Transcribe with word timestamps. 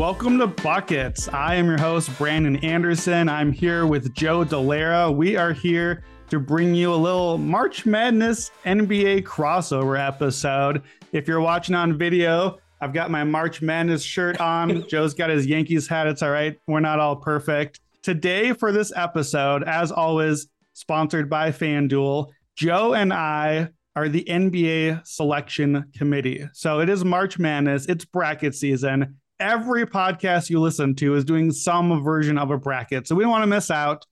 Welcome 0.00 0.38
to 0.38 0.46
Buckets. 0.46 1.28
I 1.28 1.56
am 1.56 1.66
your 1.66 1.78
host, 1.78 2.16
Brandon 2.16 2.56
Anderson. 2.64 3.28
I'm 3.28 3.52
here 3.52 3.84
with 3.84 4.14
Joe 4.14 4.46
Dellera. 4.46 5.14
We 5.14 5.36
are 5.36 5.52
here 5.52 6.02
to 6.30 6.40
bring 6.40 6.74
you 6.74 6.94
a 6.94 6.96
little 6.96 7.36
March 7.36 7.84
Madness 7.84 8.50
NBA 8.64 9.24
crossover 9.24 10.02
episode. 10.02 10.80
If 11.12 11.28
you're 11.28 11.42
watching 11.42 11.74
on 11.74 11.98
video, 11.98 12.60
I've 12.80 12.94
got 12.94 13.10
my 13.10 13.24
March 13.24 13.60
Madness 13.60 14.02
shirt 14.02 14.40
on. 14.40 14.84
Joe's 14.88 15.12
got 15.12 15.28
his 15.28 15.44
Yankees 15.44 15.86
hat. 15.86 16.06
It's 16.06 16.22
all 16.22 16.30
right. 16.30 16.58
We're 16.66 16.80
not 16.80 16.98
all 16.98 17.16
perfect. 17.16 17.80
Today, 18.02 18.54
for 18.54 18.72
this 18.72 18.94
episode, 18.96 19.64
as 19.64 19.92
always, 19.92 20.46
sponsored 20.72 21.28
by 21.28 21.50
FanDuel, 21.50 22.30
Joe 22.56 22.94
and 22.94 23.12
I 23.12 23.68
are 23.94 24.08
the 24.08 24.24
NBA 24.24 25.06
selection 25.06 25.90
committee. 25.94 26.48
So 26.54 26.80
it 26.80 26.88
is 26.88 27.04
March 27.04 27.38
Madness, 27.38 27.84
it's 27.84 28.06
bracket 28.06 28.54
season 28.54 29.18
every 29.40 29.86
podcast 29.86 30.50
you 30.50 30.60
listen 30.60 30.94
to 30.96 31.14
is 31.14 31.24
doing 31.24 31.50
some 31.50 32.02
version 32.04 32.38
of 32.38 32.50
a 32.50 32.58
bracket. 32.58 33.08
So 33.08 33.14
we 33.14 33.24
don't 33.24 33.30
want 33.30 33.42
to 33.42 33.48
miss 33.48 33.70
out. 33.70 34.06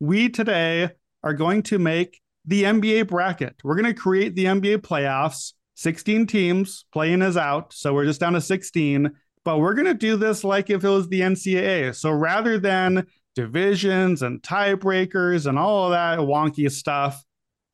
We 0.00 0.30
today 0.30 0.90
are 1.22 1.34
going 1.34 1.62
to 1.64 1.78
make 1.78 2.20
the 2.46 2.64
NBA 2.64 3.06
bracket. 3.06 3.56
We're 3.62 3.76
going 3.76 3.94
to 3.94 4.00
create 4.00 4.34
the 4.34 4.46
NBA 4.46 4.78
playoffs. 4.78 5.52
16 5.76 6.26
teams 6.26 6.86
playing 6.92 7.22
is 7.22 7.36
out. 7.36 7.72
So 7.72 7.94
we're 7.94 8.06
just 8.06 8.20
down 8.20 8.32
to 8.32 8.40
16. 8.40 9.10
But 9.44 9.58
we're 9.58 9.74
going 9.74 9.86
to 9.86 9.94
do 9.94 10.16
this 10.16 10.44
like 10.44 10.70
if 10.70 10.82
it 10.82 10.88
was 10.88 11.08
the 11.08 11.20
NCAA. 11.20 11.94
So 11.94 12.10
rather 12.10 12.58
than 12.58 13.06
divisions 13.34 14.22
and 14.22 14.42
tiebreakers 14.42 15.46
and 15.46 15.58
all 15.58 15.86
of 15.86 15.92
that 15.92 16.18
wonky 16.18 16.70
stuff, 16.70 17.22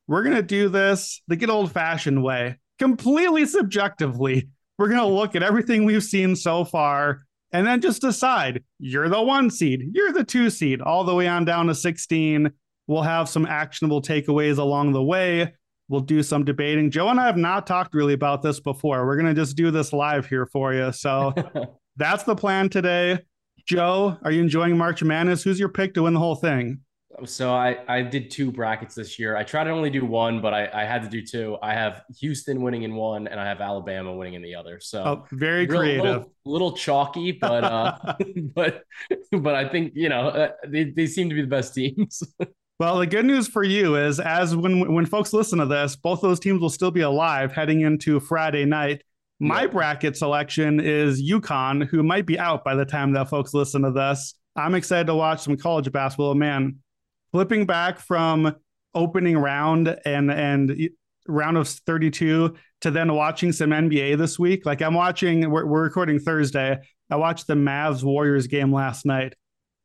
we're 0.07 0.23
going 0.23 0.35
to 0.35 0.41
do 0.41 0.69
this 0.69 1.21
the 1.27 1.35
good 1.35 1.49
old 1.49 1.71
fashioned 1.71 2.23
way, 2.23 2.59
completely 2.79 3.45
subjectively 3.45 4.49
we're 4.77 4.89
going 4.89 4.99
to 4.99 5.05
look 5.05 5.35
at 5.35 5.43
everything 5.43 5.85
we've 5.85 6.03
seen 6.03 6.35
so 6.35 6.63
far 6.63 7.23
and 7.51 7.65
then 7.65 7.81
just 7.81 8.01
decide 8.01 8.63
you're 8.79 9.09
the 9.09 9.21
one 9.21 9.49
seed, 9.49 9.91
you're 9.93 10.11
the 10.11 10.23
two 10.23 10.49
seed, 10.49 10.81
all 10.81 11.03
the 11.03 11.15
way 11.15 11.27
on 11.27 11.45
down 11.45 11.67
to 11.67 11.75
16. 11.75 12.51
We'll 12.87 13.01
have 13.01 13.29
some 13.29 13.45
actionable 13.45 14.01
takeaways 14.01 14.57
along 14.57 14.93
the 14.93 15.03
way. 15.03 15.53
We'll 15.89 16.01
do 16.01 16.21
some 16.21 16.43
debating. 16.43 16.91
Joe 16.91 17.07
and 17.09 17.19
I 17.19 17.25
have 17.25 17.37
not 17.37 17.65
talked 17.65 17.93
really 17.93 18.13
about 18.13 18.41
this 18.41 18.59
before. 18.59 19.05
We're 19.05 19.15
going 19.15 19.33
to 19.33 19.41
just 19.41 19.55
do 19.55 19.71
this 19.71 19.93
live 19.93 20.27
here 20.27 20.45
for 20.45 20.73
you. 20.73 20.91
So 20.91 21.33
that's 21.95 22.23
the 22.23 22.35
plan 22.35 22.69
today. 22.69 23.19
Joe, 23.65 24.17
are 24.23 24.31
you 24.31 24.41
enjoying 24.41 24.77
March 24.77 25.01
Madness? 25.03 25.43
Who's 25.43 25.59
your 25.59 25.69
pick 25.69 25.93
to 25.93 26.03
win 26.03 26.13
the 26.13 26.19
whole 26.19 26.35
thing? 26.35 26.81
So 27.25 27.53
I, 27.53 27.77
I 27.87 28.01
did 28.01 28.29
two 28.29 28.51
brackets 28.51 28.93
this 28.93 29.17
year. 29.17 29.35
I 29.37 29.43
tried 29.43 29.63
to 29.63 29.69
only 29.71 29.89
do 29.89 30.05
one, 30.05 30.41
but 30.41 30.53
I, 30.53 30.69
I 30.73 30.83
had 30.83 31.01
to 31.03 31.09
do 31.09 31.21
two. 31.25 31.57
I 31.63 31.73
have 31.73 32.03
Houston 32.19 32.61
winning 32.61 32.83
in 32.83 32.95
one, 32.95 33.27
and 33.27 33.39
I 33.39 33.45
have 33.45 33.61
Alabama 33.61 34.13
winning 34.13 34.33
in 34.35 34.41
the 34.41 34.53
other. 34.55 34.79
So 34.81 35.03
Oh, 35.03 35.25
very 35.31 35.65
real- 35.65 35.79
creative. 35.79 36.03
little, 36.03 36.31
little 36.45 36.71
chalky, 36.73 37.31
but 37.31 37.63
uh, 37.63 37.97
but 38.55 38.83
but 39.31 39.55
I 39.55 39.67
think 39.69 39.93
you 39.95 40.09
know 40.09 40.27
uh, 40.29 40.51
they, 40.67 40.85
they 40.85 41.07
seem 41.07 41.29
to 41.29 41.35
be 41.35 41.41
the 41.41 41.47
best 41.47 41.73
teams. 41.73 42.21
Well, 42.79 42.99
the 42.99 43.07
good 43.07 43.25
news 43.25 43.47
for 43.47 43.63
you 43.63 43.95
is, 43.95 44.19
as 44.19 44.55
when 44.55 44.93
when 44.93 45.07
folks 45.07 45.33
listen 45.33 45.57
to 45.57 45.65
this, 45.65 45.95
both 45.95 46.21
those 46.21 46.39
teams 46.39 46.61
will 46.61 46.69
still 46.69 46.91
be 46.91 47.01
alive 47.01 47.51
heading 47.51 47.81
into 47.81 48.19
Friday 48.19 48.65
night. 48.65 49.01
My 49.39 49.61
Yeah. 49.61 49.67
bracket 49.69 50.15
selection 50.15 50.79
is 50.79 51.19
UConn, 51.19 51.87
who 51.87 52.03
might 52.03 52.27
be 52.27 52.37
out 52.37 52.63
by 52.63 52.75
the 52.75 52.85
time 52.85 53.13
that 53.13 53.29
folks 53.29 53.55
listen 53.55 53.81
to 53.81 53.89
this. 53.89 54.35
I'm 54.55 54.75
excited 54.75 55.07
to 55.07 55.15
watch 55.15 55.39
some 55.41 55.57
college 55.57 55.91
basketball. 55.91 56.35
Man, 56.35 56.77
flipping 57.31 57.65
back 57.65 57.99
from 57.99 58.55
opening 58.93 59.37
round 59.37 59.95
and 60.05 60.31
and 60.31 60.89
round 61.27 61.57
of 61.57 61.67
32 61.67 62.55
to 62.81 62.91
then 62.91 63.13
watching 63.13 63.51
some 63.51 63.71
NBA 63.71 64.17
this 64.17 64.39
week. 64.39 64.65
Like 64.65 64.81
I'm 64.81 64.93
watching, 64.93 65.49
we're, 65.49 65.65
we're 65.65 65.83
recording 65.83 66.19
Thursday. 66.19 66.77
I 67.09 67.15
watched 67.15 67.47
the 67.47 67.55
Mavs 67.55 68.03
Warriors 68.03 68.47
game 68.47 68.73
last 68.73 69.05
night. 69.05 69.33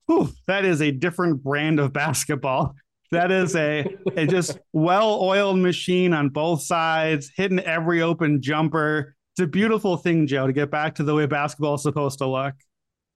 Whew, 0.07 0.31
that 0.47 0.65
is 0.65 0.83
a 0.83 0.91
different 0.91 1.43
brand 1.43 1.81
of 1.81 1.93
basketball. 1.93 2.75
That 3.11 3.31
is 3.31 3.55
a, 3.57 3.87
a 4.17 4.27
just 4.27 4.59
well-oiled 4.73 5.59
machine 5.59 6.15
on 6.15 6.31
both 6.31 6.63
sides, 6.63 7.31
hitting 7.37 7.61
every 7.61 8.01
open 8.01 8.41
jumper. 8.41 9.15
It's 9.35 9.41
a 9.43 9.47
beautiful 9.47 9.99
thing, 9.99 10.27
Joe, 10.27 10.47
to 10.47 10.53
get 10.53 10.71
back 10.71 10.95
to 10.97 11.03
the 11.03 11.15
way 11.15 11.27
basketball 11.27 11.75
is 11.75 11.83
supposed 11.83 12.19
to 12.19 12.27
look. 12.27 12.55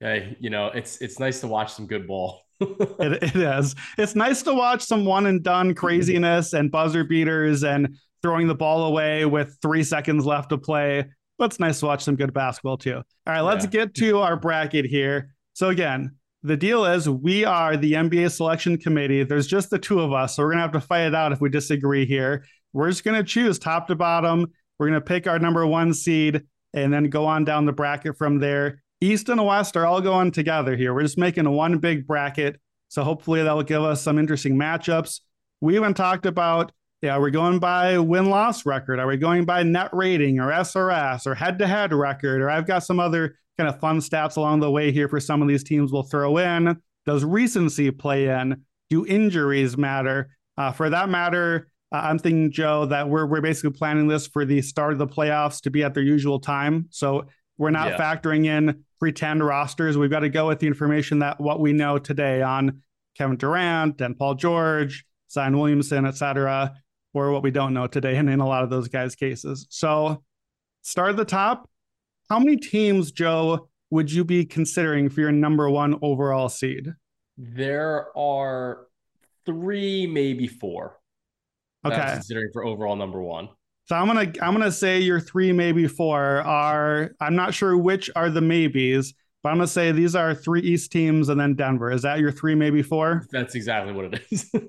hey, 0.01 0.37
you 0.39 0.51
know 0.51 0.67
it's 0.67 0.99
it's 0.99 1.19
nice 1.19 1.41
to 1.41 1.47
watch 1.47 1.73
some 1.73 1.87
good 1.87 2.07
ball. 2.07 2.46
It, 2.61 3.23
it 3.23 3.37
is. 3.37 3.75
It's 3.99 4.15
nice 4.15 4.43
to 4.45 4.55
watch 4.55 4.83
some 4.83 5.05
one 5.05 5.27
and 5.27 5.43
done 5.43 5.75
craziness 5.75 6.53
and 6.55 6.71
buzzer 6.71 7.05
beaters 7.05 7.63
and 7.65 7.97
throwing 8.23 8.47
the 8.49 8.55
ball 8.55 8.85
away 8.87 9.25
with 9.27 9.57
three 9.63 9.83
seconds 9.83 10.25
left 10.25 10.49
to 10.51 10.59
play. 10.59 11.05
But 11.39 11.47
it's 11.47 11.61
nice 11.61 11.81
to 11.81 11.87
watch 11.87 12.03
some 12.03 12.17
good 12.17 12.33
basketball 12.33 12.79
too. 12.79 12.97
All 12.97 13.03
right, 13.27 13.43
let's 13.43 13.65
Yeah. 13.67 13.71
get 13.71 13.95
to 13.97 14.19
our 14.21 14.37
bracket 14.37 14.87
here. 14.87 15.35
So 15.53 15.69
again, 15.69 16.17
the 16.43 16.57
deal 16.57 16.85
is 16.87 17.09
we 17.09 17.45
are 17.45 17.77
the 17.77 17.93
NBA 17.95 18.31
selection 18.31 18.79
committee. 18.79 19.23
There's 19.25 19.47
just 19.47 19.69
the 19.71 19.79
two 19.79 20.01
of 20.01 20.13
us, 20.13 20.37
so 20.37 20.43
we're 20.43 20.51
gonna 20.53 20.63
have 20.63 20.73
to 20.73 20.81
fight 20.81 21.07
it 21.09 21.15
out 21.15 21.33
if 21.33 21.41
we 21.41 21.51
disagree 21.51 22.07
here. 22.07 22.45
We're 22.73 22.89
just 22.89 23.05
gonna 23.05 23.25
choose 23.25 23.59
top 23.59 23.89
to 23.89 23.95
bottom. 23.95 24.47
We're 24.79 24.87
gonna 24.87 25.01
pick 25.01 25.27
our 25.27 25.39
number 25.39 25.67
one 25.67 25.93
seed 25.93 26.43
and 26.73 26.93
then 26.93 27.11
go 27.11 27.27
on 27.27 27.45
down 27.45 27.67
the 27.67 27.73
bracket 27.73 28.17
from 28.17 28.39
there. 28.39 28.83
East 29.01 29.29
and 29.29 29.45
West 29.45 29.77
are 29.77 29.85
all 29.87 30.01
going 30.01 30.31
together 30.31 30.75
here. 30.77 30.95
We're 30.95 31.03
just 31.03 31.19
making 31.19 31.49
one 31.51 31.79
big 31.79 32.07
bracket. 32.07 32.61
So 32.89 33.03
hopefully 33.03 33.43
that 33.43 33.55
will 33.55 33.63
give 33.63 33.83
us 33.83 34.03
some 34.03 34.19
interesting 34.19 34.57
matchups. 34.57 35.21
We 35.61 35.77
even 35.77 35.93
talked 35.93 36.25
about, 36.25 36.73
yeah, 37.03 37.17
are 37.17 37.21
we 37.21 37.31
going 37.31 37.59
by 37.59 37.99
win 37.99 38.31
loss 38.31 38.65
record? 38.65 38.99
Are 38.99 39.07
we 39.07 39.17
going 39.17 39.45
by 39.45 39.63
net 39.63 39.91
rating 39.93 40.41
or 40.41 40.51
SRS 40.51 41.27
or 41.27 41.35
head 41.35 41.59
to 41.59 41.67
head 41.67 41.93
record? 41.93 42.41
Or 42.41 42.49
I've 42.49 42.67
got 42.67 42.85
some 42.85 42.99
other 42.99 43.37
kind 43.59 43.69
of 43.69 43.81
fun 43.81 43.99
stats 43.99 44.37
along 44.37 44.61
the 44.61 44.71
way 44.71 44.93
here 44.93 45.09
for 45.09 45.21
some 45.21 45.43
of 45.43 45.49
these 45.49 45.65
teams 45.65 45.93
we'll 45.93 46.03
throw 46.03 46.39
in. 46.39 46.81
Does 47.05 47.25
recency 47.25 47.91
play 47.91 48.29
in? 48.29 48.65
Do 48.89 49.07
injuries 49.07 49.77
matter? 49.77 50.31
Uh, 50.57 50.73
for 50.73 50.89
that 50.89 51.09
matter, 51.09 51.69
uh, 51.93 51.99
I'm 51.99 52.19
thinking, 52.19 52.51
Joe, 52.51 52.87
that 52.87 53.09
we're, 53.09 53.27
we're 53.27 53.41
basically 53.41 53.77
planning 53.77 54.09
this 54.09 54.27
for 54.27 54.45
the 54.45 54.63
start 54.63 54.93
of 54.93 54.99
the 54.99 55.07
playoffs 55.07 55.61
to 55.63 55.71
be 55.71 55.83
at 55.83 55.93
their 55.93 56.03
usual 56.03 56.41
time. 56.41 56.87
So 56.91 57.27
we're 57.59 57.71
not 57.71 57.89
Yeah. 57.89 57.99
factoring 57.99 58.47
in 58.47 58.85
pretend 58.99 59.45
rosters. 59.45 59.97
We've 59.99 60.11
got 60.11 60.21
to 60.21 60.29
go 60.29 60.49
with 60.49 60.59
the 60.59 60.67
information 60.67 61.19
that 61.21 61.41
what 61.41 61.61
we 61.61 61.73
know 61.73 61.99
today 61.99 62.43
on 62.43 62.83
Kevin 63.17 63.37
Durant 63.37 64.01
and 64.01 64.17
Paul 64.19 64.35
George, 64.35 65.05
Zion 65.31 65.59
Williamson, 65.59 66.07
etc., 66.07 66.75
or 67.15 67.33
what 67.33 67.43
we 67.43 67.51
don't 67.51 67.73
know 67.73 67.87
today 67.87 68.17
And 68.17 68.29
in 68.29 68.41
a 68.41 68.47
lot 68.47 68.63
of 68.63 68.69
those 68.69 68.89
guys' 68.89 69.15
cases. 69.15 69.67
So 69.71 70.23
start 70.83 71.11
at 71.11 71.17
the 71.17 71.25
top. 71.25 71.69
How 72.29 72.39
many 72.39 72.57
teams, 72.57 73.11
Joe, 73.11 73.69
would 73.91 74.13
you 74.13 74.25
be 74.25 74.45
considering 74.45 75.09
for 75.09 75.21
your 75.23 75.33
number 75.33 75.71
one 75.71 75.99
overall 76.03 76.49
seed? 76.51 76.93
There 77.39 78.17
are 78.19 78.87
three, 79.47 80.07
maybe 80.07 80.47
four. 80.47 80.99
Okay. 81.87 82.13
considering 82.15 82.51
for 82.53 82.65
overall 82.65 82.97
number 82.97 83.23
one. 83.23 83.49
So 83.87 83.95
I'm 83.97 84.07
gonna 84.07 84.33
I'm 84.43 84.53
gonna 84.53 84.73
say 84.73 85.01
your 85.01 85.21
three, 85.21 85.53
maybe 85.53 85.87
four 85.87 86.21
are 86.43 87.13
I'm 87.21 87.37
not 87.37 87.55
sure 87.55 87.77
which 87.77 88.11
are 88.17 88.31
the 88.31 88.41
maybes, 88.41 89.15
but 89.43 89.51
I'm 89.51 89.57
gonna 89.57 89.69
say 89.69 89.93
these 89.93 90.17
are 90.17 90.35
three 90.35 90.61
East 90.61 90.91
teams 90.91 91.29
and 91.29 91.39
then 91.41 91.55
Denver. 91.55 91.93
Is 91.93 92.03
that 92.03 92.19
your 92.19 92.33
three, 92.33 92.55
maybe 92.55 92.83
four? 92.83 93.27
That's 93.31 93.55
exactly 93.55 93.93
what 93.93 94.07
it 94.07 94.23
is. 94.31 94.51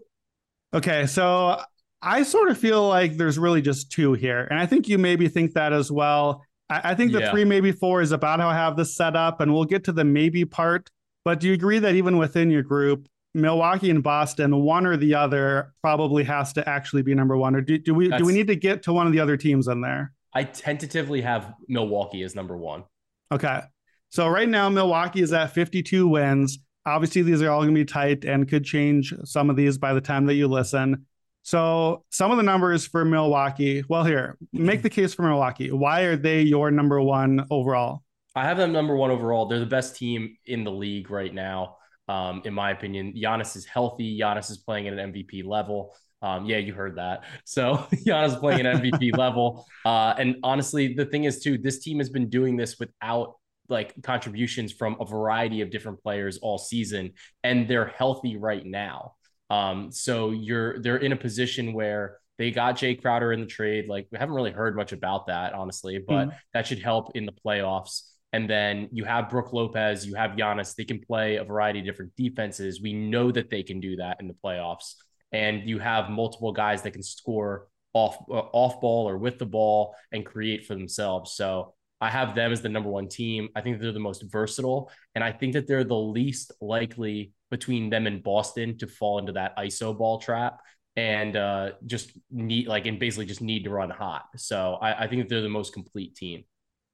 Okay, 0.74 1.06
so 1.08 1.62
I 2.02 2.24
sort 2.24 2.52
of 2.52 2.58
feel 2.58 2.88
like 2.90 3.16
there's 3.16 3.40
really 3.40 3.62
just 3.62 3.90
two 3.90 4.14
here, 4.14 4.46
and 4.52 4.60
I 4.60 4.66
think 4.66 4.90
you 4.90 4.98
maybe 4.98 5.30
think 5.30 5.54
that 5.54 5.72
as 5.72 5.90
well. 5.90 6.44
I, 6.70 6.92
I 6.92 6.96
think 6.96 7.14
the 7.14 7.22
Yeah. 7.22 7.32
three, 7.32 7.46
maybe 7.46 7.72
four 7.72 8.02
is 8.02 8.12
about 8.12 8.42
how 8.42 8.50
I 8.50 8.54
have 8.54 8.76
this 8.76 8.94
set 8.94 9.16
up, 9.16 9.40
and 9.40 9.54
we'll 9.54 9.64
get 9.64 9.86
to 9.86 9.94
the 9.94 10.04
maybe 10.04 10.44
part. 10.44 10.90
But 11.24 11.40
do 11.40 11.48
you 11.48 11.54
agree 11.54 11.80
that 11.80 11.96
even 11.96 12.18
within 12.18 12.52
your 12.52 12.64
group, 12.64 13.08
Milwaukee 13.38 13.90
and 13.90 14.04
Boston, 14.04 14.64
one 14.64 14.86
or 14.86 14.98
the 14.98 15.16
other 15.16 15.74
probably 15.82 16.24
has 16.24 16.54
to 16.54 16.68
actually 16.68 17.04
be 17.04 17.14
number 17.14 17.38
one, 17.38 17.56
or 17.56 17.62
do, 17.62 17.78
do 17.78 17.94
we 17.94 18.10
do 18.10 18.26
we 18.26 18.34
need 18.34 18.48
to 18.48 18.56
get 18.56 18.84
to 18.84 18.94
one 18.94 19.08
of 19.08 19.14
the 19.14 19.20
other 19.20 19.38
teams 19.38 19.68
in 19.68 19.82
there? 19.82 20.12
I 20.34 20.44
tentatively 20.44 21.22
have 21.22 21.54
Milwaukee 21.68 22.24
as 22.24 22.36
number 22.36 22.58
one. 22.58 22.84
Okay. 23.32 23.62
So 24.10 24.28
right 24.28 24.48
now, 24.48 24.70
Milwaukee 24.70 25.22
is 25.22 25.34
at 25.34 25.54
52 25.54 26.08
wins. 26.08 26.60
Obviously, 26.86 27.22
these 27.22 27.42
are 27.42 27.50
all 27.50 27.62
going 27.62 27.74
to 27.74 27.80
be 27.80 27.86
tight 27.86 28.24
and 28.24 28.48
could 28.48 28.64
change 28.64 29.14
some 29.24 29.50
of 29.50 29.56
these 29.56 29.78
by 29.78 29.94
the 29.94 30.02
time 30.02 30.26
that 30.28 30.36
you 30.36 30.48
listen. 30.48 31.06
So 31.44 32.06
some 32.10 32.32
of 32.32 32.38
the 32.38 32.44
numbers 32.44 32.86
for 32.86 33.06
Milwaukee. 33.06 33.84
Well, 33.88 34.04
here, 34.04 34.38
make 34.52 34.82
the 34.82 34.90
case 34.90 35.14
for 35.14 35.24
Milwaukee. 35.24 35.72
Why 35.72 36.02
are 36.02 36.16
they 36.16 36.42
your 36.42 36.72
number 36.72 37.02
one 37.02 37.46
overall? 37.50 38.04
I 38.36 38.44
have 38.44 38.58
them 38.58 38.72
number 38.72 38.96
one 38.96 39.10
overall. 39.10 39.48
They're 39.48 39.60
the 39.60 39.66
best 39.66 39.96
team 39.96 40.38
in 40.46 40.64
the 40.64 40.72
league 40.72 41.10
right 41.10 41.34
now, 41.34 41.77
um, 42.08 42.42
in 42.46 42.54
my 42.54 42.72
opinion. 42.72 43.14
Giannis 43.14 43.56
is 43.56 43.66
healthy. 43.66 44.20
Giannis 44.20 44.50
is 44.50 44.58
playing 44.58 44.88
at 44.88 44.98
an 44.98 45.14
MVP 45.14 45.46
level. 45.46 45.96
Um, 46.22 46.46
yeah, 46.46 46.58
you 46.58 46.74
heard 46.74 46.98
that. 46.98 47.26
So 47.46 47.76
Giannis 47.94 48.30
is 48.30 48.36
playing 48.36 48.66
at 48.66 48.82
MVP 48.82 49.18
level. 49.18 49.66
Uh, 49.86 50.14
and 50.18 50.38
honestly, 50.44 50.94
the 50.94 51.06
thing 51.06 51.26
is 51.26 51.42
too, 51.42 51.58
this 51.58 51.80
team 51.80 52.00
has 52.00 52.10
been 52.10 52.30
doing 52.30 52.58
this 52.58 52.80
without 52.80 53.36
like 53.70 53.94
contributions 54.02 54.72
from 54.72 54.96
a 55.00 55.06
variety 55.06 55.62
of 55.62 55.70
different 55.70 56.02
players 56.02 56.38
all 56.38 56.58
season, 56.58 57.12
and 57.44 57.68
they're 57.68 57.88
healthy 57.88 58.38
right 58.38 58.66
now. 58.66 59.14
Um, 59.50 59.92
so 59.92 60.32
you're 60.32 60.82
they're 60.82 60.98
in 60.98 61.12
a 61.12 61.18
position 61.18 61.74
where 61.74 62.18
they 62.38 62.52
got 62.52 62.78
Jae 62.78 63.02
Crowder 63.02 63.34
in 63.34 63.42
the 63.42 63.46
trade. 63.46 63.88
Like 63.88 64.08
we 64.12 64.18
haven't 64.18 64.36
really 64.36 64.52
heard 64.52 64.76
much 64.76 64.92
about 64.92 65.28
that, 65.28 65.54
honestly, 65.54 66.02
but 66.06 66.30
that 66.54 66.68
should 66.68 66.80
help 66.80 67.16
in 67.16 67.26
the 67.26 67.34
playoffs. 67.46 68.04
And 68.34 68.50
then 68.50 68.90
you 68.92 69.06
have 69.06 69.30
Brook 69.30 69.54
Lopez, 69.54 70.06
you 70.06 70.16
have 70.16 70.32
Giannis. 70.32 70.76
They 70.76 70.86
can 70.86 71.00
play 71.00 71.38
a 71.38 71.44
variety 71.44 71.80
of 71.80 71.86
different 71.86 72.16
defenses. 72.18 72.82
We 72.82 72.94
know 72.94 73.32
that 73.32 73.50
they 73.50 73.64
can 73.64 73.80
do 73.80 73.96
that 73.98 74.18
in 74.20 74.28
the 74.28 74.36
playoffs. 74.44 74.96
And 75.32 75.68
you 75.68 75.80
have 75.80 76.10
multiple 76.10 76.52
guys 76.52 76.82
that 76.84 76.92
can 76.92 77.04
score 77.04 77.68
off 77.94 78.18
uh, 78.30 78.34
off 78.34 78.80
ball 78.82 79.10
or 79.10 79.18
with 79.18 79.40
the 79.40 79.46
ball 79.46 79.96
and 80.12 80.26
create 80.26 80.66
for 80.66 80.76
themselves. 80.76 81.34
So 81.34 81.74
I 82.00 82.10
have 82.10 82.36
them 82.36 82.52
as 82.52 82.62
the 82.62 82.70
number 82.70 82.90
one 82.90 83.08
team. 83.08 83.50
I 83.56 83.62
think 83.62 83.80
they're 83.80 83.92
the 83.92 84.00
most 84.00 84.24
versatile, 84.32 84.92
and 85.16 85.24
I 85.24 85.32
think 85.32 85.54
that 85.54 85.68
they're 85.68 85.84
the 85.84 85.96
least 85.96 86.52
likely 86.62 87.34
between 87.50 87.90
them 87.90 88.08
and 88.08 88.22
Boston 88.22 88.78
to 88.78 88.88
fall 88.88 89.20
into 89.20 89.32
that 89.34 89.58
ISO 89.58 89.98
ball 89.98 90.20
trap 90.20 90.60
and 90.96 91.36
uh, 91.36 91.72
just 91.86 92.12
need 92.30 92.68
like 92.68 92.86
and 92.86 93.00
basically 93.00 93.26
just 93.26 93.42
need 93.42 93.64
to 93.64 93.70
run 93.70 93.90
hot. 93.90 94.26
So 94.36 94.78
I, 94.82 95.04
I 95.04 95.08
think 95.08 95.24
that 95.24 95.30
they're 95.30 95.42
the 95.42 95.50
most 95.50 95.74
complete 95.74 96.16
team. 96.16 96.44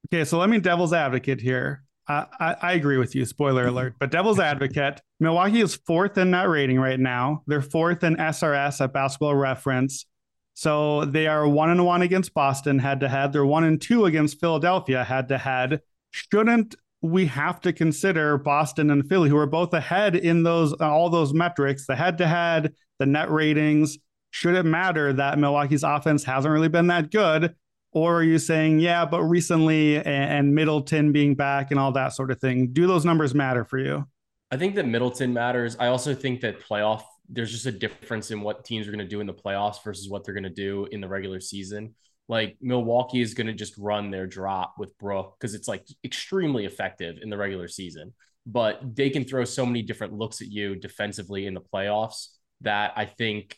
Okay, 0.08 0.26
so 0.26 0.38
let 0.38 0.50
me 0.50 0.60
devil's 0.60 0.94
advocate 0.94 1.42
here. 1.42 1.84
I, 2.08 2.26
I, 2.40 2.56
I 2.62 2.74
agree 2.74 2.98
with 2.98 3.16
you. 3.16 3.26
Spoiler 3.26 3.68
alert. 3.68 3.96
But 4.00 4.12
devil's 4.12 4.40
advocate, 4.40 5.02
Milwaukee 5.20 5.62
is 5.62 5.76
fourth 5.76 6.18
in 6.18 6.32
net 6.32 6.50
rating 6.50 6.80
right 6.80 7.00
now. 7.00 7.44
They're 7.48 7.62
fourth 7.62 8.04
in 8.04 8.18
SRS 8.18 8.82
at 8.82 8.94
Basketball 8.94 9.36
Reference. 9.36 10.06
So 10.54 11.06
they 11.06 11.28
are 11.28 11.48
one 11.48 11.72
and 11.72 11.86
one 11.86 12.02
against 12.02 12.34
Boston 12.34 12.78
head 12.80 13.00
to 13.00 13.10
head. 13.10 13.34
They're 13.34 13.46
one 13.46 13.64
and 13.64 13.82
two 13.82 14.06
against 14.06 14.40
Philadelphia 14.40 15.04
head 15.04 15.30
to 15.30 15.38
head. 15.38 15.82
Shouldn't 16.12 16.76
we 17.02 17.26
have 17.26 17.60
to 17.62 17.74
consider 17.74 18.38
Boston 18.38 18.90
and 18.92 19.08
Philly, 19.08 19.30
who 19.30 19.38
are 19.38 19.48
both 19.48 19.74
ahead 19.74 20.16
in 20.16 20.44
those 20.44 20.74
all 20.74 21.10
those 21.10 21.34
metrics, 21.34 21.88
the 21.88 21.96
head 21.96 22.18
to 22.20 22.28
head, 22.28 22.76
the 23.00 23.06
net 23.06 23.32
ratings? 23.32 23.98
Should 24.30 24.56
it 24.56 24.64
matter 24.64 25.12
that 25.14 25.40
Milwaukee's 25.40 25.84
offense 25.84 26.24
hasn't 26.24 26.52
really 26.52 26.70
been 26.70 26.88
that 26.88 27.12
good? 27.12 27.56
Or 27.94 28.18
are 28.18 28.24
you 28.24 28.40
saying, 28.40 28.80
yeah, 28.80 29.06
but 29.06 29.24
recently 29.24 30.04
and, 30.04 30.54
Middleton 30.54 31.12
being 31.12 31.36
back 31.36 31.70
and 31.70 31.80
all 31.80 31.92
that 31.92 32.14
sort 32.14 32.32
of 32.32 32.40
thing? 32.40 32.74
Do 32.74 32.88
those 32.88 33.06
numbers 33.06 33.36
matter 33.36 33.64
for 33.64 33.78
you? 33.78 34.08
I 34.52 34.58
think 34.58 34.76
that 34.76 34.88
Middleton 34.88 35.32
matters. 35.32 35.78
I 35.80 35.88
also 35.88 36.16
think 36.16 36.42
that 36.42 36.60
playoff, 36.60 37.04
there's 37.30 37.52
just 37.52 37.68
a 37.68 37.72
difference 37.72 38.32
in 38.32 38.42
what 38.42 38.66
teams 38.66 38.88
are 38.88 38.92
going 38.92 39.00
to 39.00 39.08
do 39.08 39.20
in 39.20 39.28
the 39.28 39.34
playoffs 39.34 39.84
versus 39.84 40.10
what 40.10 40.24
they're 40.24 40.34
going 40.34 40.44
to 40.44 40.50
do 40.50 40.88
in 40.92 41.02
the 41.02 41.08
regular 41.08 41.40
season. 41.40 41.94
Like 42.28 42.58
Milwaukee 42.62 43.22
is 43.22 43.34
going 43.34 43.48
to 43.48 43.54
just 43.54 43.78
run 43.78 44.10
their 44.10 44.26
drop 44.26 44.76
with 44.78 44.98
Brook 44.98 45.36
because 45.40 45.54
it's 45.54 45.68
like 45.68 45.86
extremely 46.04 46.66
effective 46.66 47.18
in 47.22 47.30
the 47.30 47.38
regular 47.38 47.68
season. 47.68 48.14
But 48.46 48.96
they 48.96 49.10
can 49.10 49.24
throw 49.24 49.46
so 49.46 49.66
many 49.66 49.84
different 49.84 50.14
looks 50.14 50.42
at 50.42 50.48
you 50.48 50.76
defensively 50.76 51.46
in 51.46 51.54
the 51.54 51.62
playoffs 51.62 52.28
that 52.62 52.94
I 52.96 53.06
think 53.06 53.58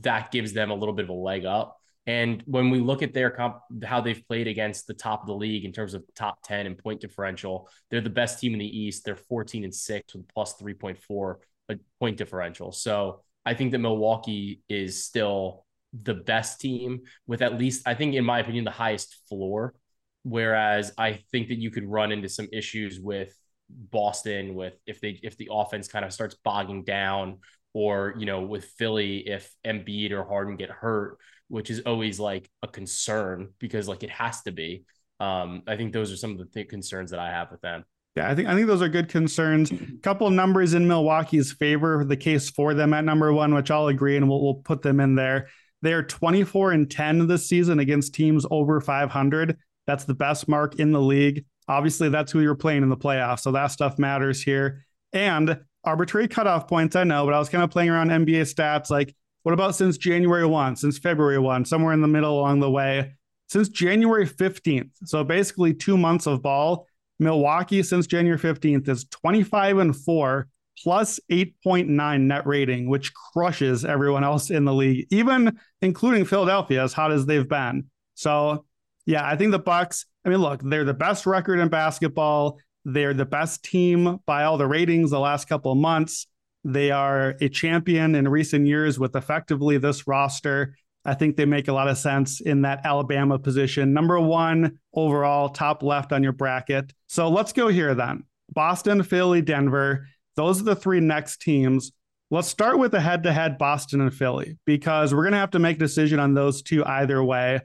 that 0.00 0.30
gives 0.30 0.52
them 0.52 0.70
a 0.70 0.74
little 0.74 0.94
bit 0.94 1.04
of 1.04 1.10
a 1.10 1.14
leg 1.14 1.44
up. 1.44 1.79
And 2.06 2.42
when 2.46 2.70
we 2.70 2.80
look 2.80 3.02
at 3.02 3.12
their 3.12 3.30
comp, 3.30 3.58
how 3.84 4.00
they've 4.00 4.22
played 4.26 4.48
against 4.48 4.86
the 4.86 4.94
top 4.94 5.20
of 5.20 5.26
the 5.26 5.34
league 5.34 5.64
in 5.64 5.72
terms 5.72 5.94
of 5.94 6.02
top 6.14 6.38
10 6.44 6.66
and 6.66 6.78
point 6.78 7.00
differential, 7.00 7.68
they're 7.90 8.00
the 8.00 8.10
best 8.10 8.40
team 8.40 8.52
in 8.52 8.58
the 8.58 8.78
East. 8.78 9.04
They're 9.04 9.16
14 9.16 9.64
and 9.64 9.74
6 9.74 10.14
with 10.14 10.28
plus 10.28 10.54
3.4 10.60 11.36
a 11.68 11.76
point 11.98 12.16
differential. 12.16 12.72
So 12.72 13.20
I 13.44 13.54
think 13.54 13.72
that 13.72 13.78
Milwaukee 13.78 14.62
is 14.68 15.04
still 15.04 15.64
the 15.92 16.14
best 16.14 16.60
team 16.60 17.00
with 17.26 17.42
at 17.42 17.58
least, 17.58 17.86
I 17.86 17.94
think, 17.94 18.14
in 18.14 18.24
my 18.24 18.40
opinion, 18.40 18.64
the 18.64 18.70
highest 18.70 19.16
floor. 19.28 19.74
Whereas 20.22 20.92
I 20.98 21.20
think 21.32 21.48
that 21.48 21.58
you 21.58 21.70
could 21.70 21.88
run 21.88 22.12
into 22.12 22.28
some 22.28 22.48
issues 22.52 23.00
with 23.00 23.34
Boston 23.70 24.54
with 24.54 24.74
if 24.86 25.00
they 25.00 25.18
if 25.22 25.36
the 25.36 25.48
offense 25.50 25.88
kind 25.88 26.04
of 26.04 26.12
starts 26.12 26.36
bogging 26.44 26.84
down 26.84 27.38
or 27.72 28.14
you 28.18 28.26
know 28.26 28.42
with 28.42 28.64
Philly 28.64 29.18
if 29.18 29.54
Embiid 29.64 30.10
or 30.10 30.24
Harden 30.24 30.56
get 30.56 30.70
hurt, 30.70 31.18
which 31.50 31.68
is 31.68 31.80
always 31.80 32.20
like 32.20 32.48
a 32.62 32.68
concern 32.68 33.48
because 33.58 33.88
like 33.88 34.02
it 34.02 34.10
has 34.10 34.42
to 34.42 34.52
be. 34.52 34.84
Um, 35.18 35.62
I 35.66 35.76
think 35.76 35.92
those 35.92 36.10
are 36.12 36.16
some 36.16 36.30
of 36.30 36.38
the 36.38 36.46
th- 36.46 36.68
concerns 36.68 37.10
that 37.10 37.20
I 37.20 37.30
have 37.30 37.50
with 37.50 37.60
them. 37.60 37.84
Yeah, 38.16 38.30
I 38.30 38.34
think 38.34 38.48
I 38.48 38.54
think 38.54 38.66
those 38.66 38.82
are 38.82 38.88
good 38.88 39.08
concerns. 39.08 39.70
A 39.70 39.76
couple 40.02 40.30
numbers 40.30 40.74
in 40.74 40.88
Milwaukee's 40.88 41.52
favor, 41.52 42.04
the 42.04 42.16
case 42.16 42.50
for 42.50 42.72
them 42.72 42.94
at 42.94 43.04
number 43.04 43.32
one, 43.32 43.54
which 43.54 43.70
I'll 43.70 43.88
agree, 43.88 44.16
and 44.16 44.28
we'll, 44.28 44.42
we'll 44.42 44.54
put 44.54 44.82
them 44.82 45.00
in 45.00 45.16
there. 45.16 45.48
They 45.82 45.92
are 45.92 46.02
24 46.02 46.72
and 46.72 46.90
10 46.90 47.26
this 47.26 47.48
season 47.48 47.78
against 47.78 48.14
teams 48.14 48.46
over 48.50 48.80
500. 48.80 49.56
That's 49.86 50.04
the 50.04 50.14
best 50.14 50.48
mark 50.48 50.78
in 50.78 50.92
the 50.92 51.00
league. 51.00 51.44
Obviously, 51.68 52.08
that's 52.08 52.32
who 52.32 52.40
you're 52.40 52.54
playing 52.54 52.82
in 52.82 52.88
the 52.88 52.96
playoffs, 52.96 53.40
so 53.40 53.52
that 53.52 53.68
stuff 53.68 53.98
matters 53.98 54.42
here. 54.42 54.84
And 55.12 55.60
arbitrary 55.84 56.28
cutoff 56.28 56.68
points, 56.68 56.96
I 56.96 57.04
know, 57.04 57.24
but 57.24 57.34
I 57.34 57.38
was 57.38 57.48
kind 57.48 57.64
of 57.64 57.70
playing 57.70 57.90
around 57.90 58.10
NBA 58.10 58.42
stats. 58.42 58.90
Like, 58.90 59.14
what 59.42 59.52
about 59.52 59.74
since 59.74 59.96
January 59.96 60.46
1, 60.46 60.76
since 60.76 60.98
February 60.98 61.38
1, 61.38 61.64
somewhere 61.64 61.92
in 61.92 62.00
the 62.00 62.08
middle 62.08 62.38
along 62.38 62.60
the 62.60 62.70
way? 62.70 63.14
Since 63.48 63.68
January 63.70 64.26
15th, 64.26 64.90
so 65.04 65.24
basically 65.24 65.74
two 65.74 65.96
months 65.96 66.26
of 66.26 66.42
ball, 66.42 66.86
Milwaukee 67.18 67.82
since 67.82 68.06
January 68.06 68.38
15th 68.38 68.88
is 68.88 69.04
25 69.06 69.78
and 69.78 69.96
4 69.96 70.48
plus 70.82 71.20
8.9 71.30 72.20
net 72.20 72.46
rating, 72.46 72.88
which 72.88 73.12
crushes 73.14 73.84
everyone 73.84 74.24
else 74.24 74.50
in 74.50 74.64
the 74.64 74.72
league, 74.72 75.06
even 75.10 75.58
including 75.82 76.24
Philadelphia, 76.24 76.82
as 76.82 76.92
hot 76.92 77.12
as 77.12 77.26
they've 77.26 77.48
been. 77.48 77.84
So, 78.14 78.64
yeah, 79.06 79.26
I 79.26 79.36
think 79.36 79.50
the 79.50 79.58
Bucks, 79.58 80.06
I 80.24 80.30
mean, 80.30 80.38
look, 80.38 80.60
they're 80.62 80.84
the 80.84 80.94
best 80.94 81.26
record 81.26 81.58
in 81.58 81.68
basketball. 81.68 82.58
They're 82.84 83.14
the 83.14 83.26
best 83.26 83.62
team 83.62 84.20
by 84.26 84.44
all 84.44 84.56
the 84.56 84.66
ratings 84.66 85.10
the 85.10 85.20
last 85.20 85.48
couple 85.48 85.72
of 85.72 85.78
months. 85.78 86.26
They 86.64 86.90
are 86.90 87.36
a 87.40 87.48
champion 87.48 88.14
in 88.14 88.28
recent 88.28 88.66
years 88.66 88.98
with 88.98 89.16
effectively 89.16 89.78
this 89.78 90.06
roster. 90.06 90.74
I 91.04 91.14
think 91.14 91.36
they 91.36 91.46
make 91.46 91.68
a 91.68 91.72
lot 91.72 91.88
of 91.88 91.96
sense 91.96 92.40
in 92.40 92.62
that 92.62 92.84
Alabama 92.84 93.38
position. 93.38 93.94
Number 93.94 94.20
one 94.20 94.78
overall, 94.94 95.48
top 95.48 95.82
left 95.82 96.12
on 96.12 96.22
your 96.22 96.32
bracket. 96.32 96.92
So 97.08 97.28
let's 97.28 97.52
go 97.52 97.68
here 97.68 97.94
then. 97.94 98.24
Boston, 98.52 99.02
Philly, 99.02 99.40
Denver. 99.40 100.06
Those 100.36 100.60
are 100.60 100.64
the 100.64 100.76
three 100.76 101.00
next 101.00 101.40
teams. 101.40 101.92
Let's 102.30 102.48
start 102.48 102.78
with 102.78 102.92
the 102.92 103.00
head 103.00 103.22
to 103.24 103.32
head 103.32 103.58
Boston 103.58 104.00
and 104.00 104.14
Philly 104.14 104.58
because 104.64 105.14
we're 105.14 105.22
going 105.22 105.32
to 105.32 105.38
have 105.38 105.50
to 105.52 105.58
make 105.58 105.76
a 105.76 105.80
decision 105.80 106.20
on 106.20 106.34
those 106.34 106.62
two 106.62 106.84
either 106.84 107.24
way. 107.24 107.60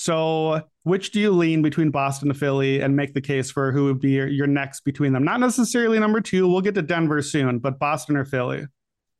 So, 0.00 0.62
which 0.84 1.10
do 1.10 1.18
you 1.18 1.32
lean 1.32 1.60
between 1.60 1.90
Boston 1.90 2.30
and 2.30 2.38
Philly 2.38 2.82
and 2.82 2.94
make 2.94 3.14
the 3.14 3.20
case 3.20 3.50
for 3.50 3.72
who 3.72 3.86
would 3.86 3.98
be 3.98 4.12
your, 4.12 4.28
your 4.28 4.46
next 4.46 4.82
between 4.82 5.12
them? 5.12 5.24
Not 5.24 5.40
necessarily 5.40 5.98
number 5.98 6.20
two. 6.20 6.46
We'll 6.46 6.60
get 6.60 6.76
to 6.76 6.82
Denver 6.82 7.20
soon, 7.20 7.58
but 7.58 7.80
Boston 7.80 8.16
or 8.16 8.24
Philly? 8.24 8.64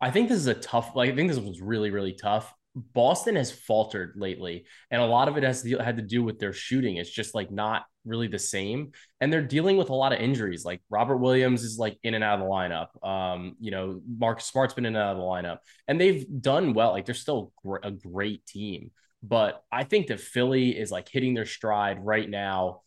I 0.00 0.12
think 0.12 0.28
this 0.28 0.38
is 0.38 0.47
a 0.47 0.54
tough. 0.54 0.94
Like 0.94 1.11
I 1.11 1.16
think 1.16 1.30
this 1.30 1.40
was 1.40 1.61
really 1.61 1.90
really 1.90 2.12
tough. 2.12 2.54
Boston 2.76 3.35
has 3.35 3.50
faltered 3.50 4.12
lately, 4.14 4.66
and 4.92 5.02
a 5.02 5.06
lot 5.06 5.26
of 5.26 5.37
it 5.37 5.42
has 5.42 5.64
had 5.64 5.97
to 5.97 6.02
do 6.02 6.23
with 6.23 6.38
their 6.38 6.52
shooting. 6.52 6.99
It's 6.99 7.11
just 7.11 7.35
like 7.35 7.50
not 7.50 7.82
really 8.04 8.28
the 8.28 8.38
same, 8.38 8.92
and 9.20 9.32
they're 9.32 9.42
dealing 9.42 9.78
with 9.78 9.90
a 9.90 9.94
lot 9.97 10.12
of 10.12 10.20
injuries. 10.20 10.64
Like 10.64 10.80
Robert 10.90 11.16
Williams 11.16 11.64
is 11.64 11.76
like 11.76 11.99
in 12.04 12.14
and 12.14 12.23
out 12.23 12.38
of 12.38 12.47
the 12.47 12.52
lineup. 12.52 13.04
Um, 13.04 13.56
you 13.58 13.73
know, 13.73 14.00
Mark 14.16 14.40
Smart's 14.40 14.75
been 14.75 14.87
in 14.87 14.94
and 14.94 15.02
out 15.02 15.16
of 15.16 15.18
the 15.18 15.25
lineup, 15.25 15.58
and 15.88 16.00
they've 16.00 16.25
done 16.40 16.73
well. 16.73 16.92
Like 16.92 17.04
they're 17.04 17.16
still 17.16 17.52
a 17.82 17.90
great 17.90 18.47
team, 18.47 18.92
but 19.22 19.62
I 19.70 19.84
think 19.84 20.08
that 20.08 20.20
Philly 20.20 20.78
is 20.78 20.90
like 20.90 21.08
hitting 21.08 21.34
their 21.34 21.46
stride 21.46 22.04
right 22.04 22.28
now 22.28 22.82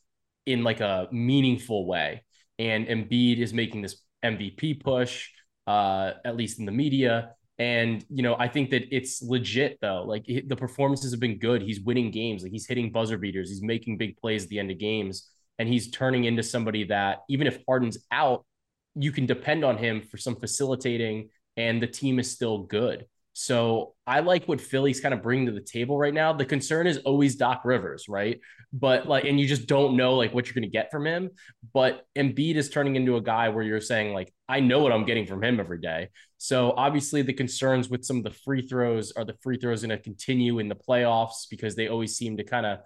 in 0.46 0.64
like 0.64 0.80
a 0.80 1.08
meaningful 1.12 1.86
way, 1.86 2.24
and 2.60 2.88
Embiid 2.88 3.40
is 3.40 3.54
making 3.54 3.82
this 3.82 4.02
MVP 4.24 4.84
push, 4.84 5.30
uh, 5.68 6.12
at 6.26 6.36
least 6.36 6.60
in 6.60 6.66
the 6.66 6.72
media 6.72 7.34
and, 7.62 8.04
you 8.10 8.24
know, 8.24 8.36
I 8.40 8.48
think 8.48 8.72
that 8.72 8.86
it's 8.90 9.22
legit 9.22 9.78
though. 9.82 10.04
Like 10.04 10.26
the 10.26 10.56
performances 10.56 11.12
have 11.12 11.20
been 11.20 11.38
good. 11.38 11.62
He's 11.62 11.80
winning 11.80 12.10
games. 12.10 12.42
Like 12.42 12.52
he's 12.52 12.66
hitting 12.66 12.92
buzzer 12.92 13.20
beaters. 13.20 13.50
He's 13.50 13.62
making 13.62 14.00
big 14.00 14.18
plays 14.18 14.42
at 14.42 14.50
the 14.50 14.58
end 14.58 14.72
of 14.72 14.80
games. 14.80 15.30
And 15.60 15.70
he's 15.70 15.92
turning 15.92 16.24
into 16.24 16.42
somebody 16.42 16.86
that 16.86 17.20
even 17.30 17.46
if 17.46 17.60
Harden's 17.68 18.00
out, 18.12 18.48
you 18.96 19.12
can 19.12 19.28
depend 19.28 19.64
on 19.64 19.78
him 19.78 20.02
for 20.02 20.18
some 20.18 20.38
facilitating 20.38 21.30
and 21.56 21.80
the 21.84 21.86
team 21.86 22.18
is 22.18 22.32
still 22.32 22.64
good. 22.64 23.06
So 23.34 23.94
I 24.06 24.20
like 24.20 24.46
what 24.46 24.60
Philly's 24.60 25.00
kind 25.00 25.14
of 25.14 25.24
bringing 25.24 25.46
to 25.46 25.52
the 25.52 25.62
table 25.62 25.98
right 25.98 26.14
now. 26.14 26.34
The 26.34 26.46
concern 26.46 26.86
is 26.86 26.98
always 27.00 27.36
Doc 27.36 27.62
Rivers, 27.64 28.08
right? 28.10 28.40
But 28.74 29.08
like, 29.08 29.24
and 29.24 29.40
you 29.40 29.48
just 29.48 29.68
don't 29.68 29.96
know 29.96 30.16
like 30.16 30.34
what 30.34 30.48
you're 30.48 30.54
going 30.54 30.64
to 30.64 30.70
get 30.70 30.92
from 30.92 31.06
him. 31.06 31.30
But 31.74 32.06
Embiid 32.18 32.56
is 32.56 32.70
turning 32.70 32.98
into 32.98 33.16
a 33.16 33.22
guy 33.22 33.50
where 33.50 33.64
you're 33.64 33.82
saying 33.82 34.14
like, 34.14 34.34
I 34.50 34.60
know 34.60 34.80
what 34.80 34.92
I'm 34.92 35.06
getting 35.06 35.26
from 35.26 35.44
him 35.44 35.60
every 35.60 35.80
day. 35.80 36.10
So 36.38 36.74
obviously 36.76 37.22
the 37.22 37.34
concerns 37.34 37.90
with 37.90 38.04
some 38.04 38.18
of 38.18 38.24
the 38.24 38.32
free 38.32 38.68
throws 38.68 39.14
are 39.14 39.24
the 39.24 39.38
free 39.42 39.58
throws 39.58 39.82
going 39.82 39.98
to 39.98 40.04
continue 40.04 40.60
in 40.60 40.68
the 40.68 40.76
playoffs 40.76 41.48
because 41.50 41.76
they 41.76 41.88
always 41.88 42.18
seem 42.18 42.38
to 42.38 42.44
kind 42.44 42.66
of 42.66 42.80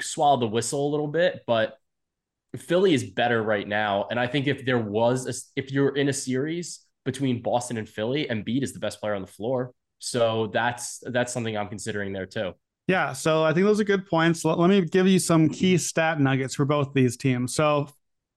swallow 0.00 0.40
the 0.40 0.46
whistle 0.46 0.88
a 0.88 0.90
little 0.90 1.08
bit. 1.08 1.42
But 1.46 1.74
Philly 2.56 2.94
is 2.94 3.04
better 3.04 3.42
right 3.42 3.66
now, 3.66 4.08
and 4.10 4.18
I 4.18 4.26
think 4.26 4.48
if 4.48 4.64
there 4.64 4.78
was 4.78 5.26
a, 5.28 5.60
if 5.60 5.70
you're 5.70 5.94
in 5.94 6.08
a 6.08 6.12
series 6.12 6.80
between 7.04 7.42
Boston 7.42 7.76
and 7.76 7.88
Philly, 7.88 8.26
Embiid 8.30 8.62
is 8.62 8.72
the 8.72 8.80
best 8.80 9.00
player 9.00 9.14
on 9.14 9.22
the 9.22 9.28
floor. 9.28 9.72
So 9.98 10.48
that's 10.48 11.02
that's 11.06 11.32
something 11.32 11.56
I'm 11.56 11.68
considering 11.68 12.12
there 12.12 12.26
too. 12.26 12.54
Yeah, 12.86 13.12
so 13.12 13.44
I 13.44 13.52
think 13.52 13.66
those 13.66 13.78
are 13.80 13.84
good 13.84 14.06
points. 14.06 14.44
Let, 14.44 14.58
let 14.58 14.68
me 14.68 14.80
give 14.80 15.06
you 15.06 15.18
some 15.18 15.48
key 15.48 15.78
stat 15.78 16.20
nuggets 16.20 16.54
for 16.54 16.64
both 16.64 16.92
these 16.92 17.16
teams. 17.16 17.54
So 17.54 17.88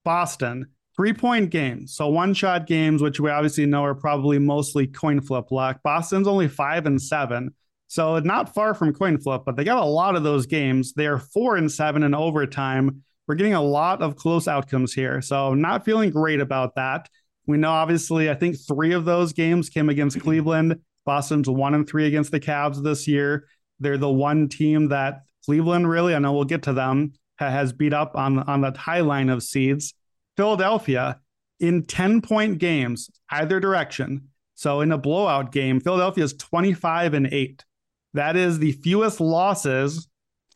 Boston, 0.05 0.67
three 0.95 1.13
point 1.13 1.49
games. 1.49 1.95
So 1.95 2.07
one 2.09 2.33
shot 2.33 2.67
games, 2.67 3.01
which 3.01 3.19
we 3.19 3.31
obviously 3.31 3.65
know 3.65 3.83
are 3.83 3.95
probably 3.95 4.37
mostly 4.39 4.85
coin 4.85 5.21
flip 5.21 5.51
luck. 5.51 5.79
Boston's 5.83 6.27
only 6.27 6.47
five 6.47 6.85
and 6.85 7.01
seven. 7.01 7.55
So 7.87 8.19
not 8.19 8.53
far 8.53 8.73
from 8.73 8.93
coin 8.93 9.19
flip, 9.19 9.43
but 9.45 9.55
they 9.55 9.63
got 9.63 9.81
a 9.81 9.85
lot 9.85 10.15
of 10.15 10.23
those 10.23 10.45
games. 10.45 10.93
They 10.93 11.07
are 11.07 11.19
four 11.19 11.57
and 11.57 11.71
seven 11.71 12.03
in 12.03 12.13
overtime. 12.13 13.03
We're 13.27 13.35
getting 13.35 13.53
a 13.53 13.61
lot 13.61 14.01
of 14.01 14.15
close 14.15 14.47
outcomes 14.47 14.93
here. 14.93 15.21
So 15.21 15.53
not 15.53 15.85
feeling 15.85 16.09
great 16.09 16.41
about 16.41 16.75
that. 16.75 17.09
We 17.45 17.57
know 17.57 17.71
obviously, 17.71 18.29
I 18.29 18.35
think 18.35 18.57
three 18.57 18.93
of 18.93 19.05
those 19.05 19.33
games 19.33 19.69
came 19.69 19.89
against 19.89 20.19
Cleveland. 20.19 20.79
Boston's 21.05 21.49
one 21.49 21.73
and 21.73 21.87
three 21.87 22.07
against 22.07 22.31
the 22.31 22.39
Cavs 22.39 22.81
this 22.81 23.07
year. 23.07 23.47
They're 23.79 23.97
the 23.97 24.09
one 24.09 24.47
team 24.47 24.89
that 24.89 25.23
Cleveland 25.45 25.89
really, 25.89 26.15
I 26.15 26.19
know 26.19 26.31
we'll 26.31 26.45
get 26.45 26.63
to 26.63 26.73
them, 26.73 27.13
has 27.37 27.73
beat 27.73 27.93
up 27.93 28.15
on 28.15 28.39
on 28.39 28.61
that 28.61 28.77
high 28.77 29.01
line 29.01 29.29
of 29.29 29.43
seeds. 29.43 29.93
Philadelphia 30.37 31.19
in 31.59 31.83
10 31.83 32.21
point 32.21 32.57
games, 32.57 33.09
either 33.29 33.59
direction. 33.59 34.29
So 34.55 34.81
in 34.81 34.91
a 34.91 34.97
blowout 34.97 35.51
game, 35.51 35.79
Philadelphia 35.79 36.23
is 36.23 36.33
25 36.33 37.13
and 37.13 37.27
8. 37.27 37.65
That 38.13 38.35
is 38.35 38.59
the 38.59 38.73
fewest 38.73 39.19
losses 39.19 40.07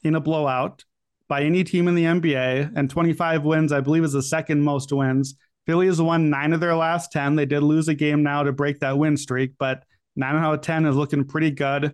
in 0.04 0.16
a 0.16 0.20
blowout 0.20 0.86
by 1.28 1.44
any 1.44 1.64
team 1.64 1.88
in 1.88 1.96
the 1.96 2.04
NBA. 2.04 2.72
And 2.76 2.90
25 2.90 3.44
wins, 3.44 3.72
I 3.72 3.82
believe, 3.82 4.04
is 4.04 4.14
the 4.14 4.24
second 4.24 4.62
most 4.62 4.92
wins 4.92 5.36
Philly 5.68 5.88
has 5.88 6.02
won 6.02 6.30
nine 6.30 6.54
of 6.54 6.62
their 6.62 6.76
last 6.76 7.12
10. 7.12 7.36
They 7.36 7.46
did 7.46 7.62
lose 7.62 7.90
a 7.90 7.94
game 7.94 8.24
now 8.24 8.42
to 8.42 8.54
break 8.54 8.80
that 8.80 8.98
win 8.98 9.18
streak, 9.18 9.52
but 9.60 9.84
nine 10.16 10.36
out 10.36 10.54
of 10.54 10.62
10 10.62 10.86
is 10.86 10.96
looking 10.96 11.26
pretty 11.26 11.52
good. 11.52 11.94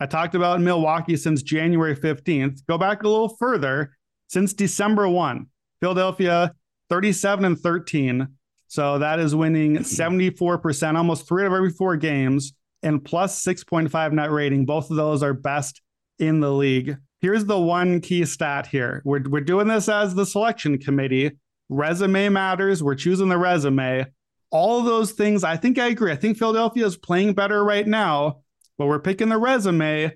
I 0.00 0.06
talked 0.06 0.34
about 0.34 0.62
Milwaukee 0.62 1.16
since 1.16 1.42
January 1.42 1.94
15th. 1.94 2.66
Go 2.66 2.78
back 2.78 3.02
a 3.02 3.08
little 3.08 3.36
further. 3.36 3.94
Since 4.28 4.54
December 4.54 5.06
1, 5.06 5.46
Philadelphia 5.80 6.54
37 6.88 7.44
and 7.44 7.60
13. 7.60 8.28
So 8.68 8.98
that 8.98 9.18
is 9.18 9.34
winning 9.34 9.78
74%, 9.78 10.96
almost 10.96 11.28
three 11.28 11.42
out 11.42 11.48
of 11.48 11.52
every 11.52 11.70
four 11.70 11.96
games, 11.96 12.54
and 12.82 13.04
plus 13.04 13.44
6.5 13.44 14.12
net 14.12 14.30
rating. 14.30 14.64
Both 14.64 14.90
of 14.90 14.96
those 14.96 15.22
are 15.22 15.34
best 15.34 15.82
in 16.18 16.40
the 16.40 16.52
league. 16.52 16.96
Here's 17.20 17.44
the 17.44 17.60
one 17.60 18.00
key 18.00 18.24
stat 18.24 18.66
here. 18.66 19.02
We're, 19.04 19.22
we're 19.28 19.42
doing 19.42 19.68
this 19.68 19.90
as 19.90 20.14
the 20.14 20.24
selection 20.24 20.78
committee 20.78 21.32
resume 21.70 22.28
matters. 22.28 22.82
We're 22.82 22.96
choosing 22.96 23.28
the 23.28 23.38
resume. 23.38 24.06
All 24.50 24.82
those 24.82 25.12
things, 25.12 25.44
I 25.44 25.56
think 25.56 25.78
I 25.78 25.86
agree. 25.86 26.12
I 26.12 26.16
think 26.16 26.36
Philadelphia 26.36 26.84
is 26.84 26.96
playing 26.96 27.34
better 27.34 27.64
right 27.64 27.86
now, 27.86 28.40
but 28.76 28.86
we're 28.86 28.98
picking 28.98 29.28
the 29.28 29.38
resume. 29.38 30.12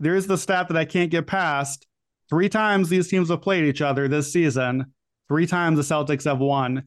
There's 0.00 0.26
the 0.26 0.36
stat 0.36 0.68
that 0.68 0.76
I 0.76 0.84
can't 0.84 1.10
get 1.10 1.26
past. 1.26 1.86
Three 2.28 2.48
times 2.48 2.88
these 2.88 3.08
teams 3.08 3.30
have 3.30 3.40
played 3.40 3.64
each 3.64 3.80
other 3.80 4.08
this 4.08 4.32
season. 4.32 4.92
Three 5.28 5.46
times 5.46 5.76
the 5.76 5.94
Celtics 5.94 6.24
have 6.24 6.40
won. 6.40 6.84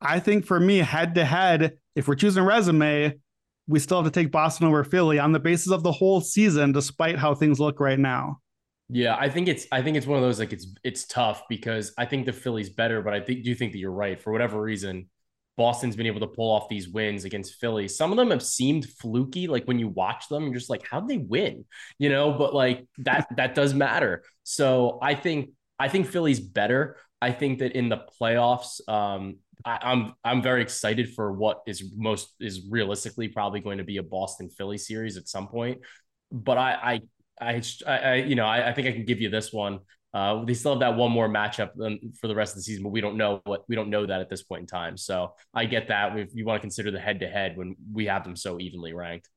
I 0.00 0.20
think 0.20 0.44
for 0.44 0.60
me, 0.60 0.78
head 0.78 1.14
to 1.14 1.24
head, 1.24 1.78
if 1.96 2.06
we're 2.06 2.14
choosing 2.14 2.44
resume, 2.44 3.18
we 3.66 3.78
still 3.78 4.02
have 4.02 4.12
to 4.12 4.20
take 4.20 4.30
Boston 4.30 4.66
over 4.66 4.84
Philly 4.84 5.18
on 5.18 5.32
the 5.32 5.40
basis 5.40 5.72
of 5.72 5.82
the 5.82 5.92
whole 5.92 6.20
season, 6.20 6.72
despite 6.72 7.18
how 7.18 7.34
things 7.34 7.58
look 7.58 7.80
right 7.80 7.98
now. 7.98 8.40
Yeah, 8.90 9.16
I 9.18 9.30
think 9.30 9.48
it's 9.48 9.66
I 9.72 9.82
think 9.82 9.96
it's 9.96 10.06
one 10.06 10.18
of 10.18 10.22
those 10.24 10.38
like 10.38 10.52
it's 10.52 10.66
it's 10.84 11.04
tough 11.06 11.44
because 11.48 11.92
I 11.96 12.04
think 12.04 12.26
the 12.26 12.32
Philly's 12.32 12.68
better, 12.70 13.00
but 13.02 13.14
I 13.14 13.20
think 13.20 13.42
do 13.42 13.48
you 13.50 13.56
think 13.56 13.72
that 13.72 13.78
you're 13.78 13.90
right. 13.90 14.20
For 14.20 14.30
whatever 14.30 14.60
reason, 14.60 15.08
Boston's 15.56 15.96
been 15.96 16.06
able 16.06 16.20
to 16.20 16.26
pull 16.26 16.50
off 16.52 16.68
these 16.68 16.88
wins 16.88 17.24
against 17.24 17.54
Philly. 17.54 17.88
Some 17.88 18.10
of 18.12 18.18
them 18.18 18.30
have 18.30 18.42
seemed 18.42 18.84
fluky. 18.86 19.46
Like 19.46 19.64
when 19.64 19.78
you 19.78 19.88
watch 19.88 20.28
them, 20.28 20.44
you're 20.44 20.54
just 20.54 20.68
like, 20.70 20.86
how'd 20.86 21.08
they 21.08 21.16
win? 21.16 21.64
You 21.98 22.10
know, 22.10 22.32
but 22.32 22.54
like 22.54 22.86
that 22.98 23.26
that 23.36 23.54
does 23.54 23.72
matter. 23.72 24.22
So 24.42 24.98
I 25.00 25.14
think 25.14 25.50
I 25.78 25.88
think 25.88 26.06
Philly's 26.06 26.40
better. 26.40 26.98
I 27.22 27.32
think 27.32 27.60
that 27.60 27.72
in 27.72 27.88
the 27.88 28.04
playoffs, 28.20 28.86
um, 28.86 29.38
I, 29.64 29.78
I'm 29.82 30.12
I'm 30.22 30.42
very 30.42 30.60
excited 30.60 31.14
for 31.14 31.32
what 31.32 31.62
is 31.66 31.90
most 31.96 32.34
is 32.38 32.66
realistically 32.68 33.28
probably 33.28 33.60
going 33.60 33.78
to 33.78 33.84
be 33.84 33.96
a 33.96 34.02
Boston 34.02 34.50
Philly 34.50 34.76
series 34.76 35.16
at 35.16 35.26
some 35.26 35.48
point. 35.48 35.78
But 36.32 36.58
I, 36.58 36.72
I 36.82 37.00
I, 37.40 37.60
I, 37.86 38.14
you 38.14 38.34
know, 38.34 38.46
I, 38.46 38.70
I, 38.70 38.72
think 38.72 38.86
I 38.86 38.92
can 38.92 39.04
give 39.04 39.20
you 39.20 39.28
this 39.28 39.52
one. 39.52 39.80
Uh, 40.12 40.44
they 40.44 40.54
still 40.54 40.72
have 40.72 40.80
that 40.80 40.94
one 40.94 41.10
more 41.10 41.28
matchup 41.28 41.70
for 42.20 42.28
the 42.28 42.34
rest 42.34 42.52
of 42.52 42.56
the 42.56 42.62
season, 42.62 42.84
but 42.84 42.90
we 42.90 43.00
don't 43.00 43.16
know 43.16 43.40
what 43.44 43.64
we 43.68 43.74
don't 43.74 43.90
know 43.90 44.06
that 44.06 44.20
at 44.20 44.30
this 44.30 44.44
point 44.44 44.60
in 44.60 44.66
time. 44.66 44.96
So 44.96 45.32
I 45.52 45.64
get 45.64 45.88
that. 45.88 46.14
we 46.14 46.28
you 46.32 46.44
want 46.44 46.58
to 46.58 46.60
consider 46.60 46.92
the 46.92 47.00
head 47.00 47.18
to 47.20 47.28
head 47.28 47.56
when 47.56 47.74
we 47.92 48.06
have 48.06 48.22
them 48.22 48.36
so 48.36 48.60
evenly 48.60 48.92
ranked. 48.92 49.28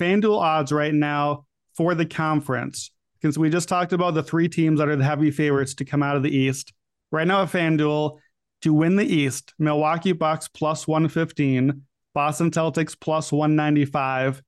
FanDuel 0.00 0.38
odds 0.38 0.72
right 0.72 0.94
now 0.94 1.44
for 1.76 1.94
the 1.94 2.06
conference, 2.06 2.90
because 3.20 3.38
we 3.38 3.50
just 3.50 3.68
talked 3.68 3.92
about 3.92 4.14
the 4.14 4.22
three 4.22 4.48
teams 4.48 4.78
that 4.78 4.88
are 4.88 4.96
the 4.96 5.04
heavy 5.04 5.30
favorites 5.30 5.74
to 5.74 5.84
come 5.84 6.02
out 6.02 6.16
of 6.16 6.22
the 6.22 6.34
East. 6.34 6.72
Right 7.10 7.26
now 7.26 7.42
at 7.42 7.50
FanDuel, 7.50 8.18
to 8.62 8.72
win 8.72 8.96
the 8.96 9.04
East, 9.04 9.52
Milwaukee 9.58 10.12
Bucks 10.12 10.48
plus 10.48 10.88
115, 10.88 11.82
Boston 12.14 12.50
Celtics 12.50 12.98
plus 12.98 13.30
195, 13.30 14.42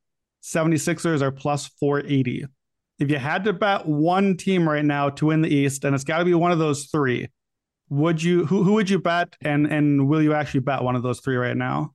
76ers 0.44 1.22
are 1.22 1.32
plus 1.32 1.68
480. 1.80 2.44
If 2.98 3.10
you 3.10 3.16
had 3.18 3.44
to 3.44 3.52
bet 3.52 3.86
one 3.86 4.36
team 4.36 4.68
right 4.68 4.84
now 4.84 5.08
to 5.10 5.26
win 5.26 5.40
the 5.40 5.52
East, 5.52 5.84
and 5.84 5.94
it's 5.94 6.04
got 6.04 6.18
to 6.18 6.24
be 6.24 6.34
one 6.34 6.52
of 6.52 6.58
those 6.58 6.84
three, 6.84 7.28
would 7.88 8.22
you 8.22 8.44
who 8.44 8.62
who 8.62 8.74
would 8.74 8.88
you 8.88 8.98
bet 8.98 9.34
and 9.40 9.66
and 9.66 10.08
will 10.08 10.22
you 10.22 10.34
actually 10.34 10.60
bet 10.60 10.82
one 10.82 10.96
of 10.96 11.02
those 11.02 11.20
three 11.20 11.36
right 11.36 11.56
now? 11.56 11.94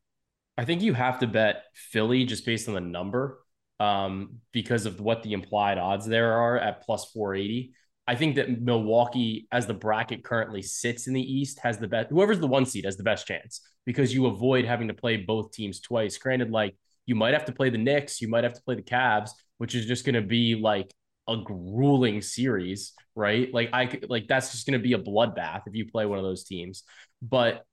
I 0.58 0.66
think 0.66 0.82
you 0.82 0.94
have 0.94 1.20
to 1.20 1.28
bet 1.28 1.64
Philly 1.74 2.26
just 2.26 2.46
based 2.46 2.68
on 2.68 2.74
the 2.74 2.82
number 2.82 3.40
um, 3.80 4.40
because 4.52 4.86
of 4.86 5.00
what 5.00 5.24
the 5.24 5.34
implied 5.34 5.78
odds 5.78 6.06
there 6.06 6.34
are 6.34 6.58
at 6.58 6.82
plus 6.82 7.06
480. 7.12 7.74
I 8.08 8.16
think 8.16 8.36
that 8.36 8.62
Milwaukee, 8.62 9.48
as 9.52 9.68
the 9.68 9.74
bracket 9.74 10.24
currently 10.24 10.64
sits 10.64 11.08
in 11.08 11.14
the 11.14 11.22
East, 11.22 11.60
has 11.60 11.78
the 11.78 11.88
best. 11.88 12.10
Whoever's 12.10 12.40
the 12.40 12.48
one 12.48 12.66
seed 12.66 12.86
has 12.86 12.98
the 12.98 13.04
best 13.04 13.28
chance 13.28 13.62
because 13.86 14.14
you 14.14 14.26
avoid 14.26 14.66
having 14.66 14.88
to 14.88 14.94
play 14.94 15.18
both 15.18 15.52
teams 15.52 15.80
twice. 15.80 16.18
Granted, 16.18 16.50
like 16.50 16.76
you 17.10 17.16
might 17.16 17.34
have 17.34 17.46
to 17.46 17.52
play 17.52 17.72
the 17.72 17.78
Knicks, 17.78 18.22
you 18.22 18.28
might 18.28 18.44
have 18.44 18.54
to 18.54 18.62
play 18.62 18.76
the 18.76 18.84
Cavs, 18.84 19.32
which 19.58 19.74
is 19.74 19.88
just 19.88 20.06
going 20.06 20.14
to 20.14 20.22
be 20.22 20.54
like 20.54 20.94
a 21.28 21.36
grueling 21.38 22.22
series, 22.22 22.94
right? 23.16 23.52
Like 23.52 23.72
I 23.74 24.00
like 24.08 24.28
that's 24.28 24.52
just 24.52 24.68
going 24.68 24.80
to 24.80 24.84
be 24.84 24.94
a 24.94 25.00
bloodbath 25.00 25.64
if 25.66 25.74
you 25.74 25.90
play 25.90 26.06
one 26.06 26.20
of 26.20 26.24
those 26.24 26.44
teams. 26.44 26.84
But 27.20 27.66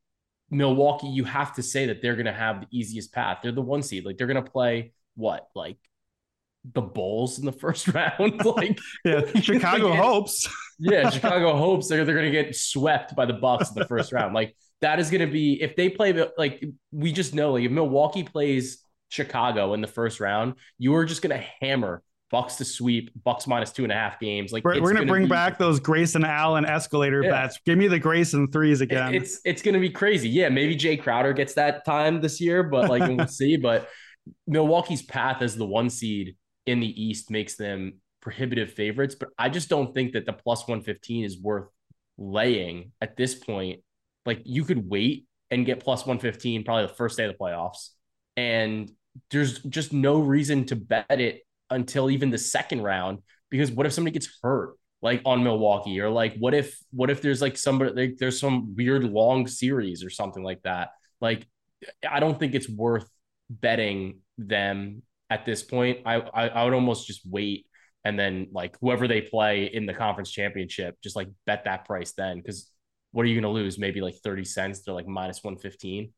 Milwaukee, 0.50 1.08
you 1.08 1.24
have 1.24 1.54
to 1.56 1.62
say 1.62 1.86
that 1.86 2.00
they're 2.00 2.14
going 2.14 2.26
to 2.26 2.32
have 2.32 2.62
the 2.62 2.66
easiest 2.70 3.12
path. 3.12 3.40
They're 3.42 3.52
the 3.52 3.60
one 3.60 3.82
seed. 3.82 4.06
Like 4.06 4.16
they're 4.16 4.26
going 4.26 4.42
to 4.42 4.50
play 4.50 4.92
what? 5.16 5.46
Like 5.54 5.76
the 6.72 6.80
Bulls 6.80 7.38
in 7.38 7.44
the 7.44 7.52
first 7.64 7.88
round. 7.88 8.42
like 8.44 8.78
yeah, 9.04 9.20
Chicago 9.42 9.92
hopes. 9.92 10.48
yeah, 10.78 11.10
Chicago 11.10 11.54
hopes 11.56 11.88
they're 11.88 12.06
they're 12.06 12.14
going 12.14 12.32
to 12.32 12.42
get 12.42 12.56
swept 12.56 13.14
by 13.14 13.26
the 13.26 13.34
Bucks 13.34 13.68
in 13.68 13.74
the 13.74 13.86
first 13.86 14.12
round. 14.12 14.32
Like 14.32 14.56
that 14.80 14.98
is 14.98 15.10
going 15.10 15.26
to 15.26 15.30
be 15.30 15.60
if 15.62 15.76
they 15.76 15.90
play 15.90 16.26
like 16.38 16.64
we 16.90 17.12
just 17.12 17.34
know 17.34 17.52
like 17.52 17.64
if 17.64 17.70
Milwaukee 17.70 18.24
plays 18.24 18.82
Chicago 19.08 19.74
in 19.74 19.80
the 19.80 19.86
first 19.86 20.20
round, 20.20 20.54
you 20.78 20.94
are 20.94 21.04
just 21.04 21.22
going 21.22 21.38
to 21.38 21.46
hammer 21.60 22.02
Bucks 22.30 22.56
to 22.56 22.64
sweep, 22.64 23.10
Bucks 23.22 23.46
minus 23.46 23.70
two 23.70 23.84
and 23.84 23.92
a 23.92 23.94
half 23.94 24.18
games. 24.18 24.52
Like 24.52 24.64
we're, 24.64 24.80
we're 24.82 24.92
gonna, 24.92 25.06
bring 25.06 25.24
be, 25.24 25.28
back 25.28 25.58
those 25.58 25.78
Grayson 25.78 26.24
Allen 26.24 26.64
escalator 26.64 27.22
yeah. 27.22 27.30
bets. 27.30 27.60
Give 27.64 27.78
me 27.78 27.86
the 27.86 28.00
Grayson 28.00 28.50
threes 28.50 28.80
again. 28.80 29.14
It's 29.14 29.40
it's 29.44 29.62
gonna 29.62 29.78
be 29.78 29.90
crazy. 29.90 30.28
Yeah, 30.28 30.48
maybe 30.48 30.76
Jae 30.76 31.00
Crowder 31.00 31.32
gets 31.32 31.54
that 31.54 31.84
time 31.84 32.20
this 32.20 32.40
year, 32.40 32.64
but 32.64 32.90
like 32.90 33.08
we'll 33.08 33.28
see. 33.28 33.56
But 33.56 33.88
Milwaukee's 34.48 35.02
path 35.02 35.40
as 35.40 35.54
the 35.54 35.66
one 35.66 35.88
seed 35.88 36.36
in 36.66 36.80
the 36.80 37.02
East 37.02 37.30
makes 37.30 37.54
them 37.54 38.00
prohibitive 38.20 38.72
favorites. 38.72 39.14
But 39.14 39.28
I 39.38 39.48
just 39.48 39.68
don't 39.68 39.94
think 39.94 40.14
that 40.14 40.26
the 40.26 40.32
plus 40.32 40.66
one 40.66 40.82
fifteen 40.82 41.24
is 41.24 41.40
worth 41.40 41.68
laying 42.18 42.90
at 43.00 43.16
this 43.16 43.36
point. 43.36 43.82
Like 44.24 44.42
you 44.44 44.64
could 44.64 44.90
wait 44.90 45.26
and 45.52 45.64
get 45.64 45.78
plus 45.78 46.04
one 46.04 46.18
fifteen 46.18 46.64
probably 46.64 46.88
the 46.88 46.94
first 46.94 47.16
day 47.16 47.24
of 47.26 47.32
the 47.32 47.38
playoffs, 47.38 47.90
and 48.36 48.90
there's 49.30 49.60
just 49.60 49.92
no 49.92 50.20
reason 50.20 50.64
to 50.66 50.76
bet 50.76 51.20
it 51.20 51.42
until 51.70 52.10
even 52.10 52.30
the 52.30 52.38
second 52.38 52.82
round 52.82 53.18
because 53.50 53.70
what 53.70 53.86
if 53.86 53.92
somebody 53.92 54.12
gets 54.12 54.28
hurt 54.42 54.76
like 55.02 55.22
on 55.24 55.42
Milwaukee? 55.42 56.00
Or 56.00 56.10
like 56.10 56.36
what 56.38 56.54
if 56.54 56.78
what 56.90 57.10
if 57.10 57.22
there's 57.22 57.40
like 57.40 57.56
somebody 57.56 57.92
like 57.92 58.16
there's 58.18 58.40
some 58.40 58.74
weird 58.76 59.04
long 59.04 59.46
series 59.46 60.04
or 60.04 60.10
something 60.10 60.42
like 60.42 60.62
that? 60.62 60.90
Like 61.20 61.46
I 62.08 62.20
don't 62.20 62.38
think 62.38 62.54
it's 62.54 62.68
worth 62.68 63.08
betting 63.48 64.20
them 64.38 65.02
at 65.30 65.46
this 65.46 65.62
point. 65.62 66.00
I 66.04 66.16
I, 66.16 66.48
I 66.48 66.64
would 66.64 66.74
almost 66.74 67.06
just 67.06 67.22
wait 67.24 67.66
and 68.04 68.18
then 68.18 68.48
like 68.52 68.76
whoever 68.80 69.08
they 69.08 69.20
play 69.20 69.64
in 69.64 69.86
the 69.86 69.94
conference 69.94 70.30
championship 70.30 70.96
just 71.02 71.16
like 71.16 71.28
bet 71.46 71.64
that 71.64 71.84
price 71.86 72.12
then 72.12 72.36
because 72.36 72.70
what 73.12 73.24
are 73.24 73.28
you 73.28 73.40
going 73.40 73.54
to 73.54 73.60
lose? 73.60 73.78
Maybe 73.78 74.00
like 74.00 74.16
30 74.22 74.44
cents 74.44 74.82
they're 74.82 74.94
like 74.94 75.08
minus 75.08 75.42
115 75.42 76.12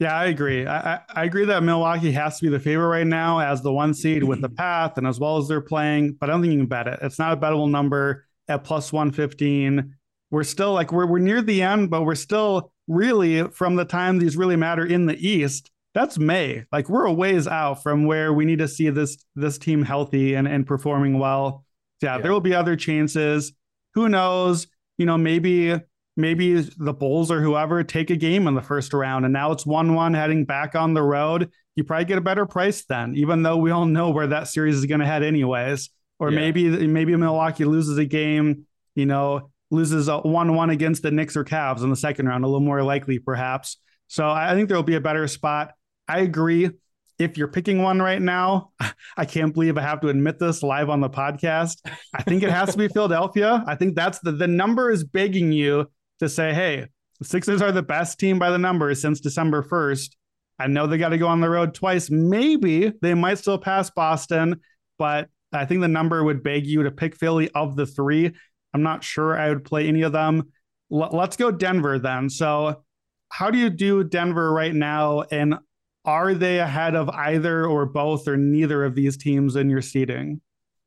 yeah, 0.00 0.16
I 0.16 0.24
agree. 0.26 0.66
I, 0.66 1.00
I 1.14 1.24
agree 1.24 1.44
that 1.44 1.62
Milwaukee 1.62 2.10
has 2.12 2.38
to 2.38 2.46
be 2.46 2.48
the 2.48 2.58
favorite 2.58 2.88
right 2.88 3.06
now 3.06 3.38
as 3.38 3.60
the 3.60 3.70
one 3.70 3.92
seed 3.92 4.24
with 4.24 4.40
the 4.40 4.48
path 4.56 4.96
and 4.96 5.06
as 5.06 5.20
well 5.20 5.36
as 5.36 5.46
they're 5.46 5.60
playing, 5.60 6.16
but 6.18 6.30
I 6.30 6.32
don't 6.32 6.40
think 6.40 6.54
you 6.54 6.58
can 6.58 6.66
bet 6.66 6.88
it. 6.88 6.98
It's 7.02 7.18
not 7.18 7.34
a 7.34 7.36
bettable 7.36 7.70
number 7.70 8.24
at 8.48 8.64
plus 8.64 8.94
115. 8.94 9.94
We're 10.30 10.42
still 10.42 10.72
like 10.72 10.90
we're 10.90 11.04
we're 11.04 11.18
near 11.18 11.42
the 11.42 11.60
end, 11.60 11.90
but 11.90 12.04
we're 12.04 12.14
still 12.14 12.72
really 12.88 13.46
from 13.48 13.76
the 13.76 13.84
time 13.84 14.18
these 14.18 14.38
really 14.38 14.56
matter 14.56 14.86
in 14.86 15.04
the 15.04 15.16
East. 15.16 15.70
That's 15.92 16.18
May. 16.18 16.64
Like 16.72 16.88
we're 16.88 17.04
a 17.04 17.12
ways 17.12 17.46
out 17.46 17.82
from 17.82 18.06
where 18.06 18.32
we 18.32 18.46
need 18.46 18.60
to 18.60 18.68
see 18.68 18.88
this 18.88 19.22
this 19.34 19.58
team 19.58 19.82
healthy 19.82 20.34
and, 20.34 20.48
and 20.48 20.66
performing 20.66 21.18
well. 21.18 21.66
Yeah, 22.00 22.16
yeah, 22.16 22.22
there 22.22 22.32
will 22.32 22.40
be 22.40 22.54
other 22.54 22.74
chances. 22.74 23.52
Who 23.94 24.08
knows? 24.08 24.66
You 24.96 25.04
know, 25.04 25.18
maybe 25.18 25.78
maybe 26.20 26.60
the 26.60 26.92
Bulls 26.92 27.30
or 27.30 27.40
whoever 27.40 27.82
take 27.82 28.10
a 28.10 28.16
game 28.16 28.46
in 28.46 28.54
the 28.54 28.62
first 28.62 28.92
round, 28.92 29.24
and 29.24 29.32
now 29.32 29.52
it's 29.52 29.66
one-one 29.66 30.14
heading 30.14 30.44
back 30.44 30.74
on 30.74 30.94
the 30.94 31.02
road. 31.02 31.50
You 31.76 31.84
probably 31.84 32.04
get 32.04 32.18
a 32.18 32.22
better 32.22 32.46
price 32.46 32.84
then, 32.84 33.14
even 33.16 33.42
though 33.42 33.56
we 33.56 33.70
all 33.70 33.86
know 33.86 34.10
where 34.10 34.26
that 34.28 34.48
series 34.48 34.76
is 34.76 34.86
going 34.86 35.00
to 35.00 35.06
head 35.06 35.22
anyways. 35.22 35.90
Or 36.18 36.30
yeah. 36.30 36.38
maybe 36.38 36.86
maybe 36.86 37.16
Milwaukee 37.16 37.64
loses 37.64 37.96
a 37.96 38.04
game, 38.04 38.66
you 38.94 39.06
know, 39.06 39.50
loses 39.70 40.08
a 40.08 40.18
one-one 40.18 40.70
against 40.70 41.02
the 41.02 41.10
Knicks 41.10 41.36
or 41.36 41.44
Cavs 41.44 41.82
in 41.82 41.90
the 41.90 41.96
second 41.96 42.26
round, 42.26 42.44
a 42.44 42.46
little 42.46 42.60
more 42.60 42.82
likely 42.82 43.18
perhaps. 43.18 43.78
So 44.08 44.28
I 44.28 44.54
think 44.54 44.68
there 44.68 44.76
will 44.76 44.82
be 44.82 44.96
a 44.96 45.00
better 45.00 45.26
spot. 45.28 45.72
I 46.08 46.20
agree. 46.20 46.70
If 47.18 47.38
you're 47.38 47.48
picking 47.48 47.82
one 47.82 48.00
right 48.00 48.20
now, 48.20 48.72
I 49.16 49.24
can't 49.24 49.54
believe 49.54 49.78
I 49.78 49.82
have 49.82 50.00
to 50.00 50.08
admit 50.08 50.38
this 50.38 50.62
live 50.62 50.90
on 50.90 51.00
the 51.00 51.10
podcast. 51.10 51.76
I 52.14 52.22
think 52.22 52.42
it 52.42 52.50
has 52.50 52.72
to 52.72 52.78
be 52.78 52.88
Philadelphia. 52.92 53.62
I 53.66 53.76
think 53.76 53.94
that's 53.94 54.18
the 54.18 54.32
the 54.32 54.48
number 54.48 54.90
is 54.90 55.04
begging 55.04 55.52
you 55.52 55.88
to 56.20 56.28
say, 56.28 56.54
hey, 56.54 56.86
the 57.18 57.24
Sixers 57.24 57.60
are 57.60 57.72
the 57.72 57.82
best 57.82 58.18
team 58.18 58.38
by 58.38 58.50
the 58.50 58.58
numbers 58.58 59.02
since 59.02 59.20
December 59.20 59.62
1st. 59.62 60.16
I 60.58 60.66
know 60.66 60.86
they 60.86 60.98
got 60.98 61.10
to 61.10 61.18
go 61.18 61.26
on 61.26 61.40
the 61.40 61.50
road 61.50 61.74
twice. 61.74 62.10
Maybe 62.10 62.92
they 63.02 63.14
might 63.14 63.38
still 63.38 63.58
pass 63.58 63.90
Boston, 63.90 64.60
but 64.98 65.28
I 65.52 65.64
think 65.64 65.80
the 65.80 65.88
number 65.88 66.22
would 66.22 66.42
beg 66.42 66.66
you 66.66 66.82
to 66.82 66.90
pick 66.90 67.16
Philly 67.16 67.50
of 67.50 67.76
the 67.76 67.86
three. 67.86 68.32
I'm 68.72 68.82
not 68.82 69.02
sure 69.02 69.38
I 69.38 69.48
would 69.48 69.64
play 69.64 69.88
any 69.88 70.02
of 70.02 70.12
them. 70.12 70.52
L- 70.92 71.10
let's 71.12 71.36
go 71.36 71.50
Denver 71.50 71.98
then. 71.98 72.30
So, 72.30 72.84
how 73.30 73.50
do 73.50 73.58
you 73.58 73.70
do 73.70 74.04
Denver 74.04 74.52
right 74.52 74.74
now? 74.74 75.22
And 75.30 75.56
are 76.04 76.34
they 76.34 76.58
ahead 76.58 76.94
of 76.94 77.08
either 77.08 77.66
or 77.66 77.86
both 77.86 78.28
or 78.28 78.36
neither 78.36 78.84
of 78.84 78.94
these 78.94 79.16
teams 79.16 79.56
in 79.56 79.70
your 79.70 79.82
seating? 79.82 80.40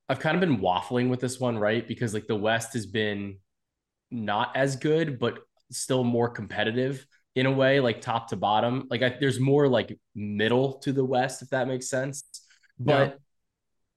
I've 0.10 0.19
kind 0.19 0.36
of 0.36 0.41
been 0.41 0.60
waffling 0.60 1.10
with 1.10 1.19
this 1.19 1.39
one, 1.39 1.58
right? 1.58 1.88
Because 1.88 2.13
like 2.13 2.27
the 2.27 2.36
West 2.36 2.73
has 2.73 2.86
been 2.86 3.38
not 4.13 4.56
as 4.56 4.76
good, 4.76 5.19
but 5.19 5.39
still 5.71 6.04
more 6.04 6.30
competitive 6.30 7.06
in 7.36 7.45
a 7.45 7.52
way, 7.52 7.80
like 7.80 8.02
top 8.02 8.30
to 8.30 8.36
bottom. 8.36 8.88
Like 8.89 9.02
I, 9.02 9.15
there's 9.19 9.39
more 9.39 9.67
like 9.67 9.97
middle 10.15 10.80
to 10.80 10.93
the 10.93 11.04
West, 11.04 11.41
if 11.41 11.49
that 11.49 11.67
makes 11.67 11.89
sense. 11.89 12.23
But 12.80 13.10
yeah. 13.10 13.15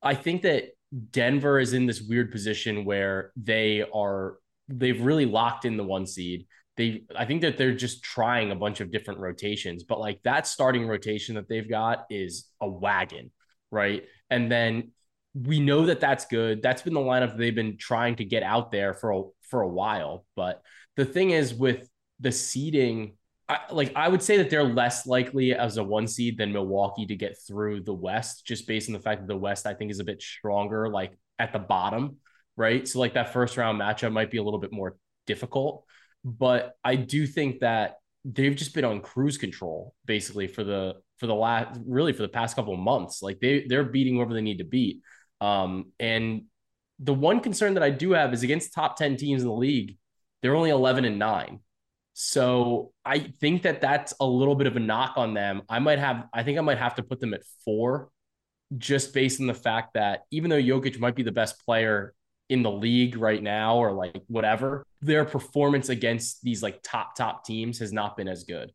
I 0.02 0.14
think 0.14 0.42
that 0.42 0.70
Denver 1.10 1.58
is 1.58 1.72
in 1.72 1.86
this 1.86 2.00
weird 2.00 2.32
position 2.32 2.84
where 2.84 3.32
they 3.36 3.84
are 3.94 4.38
they've 4.68 5.00
really 5.00 5.26
locked 5.26 5.64
in 5.64 5.76
the 5.76 5.84
one 5.84 6.06
seed. 6.06 6.46
They 6.76 7.04
I 7.14 7.24
think 7.24 7.42
that 7.42 7.56
they're 7.58 7.74
just 7.74 8.02
trying 8.02 8.50
a 8.50 8.56
bunch 8.56 8.80
of 8.80 8.90
different 8.90 9.20
rotations, 9.20 9.84
but 9.84 10.00
like 10.00 10.20
that 10.24 10.46
starting 10.46 10.86
rotation 10.86 11.34
that 11.34 11.48
they've 11.48 11.68
got 11.68 12.04
is 12.10 12.48
a 12.60 12.68
wagon, 12.68 13.30
right? 13.70 14.04
And 14.30 14.50
then 14.50 14.92
we 15.44 15.60
know 15.60 15.86
that 15.86 16.00
that's 16.00 16.26
good. 16.26 16.62
That's 16.62 16.82
been 16.82 16.94
the 16.94 17.00
lineup 17.00 17.36
they've 17.36 17.54
been 17.54 17.76
trying 17.76 18.16
to 18.16 18.24
get 18.24 18.42
out 18.42 18.70
there 18.70 18.94
for 18.94 19.12
a, 19.12 19.22
for 19.42 19.60
a 19.60 19.68
while. 19.68 20.24
But 20.34 20.62
the 20.96 21.04
thing 21.04 21.30
is, 21.30 21.52
with 21.52 21.88
the 22.20 22.32
seeding, 22.32 23.16
I, 23.48 23.58
like 23.70 23.92
I 23.94 24.08
would 24.08 24.22
say 24.22 24.38
that 24.38 24.48
they're 24.48 24.64
less 24.64 25.06
likely 25.06 25.52
as 25.52 25.76
a 25.76 25.84
one 25.84 26.06
seed 26.06 26.38
than 26.38 26.52
Milwaukee 26.52 27.06
to 27.06 27.16
get 27.16 27.36
through 27.46 27.82
the 27.82 27.92
West, 27.92 28.46
just 28.46 28.66
based 28.66 28.88
on 28.88 28.94
the 28.94 29.00
fact 29.00 29.20
that 29.20 29.28
the 29.28 29.36
West 29.36 29.66
I 29.66 29.74
think 29.74 29.90
is 29.90 30.00
a 30.00 30.04
bit 30.04 30.22
stronger, 30.22 30.88
like 30.88 31.12
at 31.38 31.52
the 31.52 31.58
bottom, 31.58 32.16
right? 32.56 32.88
So 32.88 32.98
like 32.98 33.14
that 33.14 33.32
first 33.32 33.56
round 33.56 33.78
matchup 33.78 34.12
might 34.12 34.30
be 34.30 34.38
a 34.38 34.42
little 34.42 34.60
bit 34.60 34.72
more 34.72 34.96
difficult. 35.26 35.84
But 36.24 36.72
I 36.82 36.96
do 36.96 37.26
think 37.26 37.60
that 37.60 37.96
they've 38.24 38.56
just 38.56 38.74
been 38.74 38.84
on 38.84 39.00
cruise 39.00 39.38
control 39.38 39.94
basically 40.04 40.48
for 40.48 40.64
the 40.64 40.94
for 41.18 41.26
the 41.26 41.34
last 41.34 41.78
really 41.86 42.12
for 42.12 42.22
the 42.22 42.28
past 42.28 42.56
couple 42.56 42.76
months. 42.76 43.22
Like 43.22 43.38
they 43.38 43.66
they're 43.68 43.84
beating 43.84 44.16
whoever 44.16 44.34
they 44.34 44.40
need 44.40 44.58
to 44.58 44.64
beat. 44.64 45.02
Um, 45.40 45.92
and 45.98 46.42
the 46.98 47.14
one 47.14 47.40
concern 47.40 47.74
that 47.74 47.82
I 47.82 47.90
do 47.90 48.12
have 48.12 48.32
is 48.32 48.42
against 48.42 48.72
top 48.72 48.96
10 48.96 49.16
teams 49.16 49.42
in 49.42 49.48
the 49.48 49.54
league, 49.54 49.98
they're 50.42 50.54
only 50.54 50.70
11 50.70 51.04
and 51.04 51.18
9. 51.18 51.60
So 52.14 52.92
I 53.04 53.18
think 53.18 53.62
that 53.62 53.82
that's 53.82 54.14
a 54.20 54.26
little 54.26 54.54
bit 54.54 54.66
of 54.66 54.76
a 54.76 54.80
knock 54.80 55.14
on 55.16 55.34
them. 55.34 55.62
I 55.68 55.78
might 55.80 55.98
have, 55.98 56.26
I 56.32 56.42
think 56.42 56.56
I 56.56 56.62
might 56.62 56.78
have 56.78 56.94
to 56.94 57.02
put 57.02 57.20
them 57.20 57.34
at 57.34 57.42
four 57.64 58.10
just 58.78 59.12
based 59.12 59.40
on 59.40 59.46
the 59.46 59.54
fact 59.54 59.94
that 59.94 60.22
even 60.30 60.50
though 60.50 60.60
Jokic 60.60 60.98
might 60.98 61.14
be 61.14 61.22
the 61.22 61.32
best 61.32 61.62
player 61.64 62.14
in 62.48 62.62
the 62.62 62.70
league 62.70 63.16
right 63.16 63.42
now 63.42 63.76
or 63.76 63.92
like 63.92 64.22
whatever, 64.28 64.86
their 65.02 65.24
performance 65.24 65.88
against 65.88 66.42
these 66.42 66.62
like 66.62 66.80
top, 66.82 67.16
top 67.16 67.44
teams 67.44 67.78
has 67.80 67.92
not 67.92 68.16
been 68.16 68.28
as 68.28 68.44
good. 68.44 68.72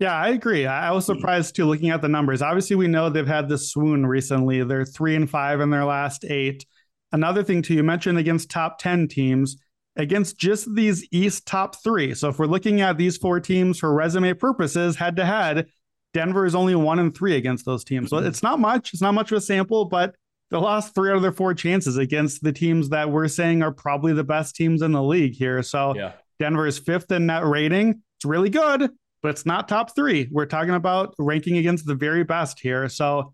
Yeah, 0.00 0.14
I 0.14 0.30
agree. 0.30 0.66
I 0.66 0.90
was 0.90 1.06
hmm. 1.06 1.14
surprised 1.14 1.54
too 1.54 1.66
looking 1.66 1.90
at 1.90 2.02
the 2.02 2.08
numbers. 2.08 2.42
Obviously, 2.42 2.76
we 2.76 2.88
know 2.88 3.08
they've 3.08 3.26
had 3.26 3.48
this 3.48 3.70
swoon 3.70 4.06
recently. 4.06 4.62
They're 4.64 4.84
three 4.84 5.14
and 5.14 5.28
five 5.28 5.60
in 5.60 5.70
their 5.70 5.84
last 5.84 6.24
eight. 6.24 6.66
Another 7.12 7.44
thing 7.44 7.62
too, 7.62 7.74
you 7.74 7.84
mentioned 7.84 8.18
against 8.18 8.50
top 8.50 8.78
10 8.78 9.06
teams, 9.06 9.56
against 9.94 10.36
just 10.36 10.72
these 10.74 11.06
East 11.12 11.46
top 11.46 11.80
three. 11.82 12.12
So 12.14 12.28
if 12.28 12.40
we're 12.40 12.46
looking 12.46 12.80
at 12.80 12.98
these 12.98 13.16
four 13.16 13.38
teams 13.38 13.78
for 13.78 13.94
resume 13.94 14.34
purposes, 14.34 14.96
head 14.96 15.14
to 15.16 15.24
head, 15.24 15.68
Denver 16.12 16.44
is 16.44 16.56
only 16.56 16.74
one 16.74 16.98
and 16.98 17.14
three 17.14 17.36
against 17.36 17.64
those 17.64 17.84
teams. 17.84 18.10
So 18.10 18.18
hmm. 18.18 18.26
it's 18.26 18.42
not 18.42 18.58
much. 18.58 18.92
It's 18.92 19.02
not 19.02 19.14
much 19.14 19.30
of 19.30 19.38
a 19.38 19.40
sample, 19.40 19.84
but 19.84 20.16
they 20.50 20.56
lost 20.56 20.94
three 20.94 21.10
out 21.10 21.16
of 21.16 21.22
their 21.22 21.32
four 21.32 21.54
chances 21.54 21.96
against 21.96 22.42
the 22.42 22.52
teams 22.52 22.88
that 22.88 23.10
we're 23.10 23.28
saying 23.28 23.62
are 23.62 23.72
probably 23.72 24.12
the 24.12 24.24
best 24.24 24.56
teams 24.56 24.82
in 24.82 24.92
the 24.92 25.02
league 25.02 25.34
here. 25.34 25.62
So 25.62 25.94
yeah. 25.94 26.12
Denver 26.40 26.66
is 26.66 26.78
fifth 26.78 27.12
in 27.12 27.26
net 27.26 27.44
rating. 27.44 28.02
It's 28.18 28.24
really 28.24 28.50
good 28.50 28.90
but 29.24 29.30
it's 29.30 29.46
not 29.46 29.68
top 29.68 29.94
three. 29.94 30.28
We're 30.30 30.44
talking 30.44 30.74
about 30.74 31.14
ranking 31.18 31.56
against 31.56 31.86
the 31.86 31.94
very 31.94 32.24
best 32.24 32.60
here. 32.60 32.90
So 32.90 33.32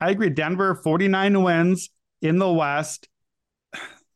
I 0.00 0.10
agree. 0.10 0.30
Denver, 0.30 0.74
49 0.74 1.44
wins 1.44 1.90
in 2.20 2.40
the 2.40 2.52
West. 2.52 3.08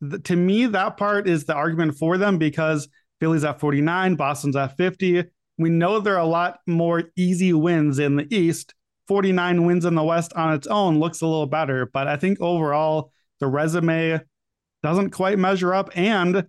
The, 0.01 0.19
to 0.19 0.35
me, 0.35 0.67
that 0.67 0.97
part 0.97 1.29
is 1.29 1.45
the 1.45 1.55
argument 1.55 1.97
for 1.97 2.19
them 2.19 2.39
because 2.39 2.89
Philly's 3.21 3.45
at 3.45 3.61
49, 3.61 4.17
Boston's 4.17 4.57
at 4.57 4.77
50. 4.77 5.23
We 5.59 5.71
know 5.71 6.01
there 6.01 6.17
are 6.17 6.25
a 6.25 6.27
lot 6.27 6.59
more 6.67 7.05
easy 7.15 7.53
wins 7.53 8.01
in 8.01 8.17
the 8.17 8.27
East. 8.35 8.75
49 9.07 9.65
wins 9.65 9.85
in 9.85 9.95
the 9.95 10.03
West 10.03 10.33
on 10.35 10.55
its 10.55 10.67
own 10.67 10.99
looks 10.99 11.21
a 11.21 11.27
little 11.27 11.47
better, 11.47 11.87
but 11.87 12.09
I 12.09 12.17
think 12.17 12.41
overall 12.41 13.13
the 13.39 13.47
resume 13.47 14.21
doesn't 14.83 15.11
quite 15.11 15.39
measure 15.39 15.73
up. 15.73 15.91
And, 15.95 16.49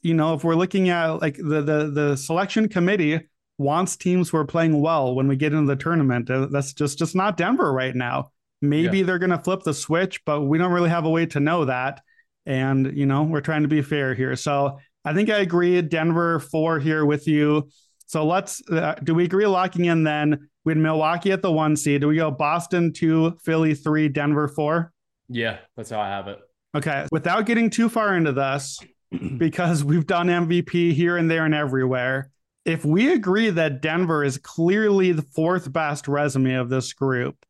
you 0.00 0.14
know, 0.14 0.32
if 0.32 0.44
we're 0.44 0.54
looking 0.54 0.88
at 0.88 1.20
like 1.20 1.36
the 1.36 1.60
the 1.60 1.90
the 1.92 2.16
selection 2.16 2.70
committee, 2.70 3.20
wants 3.58 3.96
teams 3.96 4.30
who 4.30 4.36
are 4.36 4.44
playing 4.44 4.80
well 4.80 5.14
when 5.14 5.28
we 5.28 5.36
get 5.36 5.52
into 5.52 5.66
the 5.66 5.80
tournament. 5.80 6.30
Uh, 6.30 6.46
that's 6.50 6.72
just 6.72 6.98
just 6.98 7.14
not 7.14 7.36
Denver 7.36 7.72
right 7.72 7.94
now. 7.94 8.30
Maybe 8.60 8.98
yeah. 8.98 9.04
they're 9.04 9.18
going 9.18 9.30
to 9.30 9.38
flip 9.38 9.62
the 9.62 9.74
switch, 9.74 10.24
but 10.24 10.42
we 10.42 10.58
don't 10.58 10.72
really 10.72 10.88
have 10.88 11.04
a 11.04 11.10
way 11.10 11.26
to 11.26 11.40
know 11.40 11.64
that. 11.66 12.00
And 12.46 12.96
you 12.96 13.06
know, 13.06 13.22
we're 13.22 13.40
trying 13.40 13.62
to 13.62 13.68
be 13.68 13.82
fair 13.82 14.14
here. 14.14 14.36
So 14.36 14.78
I 15.04 15.14
think 15.14 15.30
I 15.30 15.38
agree. 15.38 15.80
Denver 15.82 16.40
four 16.40 16.78
here 16.78 17.04
with 17.04 17.28
you. 17.28 17.68
So 18.06 18.26
let's 18.26 18.62
uh, 18.70 18.94
do 19.02 19.14
we 19.14 19.24
agree 19.24 19.46
locking 19.46 19.86
in 19.86 20.04
then? 20.04 20.48
We 20.64 20.70
had 20.70 20.78
Milwaukee 20.78 21.32
at 21.32 21.42
the 21.42 21.52
one 21.52 21.76
seed. 21.76 22.00
Do 22.00 22.08
we 22.08 22.16
go 22.16 22.30
Boston 22.30 22.92
two, 22.92 23.36
Philly 23.44 23.74
three, 23.74 24.08
Denver 24.08 24.48
four? 24.48 24.92
Yeah, 25.28 25.58
that's 25.76 25.90
how 25.90 26.00
I 26.00 26.08
have 26.08 26.28
it. 26.28 26.38
Okay. 26.74 27.06
Without 27.12 27.46
getting 27.46 27.70
too 27.70 27.88
far 27.88 28.16
into 28.16 28.32
this, 28.32 28.78
because 29.38 29.84
we've 29.84 30.06
done 30.06 30.28
MVP 30.28 30.92
here 30.92 31.16
and 31.16 31.30
there 31.30 31.44
and 31.44 31.54
everywhere. 31.54 32.30
If 32.64 32.84
we 32.84 33.12
agree 33.12 33.50
that 33.50 33.82
Denver 33.82 34.24
is 34.24 34.38
clearly 34.38 35.12
the 35.12 35.22
fourth 35.22 35.70
best 35.72 36.08
resume 36.08 36.54
of 36.54 36.70
this 36.70 36.92
group, 36.92 37.44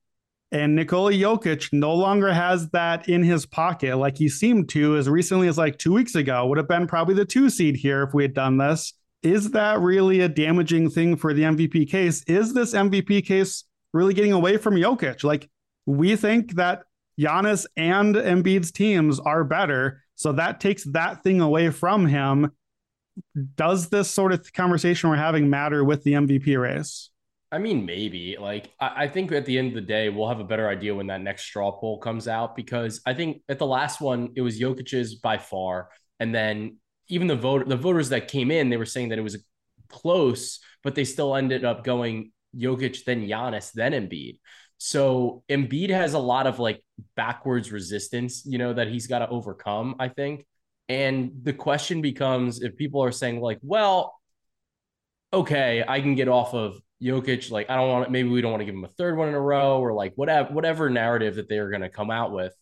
and 0.51 0.75
Nikola 0.75 1.13
Jokic 1.13 1.73
no 1.73 1.95
longer 1.95 2.33
has 2.33 2.69
that 2.71 3.09
in 3.09 3.23
his 3.23 3.45
pocket 3.47 3.97
like 3.97 4.17
he 4.17 4.29
seemed 4.29 4.69
to 4.71 4.97
as 4.97 5.09
recently 5.09 5.49
as 5.49 5.59
like 5.59 5.79
two 5.79 5.93
weeks 5.93 6.15
ago, 6.15 6.47
would 6.47 6.59
have 6.59 6.69
been 6.69 6.87
probably 6.87 7.15
the 7.15 7.25
two 7.25 7.51
seed 7.51 7.77
here 7.77 8.03
if 8.03 8.15
we 8.15 8.23
had 8.23 8.35
done 8.35 8.59
this. 8.59 8.93
Is 9.23 9.53
that 9.53 9.81
really 9.81 10.21
a 10.21 10.29
damaging 10.29 10.91
thing 10.91 11.17
for 11.17 11.33
the 11.33 11.43
MVP 11.43 11.91
case? 11.91 12.23
Is 12.25 12.53
this 12.53 12.75
MVP 12.75 13.25
case 13.25 13.65
really 13.93 14.15
getting 14.15 14.33
away 14.33 14.57
from 14.57 14.75
Jokic? 14.75 15.25
Like, 15.25 15.49
we 15.87 16.15
think 16.15 16.55
that 16.55 16.83
Giannis 17.19 17.67
and 17.77 18.15
Embiid's 18.15 18.71
teams 18.71 19.19
are 19.21 19.45
better. 19.45 20.03
So 20.15 20.33
that 20.33 20.61
takes 20.61 20.85
that 20.93 21.23
thing 21.23 21.41
away 21.41 21.71
from 21.71 22.07
him. 22.07 22.53
Does 23.57 23.89
this 23.89 24.11
sort 24.11 24.33
of 24.33 24.53
conversation 24.53 25.11
we're 25.11 25.17
having 25.17 25.49
matter 25.49 25.85
with 25.85 26.03
the 26.05 26.13
MVP 26.13 26.61
race? 26.61 27.11
I 27.53 27.59
mean, 27.59 27.87
maybe. 27.87 28.37
Like, 28.39 28.71
I, 28.81 29.05
I, 29.05 29.09
think 29.09 29.31
at 29.31 29.47
the 29.47 29.59
end 29.59 29.69
of 29.69 29.75
the 29.75 29.81
day, 29.81 30.09
we'll 30.09 30.29
have 30.29 30.41
a 30.41 30.45
better 30.45 30.69
idea 30.69 30.95
when 30.95 31.07
that 31.07 31.21
next 31.21 31.45
straw 31.45 31.71
poll 31.71 31.99
comes 31.99 32.27
out 32.27 32.57
because 32.57 33.01
I 33.07 33.15
think 33.15 33.43
at 33.49 33.61
the 33.61 33.67
last 33.67 34.01
one, 34.01 34.31
it 34.35 34.41
was 34.41 34.59
Jokic's 34.59 35.15
by 35.15 35.39
far. 35.39 35.89
And 36.19 36.35
then 36.35 36.79
even 37.09 37.29
the 37.29 37.37
vote, 37.37 37.69
the 37.69 37.77
voters 37.77 38.09
that 38.09 38.27
came 38.27 38.51
in, 38.51 38.71
they 38.71 38.77
were 38.77 38.85
saying 38.85 39.11
that 39.11 39.19
it 39.19 39.23
was 39.23 39.45
close, 39.89 40.59
but 40.83 40.97
they 40.97 41.05
still 41.05 41.37
ended 41.37 41.65
up 41.65 41.85
going 41.85 42.33
Jokic, 42.57 43.05
then 43.05 43.27
Giannis, 43.29 43.73
then 43.73 43.93
Embiid. 43.93 44.39
So 44.79 45.45
Embiid 45.49 45.91
has 45.91 46.15
a 46.15 46.19
lot 46.19 46.47
of 46.47 46.59
like 46.59 46.83
backwards 47.15 47.71
resistance, 47.71 48.45
you 48.45 48.59
know, 48.59 48.73
that 48.73 48.89
he's 48.89 49.07
got 49.07 49.21
to 49.21 49.29
overcome, 49.29 49.97
I 49.99 50.09
think. 50.09 50.47
And 50.89 51.33
the 51.43 51.53
question 51.53 52.03
becomes 52.03 52.63
if 52.63 52.77
people 52.77 53.03
are 53.03 53.13
saying, 53.13 53.41
like, 53.41 53.59
well, 53.63 54.19
okay, 55.33 55.85
I 55.87 56.01
can 56.01 56.15
get 56.15 56.29
off 56.29 56.55
of 56.55 56.77
Jokic, 57.03 57.51
like, 57.51 57.71
I 57.71 57.77
don't 57.77 57.89
want 57.89 58.11
maybe 58.11 58.29
we 58.29 58.41
don't 58.41 58.53
want 58.53 58.61
to 58.61 58.67
give 58.67 58.75
him 58.75 58.85
a 58.85 58.89
third 58.89 59.17
one 59.17 59.29
in 59.29 59.35
a 59.35 59.41
row 59.41 59.81
or 59.81 59.93
like 59.93 60.13
whatever, 60.17 60.53
whatever 60.53 60.91
narrative 60.91 61.37
that 61.37 61.49
they're 61.49 61.71
going 61.71 61.83
to 61.83 61.89
come 61.89 62.11
out 62.11 62.33
with. 62.33 62.55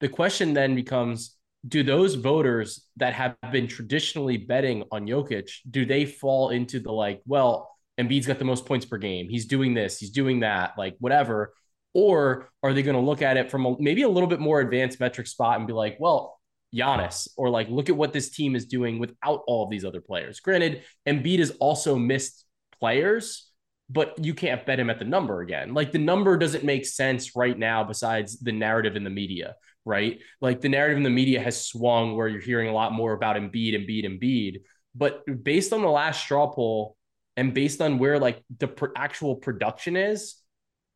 The 0.00 0.08
question 0.08 0.52
then 0.54 0.74
becomes 0.74 1.36
do 1.66 1.82
those 1.82 2.14
voters 2.14 2.86
that 2.96 3.14
have 3.14 3.36
been 3.50 3.66
traditionally 3.66 4.36
betting 4.36 4.84
on 4.92 5.06
Jokic, 5.06 5.50
do 5.70 5.86
they 5.86 6.04
fall 6.04 6.50
into 6.50 6.78
the 6.78 6.92
like, 6.92 7.22
well, 7.26 7.70
Embiid's 7.98 8.26
got 8.26 8.38
the 8.38 8.44
most 8.44 8.66
points 8.66 8.84
per 8.84 8.98
game. 8.98 9.28
He's 9.28 9.46
doing 9.46 9.72
this, 9.72 9.98
he's 9.98 10.10
doing 10.10 10.40
that, 10.40 10.74
like 10.76 10.96
whatever. 10.98 11.54
Or 11.94 12.50
are 12.62 12.72
they 12.72 12.82
going 12.82 12.96
to 12.96 13.02
look 13.02 13.22
at 13.22 13.36
it 13.36 13.50
from 13.50 13.66
a, 13.66 13.76
maybe 13.78 14.02
a 14.02 14.08
little 14.08 14.28
bit 14.28 14.40
more 14.40 14.60
advanced 14.60 14.98
metric 14.98 15.26
spot 15.26 15.58
and 15.58 15.66
be 15.66 15.72
like, 15.72 15.96
well, 16.00 16.38
Giannis, 16.74 17.28
or 17.36 17.50
like, 17.50 17.68
look 17.68 17.88
at 17.88 17.96
what 17.96 18.12
this 18.12 18.30
team 18.30 18.56
is 18.56 18.66
doing 18.66 18.98
without 18.98 19.42
all 19.46 19.64
of 19.64 19.70
these 19.70 19.84
other 19.84 20.00
players. 20.00 20.40
Granted, 20.40 20.82
Embiid 21.06 21.38
has 21.38 21.50
also 21.60 21.96
missed 21.96 22.44
players, 22.80 23.50
but 23.88 24.24
you 24.24 24.34
can't 24.34 24.64
bet 24.66 24.80
him 24.80 24.90
at 24.90 24.98
the 24.98 25.04
number 25.04 25.40
again. 25.40 25.74
Like 25.74 25.92
the 25.92 25.98
number 25.98 26.36
doesn't 26.36 26.64
make 26.64 26.86
sense 26.86 27.36
right 27.36 27.58
now, 27.58 27.84
besides 27.84 28.38
the 28.40 28.52
narrative 28.52 28.96
in 28.96 29.04
the 29.04 29.10
media, 29.10 29.56
right? 29.84 30.20
Like 30.40 30.60
the 30.60 30.68
narrative 30.68 30.96
in 30.96 31.02
the 31.02 31.10
media 31.10 31.40
has 31.40 31.66
swung 31.66 32.16
where 32.16 32.28
you're 32.28 32.40
hearing 32.40 32.68
a 32.68 32.72
lot 32.74 32.92
more 32.92 33.12
about 33.12 33.36
Embiid, 33.36 33.74
Embiid, 33.74 34.04
Embiid. 34.04 34.62
But 34.94 35.22
based 35.42 35.72
on 35.72 35.82
the 35.82 35.88
last 35.88 36.22
straw 36.22 36.46
poll 36.46 36.96
and 37.36 37.52
based 37.52 37.80
on 37.80 37.98
where 37.98 38.18
like 38.18 38.42
the 38.58 38.68
pr- 38.68 38.86
actual 38.96 39.36
production 39.36 39.96
is, 39.96 40.36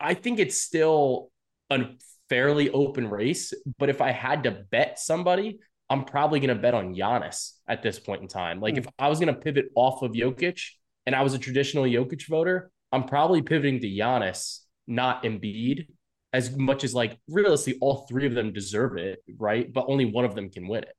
I 0.00 0.14
think 0.14 0.38
it's 0.38 0.60
still 0.60 1.30
a 1.70 1.84
fairly 2.28 2.70
open 2.70 3.08
race. 3.08 3.52
But 3.78 3.88
if 3.88 4.00
I 4.00 4.12
had 4.12 4.44
to 4.44 4.50
bet 4.50 4.98
somebody, 4.98 5.60
I'm 5.90 6.05
probably 6.05 6.40
going 6.40 6.55
to 6.55 6.61
bet 6.61 6.74
on 6.74 6.94
Giannis 6.94 7.53
at 7.66 7.83
this 7.83 7.98
point 7.98 8.22
in 8.22 8.29
time. 8.29 8.61
Like 8.61 8.74
mm. 8.74 8.79
if 8.79 8.87
I 8.98 9.09
was 9.09 9.18
going 9.18 9.35
to 9.35 9.40
pivot 9.40 9.66
off 9.74 10.03
of 10.03 10.12
Jokic 10.12 10.61
and 11.07 11.14
I 11.14 11.22
was 11.22 11.35
a 11.35 11.38
traditional 11.38 11.85
Jokic 11.85 12.27
voter, 12.29 12.70
I'm 12.92 13.05
probably 13.05 13.42
pivoting 13.42 13.81
to 13.81 13.87
Giannis, 13.87 14.61
not 14.87 15.22
Embiid, 15.24 15.87
as 16.33 16.57
much 16.57 16.85
as 16.85 16.94
like 16.94 17.18
realistically 17.29 17.79
all 17.81 18.07
three 18.09 18.27
of 18.27 18.35
them 18.35 18.53
deserve 18.53 18.96
it, 18.98 19.22
right? 19.38 19.72
But 19.72 19.87
only 19.88 20.05
one 20.05 20.24
of 20.24 20.35
them 20.35 20.51
can 20.51 20.68
win 20.68 20.83
it. 20.83 20.94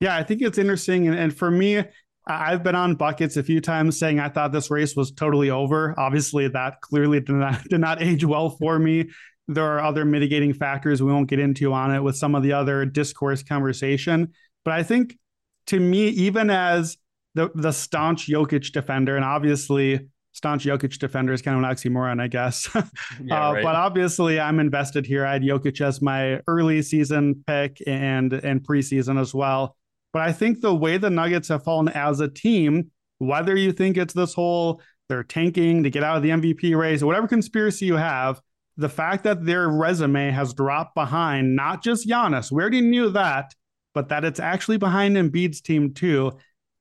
Yeah, 0.00 0.16
I 0.16 0.22
think 0.22 0.42
it's 0.42 0.58
interesting. 0.58 1.08
And, 1.08 1.16
and 1.16 1.36
for 1.36 1.50
me, 1.50 1.84
I've 2.26 2.62
been 2.62 2.74
on 2.74 2.94
buckets 2.94 3.36
a 3.36 3.42
few 3.42 3.60
times 3.60 3.98
saying 3.98 4.20
I 4.20 4.28
thought 4.28 4.52
this 4.52 4.70
race 4.70 4.94
was 4.94 5.10
totally 5.10 5.50
over. 5.50 5.98
Obviously, 5.98 6.48
that 6.48 6.80
clearly 6.80 7.20
did 7.20 7.34
not, 7.34 7.64
did 7.68 7.80
not 7.80 8.02
age 8.02 8.24
well 8.24 8.50
for 8.50 8.78
me. 8.78 9.10
There 9.48 9.64
are 9.64 9.80
other 9.80 10.04
mitigating 10.04 10.54
factors 10.54 11.02
we 11.02 11.12
won't 11.12 11.28
get 11.28 11.38
into 11.38 11.72
on 11.72 11.94
it 11.94 12.00
with 12.00 12.16
some 12.16 12.34
of 12.34 12.42
the 12.42 12.52
other 12.52 12.84
discourse 12.84 13.42
conversation. 13.42 14.32
But 14.64 14.74
I 14.74 14.82
think 14.82 15.18
to 15.66 15.80
me, 15.80 16.08
even 16.08 16.50
as 16.50 16.96
the 17.34 17.50
the 17.54 17.72
staunch 17.72 18.28
Jokic 18.28 18.72
defender, 18.72 19.16
and 19.16 19.24
obviously 19.24 20.08
staunch 20.32 20.64
Jokic 20.64 20.98
defender 20.98 21.32
is 21.32 21.42
kind 21.42 21.56
of 21.56 21.62
an 21.62 21.70
oxymoron, 21.70 22.20
I 22.20 22.26
guess. 22.26 22.68
yeah, 23.22 23.48
uh, 23.48 23.52
right. 23.52 23.62
But 23.62 23.74
obviously, 23.74 24.40
I'm 24.40 24.60
invested 24.60 25.06
here. 25.06 25.26
I 25.26 25.34
had 25.34 25.42
Jokic 25.42 25.80
as 25.80 26.02
my 26.02 26.40
early 26.46 26.82
season 26.82 27.42
pick 27.46 27.78
and 27.86 28.32
and 28.32 28.62
preseason 28.62 29.20
as 29.20 29.34
well. 29.34 29.76
But 30.12 30.22
I 30.22 30.32
think 30.32 30.60
the 30.60 30.74
way 30.74 30.98
the 30.98 31.10
Nuggets 31.10 31.48
have 31.48 31.64
fallen 31.64 31.88
as 31.88 32.20
a 32.20 32.28
team, 32.28 32.90
whether 33.18 33.56
you 33.56 33.72
think 33.72 33.96
it's 33.96 34.14
this 34.14 34.34
whole 34.34 34.82
they're 35.08 35.22
tanking 35.22 35.82
to 35.82 35.90
get 35.90 36.04
out 36.04 36.16
of 36.16 36.22
the 36.22 36.30
MVP 36.30 36.76
race, 36.76 37.02
or 37.02 37.06
whatever 37.06 37.28
conspiracy 37.28 37.86
you 37.86 37.96
have, 37.96 38.40
the 38.82 38.88
fact 38.88 39.24
that 39.24 39.46
their 39.46 39.68
resume 39.68 40.30
has 40.30 40.52
dropped 40.52 40.94
behind 40.94 41.56
not 41.56 41.82
just 41.82 42.06
Giannis, 42.06 42.52
we 42.52 42.60
already 42.60 42.80
knew 42.80 43.10
that, 43.10 43.54
but 43.94 44.08
that 44.08 44.24
it's 44.24 44.40
actually 44.40 44.76
behind 44.76 45.16
Embiid's 45.16 45.60
team 45.60 45.94
too. 45.94 46.32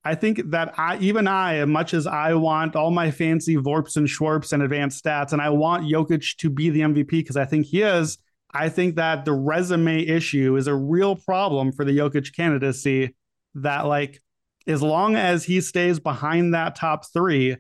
I 0.04 0.16
think 0.16 0.50
that 0.50 0.74
I, 0.80 0.98
even 0.98 1.28
I, 1.28 1.58
as 1.58 1.68
much 1.68 1.94
as 1.94 2.08
I 2.08 2.34
want 2.34 2.76
all 2.76 2.90
my 2.90 3.12
fancy 3.12 3.56
Vorps 3.56 3.98
and 3.98 4.08
Schwarps 4.08 4.52
and 4.52 4.64
advanced 4.64 5.06
stats, 5.06 5.32
and 5.32 5.42
I 5.42 5.52
want 5.52 5.86
Jokic 5.86 6.38
to 6.38 6.50
be 6.50 6.72
the 6.72 6.82
MVP 6.82 7.10
because 7.10 7.38
I 7.38 7.46
think 7.46 7.68
he 7.68 7.84
is, 7.84 8.18
I 8.52 8.68
think 8.70 8.96
that 8.96 9.26
the 9.26 9.34
resume 9.34 10.06
issue 10.06 10.58
is 10.58 10.68
a 10.68 10.76
real 10.76 11.16
problem 11.16 11.72
for 11.72 11.86
the 11.86 11.96
Jokic 11.96 12.36
candidacy 12.36 13.16
that 13.56 13.86
like 13.86 14.20
as 14.68 14.82
long 14.82 15.16
as 15.16 15.44
he 15.44 15.62
stays 15.62 16.00
behind 16.00 16.54
that 16.54 16.76
top 16.76 17.06
three, 17.14 17.58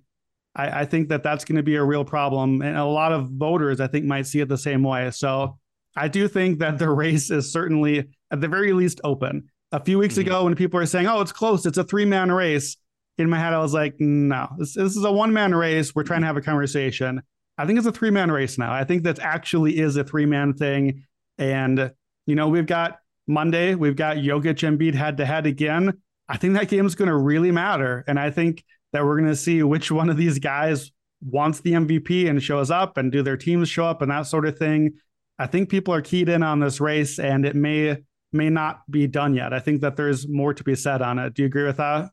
I, 0.56 0.82
I 0.82 0.86
think 0.86 1.10
that 1.10 1.24
that's 1.24 1.46
going 1.46 1.58
to 1.58 1.64
be 1.64 1.76
a 1.76 1.84
real 1.84 2.06
problem. 2.06 2.62
And 2.62 2.78
a 2.78 2.86
lot 2.86 3.12
of 3.12 3.30
voters, 3.30 3.80
I 3.80 3.88
think, 3.88 4.06
might 4.06 4.28
see 4.28 4.40
it 4.40 4.50
the 4.50 4.58
same 4.58 4.84
way. 4.84 5.12
So 5.12 5.58
I 5.96 6.08
do 6.08 6.28
think 6.28 6.60
that 6.60 6.78
the 6.78 6.90
race 6.90 7.32
is 7.32 7.52
certainly, 7.52 8.10
at 8.32 8.42
the 8.42 8.48
very 8.48 8.74
least, 8.74 9.02
open. 9.04 9.50
A 9.72 9.84
few 9.84 10.00
weeks 10.00 10.16
mm-hmm. 10.16 10.28
ago, 10.28 10.44
when 10.44 10.56
people 10.56 10.80
were 10.80 10.86
saying, 10.86 11.08
oh, 11.08 11.22
it's 11.22 11.32
close, 11.32 11.66
it's 11.66 11.78
a 11.78 11.84
three 11.84 12.06
man 12.06 12.32
race, 12.32 12.78
in 13.18 13.30
my 13.30 13.40
head, 13.40 13.54
I 13.54 13.60
was 13.60 13.74
like, 13.74 13.96
no, 14.00 14.48
this, 14.58 14.74
this 14.74 14.96
is 14.96 15.04
a 15.04 15.12
one 15.12 15.34
man 15.34 15.54
race. 15.54 15.94
We're 15.94 16.04
trying 16.04 16.22
to 16.22 16.28
have 16.28 16.38
a 16.38 16.42
conversation. 16.42 17.22
I 17.58 17.66
think 17.66 17.78
it's 17.78 17.88
a 17.88 17.92
three 17.92 18.10
man 18.10 18.32
race 18.32 18.58
now. 18.58 18.74
I 18.74 18.84
think 18.84 19.04
that 19.04 19.20
actually 19.20 19.78
is 19.80 19.96
a 19.96 20.04
three 20.04 20.26
man 20.26 20.54
thing. 20.54 21.04
And, 21.38 21.92
you 22.26 22.36
know, 22.36 22.48
we've 22.48 22.66
got 22.66 23.00
Monday. 23.28 23.76
We've 23.76 23.96
got 23.96 24.18
Jokic 24.18 24.60
Embiid 24.60 24.96
head 24.96 25.18
to 25.18 25.26
head 25.26 25.46
again. 25.46 26.02
I 26.28 26.38
think 26.38 26.54
that 26.56 26.70
game's 26.70 26.96
going 26.96 27.10
to 27.10 27.18
really 27.18 27.52
matter. 27.52 28.04
And 28.08 28.20
I 28.20 28.32
think 28.32 28.64
that 28.93 29.06
we're 29.06 29.17
going 29.17 29.30
to 29.30 29.36
see 29.36 29.63
which 29.63 29.91
one 29.91 30.10
of 30.10 30.17
these 30.17 30.39
guys 30.39 30.91
wants 31.21 31.62
the 31.62 31.73
MVP 31.73 32.30
and 32.30 32.41
shows 32.41 32.71
up 32.71 32.97
and 32.97 33.12
do 33.12 33.21
their 33.21 33.38
teams 33.38 33.69
show 33.69 33.86
up 33.86 34.01
and 34.01 34.12
that 34.12 34.23
sort 34.23 34.45
of 34.45 34.58
thing. 34.58 34.93
I 35.38 35.47
think 35.47 35.69
people 35.69 35.93
are 35.93 36.01
keyed 36.01 36.30
in 36.30 36.43
on 36.43 36.60
this 36.60 36.80
race 36.80 37.19
and 37.19 37.45
it 37.45 37.56
may 37.56 37.97
may 38.34 38.49
not 38.49 38.82
be 38.89 39.08
done 39.08 39.34
yet. 39.34 39.54
I 39.54 39.60
think 39.60 39.82
that 39.82 39.95
there's 39.97 40.27
more 40.27 40.54
to 40.54 40.63
be 40.63 40.75
said 40.75 41.01
on 41.01 41.19
it. 41.19 41.34
Do 41.34 41.41
you 41.41 41.47
agree 41.47 41.65
with 41.65 41.77
that? 41.77 42.10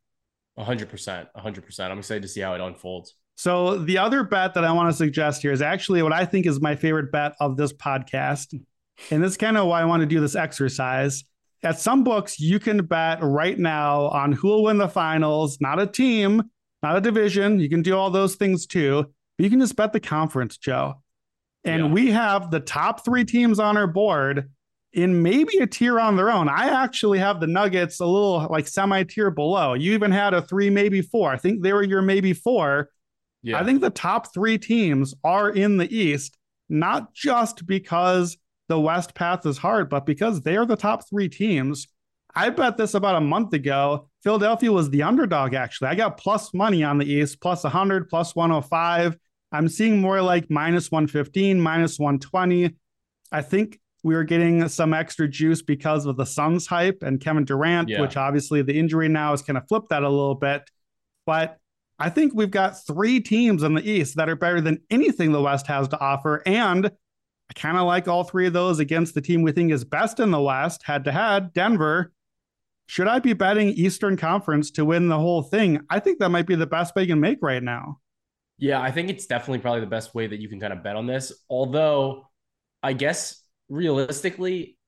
100%. 0.58 1.26
100%. 1.36 1.90
I'm 1.90 1.98
excited 1.98 2.22
to 2.22 2.28
see 2.28 2.40
how 2.40 2.54
it 2.54 2.60
unfolds. 2.60 3.14
So, 3.36 3.78
the 3.78 3.98
other 3.98 4.24
bet 4.24 4.54
that 4.54 4.64
I 4.64 4.72
want 4.72 4.90
to 4.90 4.96
suggest 4.96 5.42
here 5.42 5.52
is 5.52 5.62
actually 5.62 6.02
what 6.02 6.12
I 6.12 6.24
think 6.24 6.44
is 6.44 6.60
my 6.60 6.74
favorite 6.74 7.12
bet 7.12 7.34
of 7.38 7.56
this 7.56 7.72
podcast. 7.72 8.60
And 9.12 9.22
this 9.22 9.32
is 9.32 9.36
kind 9.36 9.56
of 9.56 9.68
why 9.68 9.80
I 9.80 9.84
want 9.84 10.00
to 10.00 10.06
do 10.06 10.20
this 10.20 10.34
exercise. 10.34 11.22
At 11.62 11.78
some 11.78 12.02
books, 12.02 12.40
you 12.40 12.58
can 12.58 12.84
bet 12.84 13.18
right 13.22 13.56
now 13.56 14.08
on 14.08 14.32
who 14.32 14.48
will 14.48 14.64
win 14.64 14.78
the 14.78 14.88
finals, 14.88 15.58
not 15.60 15.80
a 15.80 15.86
team, 15.86 16.42
not 16.82 16.96
a 16.96 17.00
division. 17.00 17.58
You 17.58 17.68
can 17.68 17.82
do 17.82 17.96
all 17.96 18.10
those 18.10 18.36
things 18.36 18.66
too, 18.66 19.04
but 19.36 19.44
you 19.44 19.50
can 19.50 19.60
just 19.60 19.76
bet 19.76 19.92
the 19.92 20.00
conference, 20.00 20.56
Joe. 20.56 21.02
And 21.64 21.86
yeah. 21.86 21.90
we 21.90 22.10
have 22.10 22.50
the 22.50 22.60
top 22.60 23.04
three 23.04 23.24
teams 23.24 23.58
on 23.58 23.76
our 23.76 23.86
board 23.86 24.50
in 24.92 25.22
maybe 25.22 25.58
a 25.58 25.66
tier 25.66 26.00
on 26.00 26.16
their 26.16 26.30
own. 26.30 26.48
I 26.48 26.68
actually 26.68 27.18
have 27.18 27.40
the 27.40 27.46
Nuggets 27.46 28.00
a 28.00 28.06
little 28.06 28.46
like 28.50 28.66
semi 28.66 29.02
tier 29.04 29.30
below. 29.30 29.74
You 29.74 29.92
even 29.92 30.10
had 30.10 30.34
a 30.34 30.42
three, 30.42 30.70
maybe 30.70 31.02
four. 31.02 31.30
I 31.30 31.36
think 31.36 31.62
they 31.62 31.72
were 31.72 31.82
your 31.82 32.02
maybe 32.02 32.32
four. 32.32 32.90
Yeah. 33.42 33.58
I 33.60 33.64
think 33.64 33.80
the 33.80 33.90
top 33.90 34.32
three 34.32 34.58
teams 34.58 35.14
are 35.24 35.50
in 35.50 35.76
the 35.76 35.94
East, 35.94 36.36
not 36.68 37.14
just 37.14 37.66
because 37.66 38.36
the 38.68 38.80
West 38.80 39.14
path 39.14 39.46
is 39.46 39.58
hard, 39.58 39.88
but 39.88 40.06
because 40.06 40.42
they 40.42 40.56
are 40.56 40.66
the 40.66 40.76
top 40.76 41.08
three 41.08 41.28
teams, 41.28 41.88
I 42.34 42.50
bet 42.50 42.76
this 42.76 42.94
about 42.94 43.16
a 43.16 43.20
month 43.20 43.52
ago. 43.52 44.08
Philadelphia 44.22 44.70
was 44.70 44.90
the 44.90 45.02
underdog, 45.02 45.54
actually. 45.54 45.88
I 45.88 45.94
got 45.94 46.18
plus 46.18 46.52
money 46.54 46.84
on 46.84 46.98
the 46.98 47.06
East, 47.06 47.40
plus 47.40 47.64
100, 47.64 48.08
plus 48.08 48.36
105. 48.36 49.16
I'm 49.50 49.68
seeing 49.68 50.00
more 50.00 50.20
like 50.20 50.50
minus 50.50 50.90
115, 50.90 51.60
minus 51.60 51.98
120. 51.98 52.74
I 53.32 53.42
think 53.42 53.80
we 54.04 54.14
were 54.14 54.24
getting 54.24 54.68
some 54.68 54.94
extra 54.94 55.26
juice 55.26 55.62
because 55.62 56.06
of 56.06 56.16
the 56.16 56.26
Suns 56.26 56.66
hype 56.66 57.02
and 57.02 57.20
Kevin 57.20 57.44
Durant, 57.44 57.88
Yeah. 57.88 58.00
which 58.02 58.16
obviously 58.16 58.62
the 58.62 58.78
injury 58.78 59.08
now 59.08 59.30
has 59.30 59.42
kind 59.42 59.56
of 59.56 59.66
flipped 59.68 59.88
that 59.88 60.02
a 60.02 60.08
little 60.08 60.34
bit. 60.34 60.62
But 61.26 61.56
I 61.98 62.10
think 62.10 62.32
we've 62.34 62.50
got 62.50 62.74
three 62.86 63.20
teams 63.20 63.62
in 63.64 63.74
the 63.74 63.88
East 63.90 64.16
that 64.16 64.28
are 64.28 64.36
better 64.36 64.60
than 64.60 64.80
anything 64.90 65.32
the 65.32 65.42
West 65.42 65.66
has 65.66 65.88
to 65.88 65.98
offer. 66.00 66.42
And 66.46 66.86
I 66.86 67.52
kind 67.54 67.76
of 67.76 67.86
like 67.86 68.06
all 68.06 68.22
three 68.22 68.46
of 68.46 68.52
those 68.52 68.78
against 68.78 69.14
the 69.14 69.20
team 69.20 69.42
we 69.42 69.50
think 69.52 69.72
is 69.72 69.82
best 69.84 70.20
in 70.20 70.30
the 70.30 70.40
West, 70.40 70.82
head 70.84 71.04
to 71.04 71.12
head, 71.12 71.52
Denver. 71.54 72.12
Should 72.88 73.06
I 73.06 73.18
be 73.18 73.34
betting 73.34 73.68
Eastern 73.68 74.16
Conference 74.16 74.70
to 74.72 74.84
win 74.84 75.08
the 75.08 75.18
whole 75.18 75.42
thing? 75.42 75.80
I 75.90 76.00
think 76.00 76.20
that 76.20 76.30
might 76.30 76.46
be 76.46 76.54
the 76.54 76.66
best 76.66 76.94
bet 76.94 77.04
you 77.04 77.12
can 77.12 77.20
make 77.20 77.38
right 77.42 77.62
now. 77.62 77.98
Yeah, 78.56 78.80
I 78.80 78.90
think 78.90 79.10
it's 79.10 79.26
definitely 79.26 79.58
probably 79.58 79.80
the 79.80 79.86
best 79.86 80.14
way 80.14 80.26
that 80.26 80.40
you 80.40 80.48
can 80.48 80.58
kind 80.58 80.72
of 80.72 80.82
bet 80.82 80.96
on 80.96 81.06
this. 81.06 81.30
Although, 81.50 82.24
I 82.82 82.94
guess 82.94 83.42
realistically, 83.68 84.78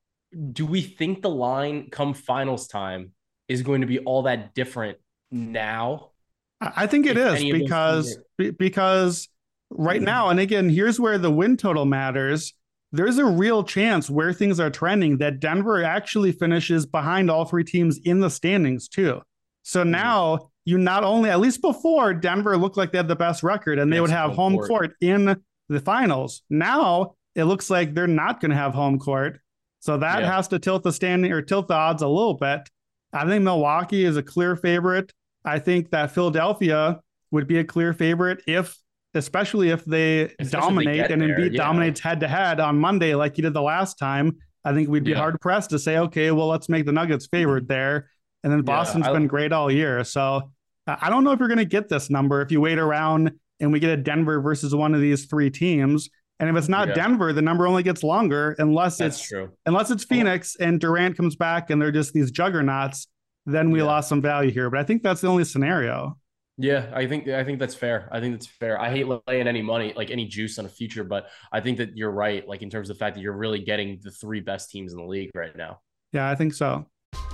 do 0.53 0.65
we 0.65 0.81
think 0.81 1.21
the 1.21 1.29
line 1.29 1.91
come 1.91 2.15
finals 2.15 2.69
time 2.69 3.13
is 3.49 3.61
going 3.61 3.83
to 3.83 3.87
be 3.87 3.99
all 3.99 4.23
that 4.23 4.55
different 4.55 4.97
now? 5.31 6.13
I 6.59 6.87
think 6.87 7.05
it 7.05 7.19
is 7.19 7.35
any 7.35 7.51
of 7.51 7.69
those 7.69 8.17
because 8.39 8.57
because 8.57 9.29
right 9.69 9.97
mm-hmm. 9.97 10.07
now, 10.07 10.31
and 10.31 10.41
again, 10.41 10.71
here's 10.71 10.99
where 10.99 11.19
the 11.19 11.31
win 11.31 11.59
total 11.59 11.85
matters. 11.85 12.55
There's 12.92 13.18
a 13.18 13.24
real 13.24 13.62
chance 13.62 14.11
where 14.11 14.33
things 14.33 14.59
are 14.59 14.70
trending 14.70 15.18
that 15.18 15.38
Denver 15.40 15.83
actually 15.85 16.33
finishes 16.33 16.87
behind 16.87 17.31
all 17.31 17.44
three 17.44 17.64
teams 17.64 17.98
in 18.05 18.20
the 18.20 18.31
standings 18.31 18.88
too. 18.88 19.20
So 19.62 19.83
Mm-hmm. 19.83 19.90
now 19.92 20.50
you 20.64 20.76
not 20.79 21.05
only, 21.05 21.31
at 21.31 21.40
least 21.40 21.62
before, 21.62 22.12
Denver 22.14 22.57
looked 22.57 22.76
like 22.76 22.92
they 22.92 22.98
had 22.98 23.09
the 23.09 23.16
best 23.16 23.42
record 23.42 23.79
and 23.79 23.92
they 23.92 23.96
Yes, 23.96 24.03
would 24.03 24.11
have 24.11 24.31
home 24.33 24.53
home 24.53 24.57
court. 24.57 24.68
court 24.68 24.90
in 25.00 25.37
the 25.68 25.81
finals. 25.81 26.42
Now 26.50 27.14
it 27.35 27.44
looks 27.44 27.70
like 27.70 27.94
they're 27.94 28.07
not 28.07 28.40
going 28.40 28.50
to 28.50 28.57
have 28.57 28.74
home 28.74 28.98
court. 28.98 29.38
So 29.79 29.96
that 29.98 30.22
Yeah. 30.22 30.35
has 30.35 30.48
to 30.48 30.59
tilt 30.59 30.83
the 30.83 30.92
standing 30.92 31.33
or 31.33 31.42
tilt 31.42 31.68
the 31.68 31.74
odds 31.74 32.03
a 32.03 32.09
little 32.09 32.35
bit. 32.35 32.68
I 33.12 33.24
think 33.26 33.42
Milwaukee 33.44 34.05
is 34.05 34.16
a 34.16 34.22
clear 34.22 34.57
favorite. 34.57 35.12
I 35.44 35.59
think 35.59 35.90
that 35.90 36.11
Philadelphia 36.12 37.00
would 37.31 37.46
be 37.46 37.59
a 37.59 37.64
clear 37.64 37.92
favorite 37.92 38.42
if, 38.46 38.76
especially 39.14 39.70
if 39.70 39.85
they 39.85 40.20
if 40.23 40.37
they 40.38 40.44
dominate 40.59 41.11
and 41.11 41.20
there, 41.23 41.37
Embiid 41.38 41.53
yeah. 41.53 41.62
dominates 41.64 42.01
head 42.01 42.20
to 42.20 42.29
head 42.29 42.61
on 42.61 42.79
Monday 42.79 43.14
like 43.14 43.37
he 43.37 43.42
did 43.42 43.53
the 43.55 43.62
last 43.62 43.99
time. 43.99 44.37
I 44.64 44.73
think 44.75 44.88
we'd 44.88 45.05
be 45.05 45.12
Yeah. 45.12 45.18
hard 45.18 45.40
pressed 45.40 45.70
to 45.70 45.79
say, 45.79 45.96
okay, 45.99 46.31
well, 46.31 46.46
let's 46.49 46.68
make 46.68 46.85
the 46.87 46.92
Nuggets 46.92 47.27
favored 47.27 47.66
there. 47.68 48.11
And 48.44 48.53
then 48.53 48.59
Yeah, 48.61 48.64
Boston's 48.64 49.07
I- 49.07 49.12
been 49.12 49.27
great 49.27 49.53
all 49.53 49.70
year. 49.70 50.05
So 50.05 50.51
I 50.87 51.09
don't 51.11 51.25
know 51.25 51.33
if 51.33 51.38
you're 51.38 51.49
going 51.49 51.59
to 51.59 51.64
get 51.64 51.88
this 51.88 52.11
number 52.11 52.40
if 52.42 52.51
you 52.51 52.61
wait 52.61 52.79
around 52.79 53.33
and 53.61 53.73
we 53.73 53.81
get 53.81 53.90
a 53.90 53.96
Denver 53.96 54.40
versus 54.40 54.75
one 54.75 54.94
of 54.94 55.01
these 55.01 55.27
three 55.27 55.51
teams. 55.51 56.09
And 56.40 56.49
if 56.49 56.57
it's 56.57 56.68
not 56.68 56.88
Yeah. 56.88 56.94
Denver, 56.94 57.33
the 57.33 57.42
number 57.42 57.66
only 57.66 57.83
gets 57.83 58.03
longer 58.03 58.55
unless 58.59 58.99
That's 58.99 59.18
it's 59.18 59.29
true. 59.29 59.51
unless 59.66 59.90
it's 59.90 60.05
Phoenix 60.05 60.57
and 60.57 60.81
Durant 60.81 61.16
comes 61.16 61.37
back 61.37 61.70
and 61.70 61.81
they're 61.81 61.92
just 61.92 62.12
these 62.12 62.31
juggernauts, 62.31 63.07
then 63.46 63.70
we 63.70 63.81
Yeah. 63.81 63.87
lost 63.87 64.09
some 64.09 64.20
value 64.23 64.51
here. 64.51 64.68
But 64.70 64.81
I 64.81 64.85
think 64.85 65.03
that's 65.03 65.20
the 65.20 65.29
only 65.29 65.44
scenario. 65.44 66.16
Yeah, 66.62 66.90
I 66.94 67.07
think 67.07 67.27
I 67.27 67.42
think 67.42 67.59
that's 67.59 67.75
fair. 67.75 68.07
I 68.12 68.20
think 68.20 68.35
that's 68.35 68.46
fair. 68.46 68.79
I 68.79 68.90
hate 68.90 69.07
laying 69.27 69.49
any 69.49 69.62
money, 69.62 69.94
like 69.96 70.11
any 70.11 70.27
juice 70.27 70.59
on 70.59 70.66
a 70.66 70.68
future, 70.68 71.05
but 71.05 71.31
I 71.51 71.61
think 71.62 71.79
that 71.79 71.96
you're 71.96 72.11
right. 72.11 72.46
Like 72.46 72.61
in 72.61 72.68
terms 72.68 72.90
of 72.90 72.96
the 72.96 72.99
fact 72.99 73.16
that 73.16 73.23
you're 73.23 73.37
really 73.37 73.61
getting 73.61 73.99
the 74.03 74.11
three 74.11 74.40
best 74.40 74.70
teams 74.70 74.92
in 74.92 74.99
the 74.99 75.05
league 75.07 75.31
right 75.35 75.57
now. 75.57 75.81
Yeah, 76.12 76.29
I 76.29 76.35
think 76.35 76.53
so. 76.53 76.87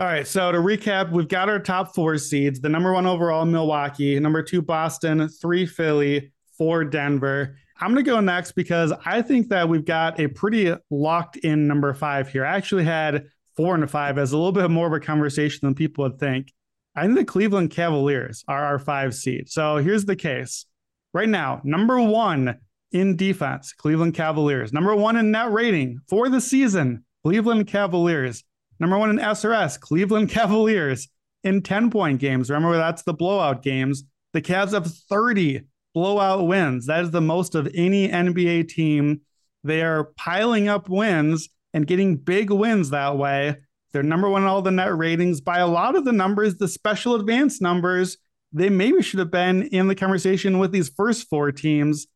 All 0.00 0.08
right. 0.08 0.26
So 0.26 0.50
to 0.50 0.58
recap, 0.58 1.12
we've 1.12 1.28
got 1.28 1.48
our 1.48 1.60
top 1.60 1.94
four 1.94 2.18
seeds. 2.18 2.60
The 2.60 2.68
number 2.68 2.92
one 2.92 3.06
overall, 3.06 3.44
Milwaukee. 3.44 4.18
Number 4.18 4.42
two, 4.42 4.60
Boston. 4.60 5.28
Three, 5.28 5.66
Philly. 5.66 6.32
Four, 6.58 6.84
Denver. 6.84 7.56
I'm 7.80 7.92
going 7.92 8.04
to 8.04 8.10
go 8.10 8.20
next 8.20 8.52
because 8.52 8.92
I 9.04 9.22
think 9.22 9.48
that 9.48 9.68
we've 9.68 9.84
got 9.84 10.18
a 10.18 10.28
pretty 10.28 10.74
locked 10.90 11.36
in 11.38 11.66
number 11.66 11.92
five 11.94 12.28
here. 12.28 12.44
I 12.44 12.56
actually 12.56 12.84
had 12.84 13.26
four 13.56 13.74
and 13.74 13.84
a 13.84 13.86
five 13.86 14.18
as 14.18 14.32
a 14.32 14.36
little 14.36 14.52
bit 14.52 14.70
more 14.70 14.86
of 14.86 14.92
a 14.92 15.00
conversation 15.00 15.60
than 15.62 15.74
people 15.74 16.04
would 16.04 16.18
think. 16.18 16.52
I 16.96 17.02
think 17.02 17.16
the 17.16 17.24
Cleveland 17.24 17.70
Cavaliers 17.70 18.44
are 18.46 18.64
our 18.64 18.78
five 18.78 19.14
seed. 19.14 19.48
So 19.48 19.76
here's 19.78 20.04
the 20.04 20.16
case. 20.16 20.66
Right 21.12 21.28
now, 21.28 21.60
number 21.64 22.00
one 22.00 22.58
in 22.92 23.16
defense, 23.16 23.72
Cleveland 23.72 24.14
Cavaliers. 24.14 24.72
Number 24.72 24.94
one 24.94 25.16
in 25.16 25.30
net 25.30 25.52
rating 25.52 26.00
for 26.08 26.28
the 26.28 26.40
season, 26.40 27.04
Cleveland 27.24 27.66
Cavaliers. 27.66 28.44
Number 28.80 28.98
one 28.98 29.10
in 29.10 29.18
SRS, 29.18 29.78
Cleveland 29.78 30.28
Cavaliers 30.30 31.08
in 31.42 31.62
10 31.62 31.90
point 31.90 32.20
games. 32.20 32.50
Remember, 32.50 32.76
that's 32.76 33.02
the 33.02 33.14
blowout 33.14 33.62
games. 33.62 34.04
The 34.32 34.42
Cavs 34.42 34.72
have 34.72 34.86
30 34.86 35.62
blowout 35.94 36.46
wins. 36.46 36.86
That 36.86 37.04
is 37.04 37.10
the 37.12 37.20
most 37.20 37.54
of 37.54 37.68
any 37.74 38.08
NBA 38.08 38.68
team. 38.68 39.20
They 39.62 39.82
are 39.82 40.12
piling 40.16 40.68
up 40.68 40.88
wins 40.88 41.48
and 41.72 41.86
getting 41.86 42.16
big 42.16 42.50
wins 42.50 42.90
that 42.90 43.16
way. 43.16 43.56
They're 43.92 44.02
number 44.02 44.28
one 44.28 44.42
in 44.42 44.48
all 44.48 44.60
the 44.60 44.72
net 44.72 44.96
ratings 44.96 45.40
by 45.40 45.58
a 45.58 45.68
lot 45.68 45.94
of 45.94 46.04
the 46.04 46.12
numbers, 46.12 46.56
the 46.56 46.68
special 46.68 47.14
advanced 47.14 47.62
numbers. 47.62 48.18
They 48.52 48.68
maybe 48.68 49.02
should 49.02 49.20
have 49.20 49.30
been 49.30 49.62
in 49.68 49.86
the 49.86 49.94
conversation 49.94 50.58
with 50.58 50.72
these 50.72 50.88
first 50.88 51.28
four 51.28 51.52
teams. 51.52 52.06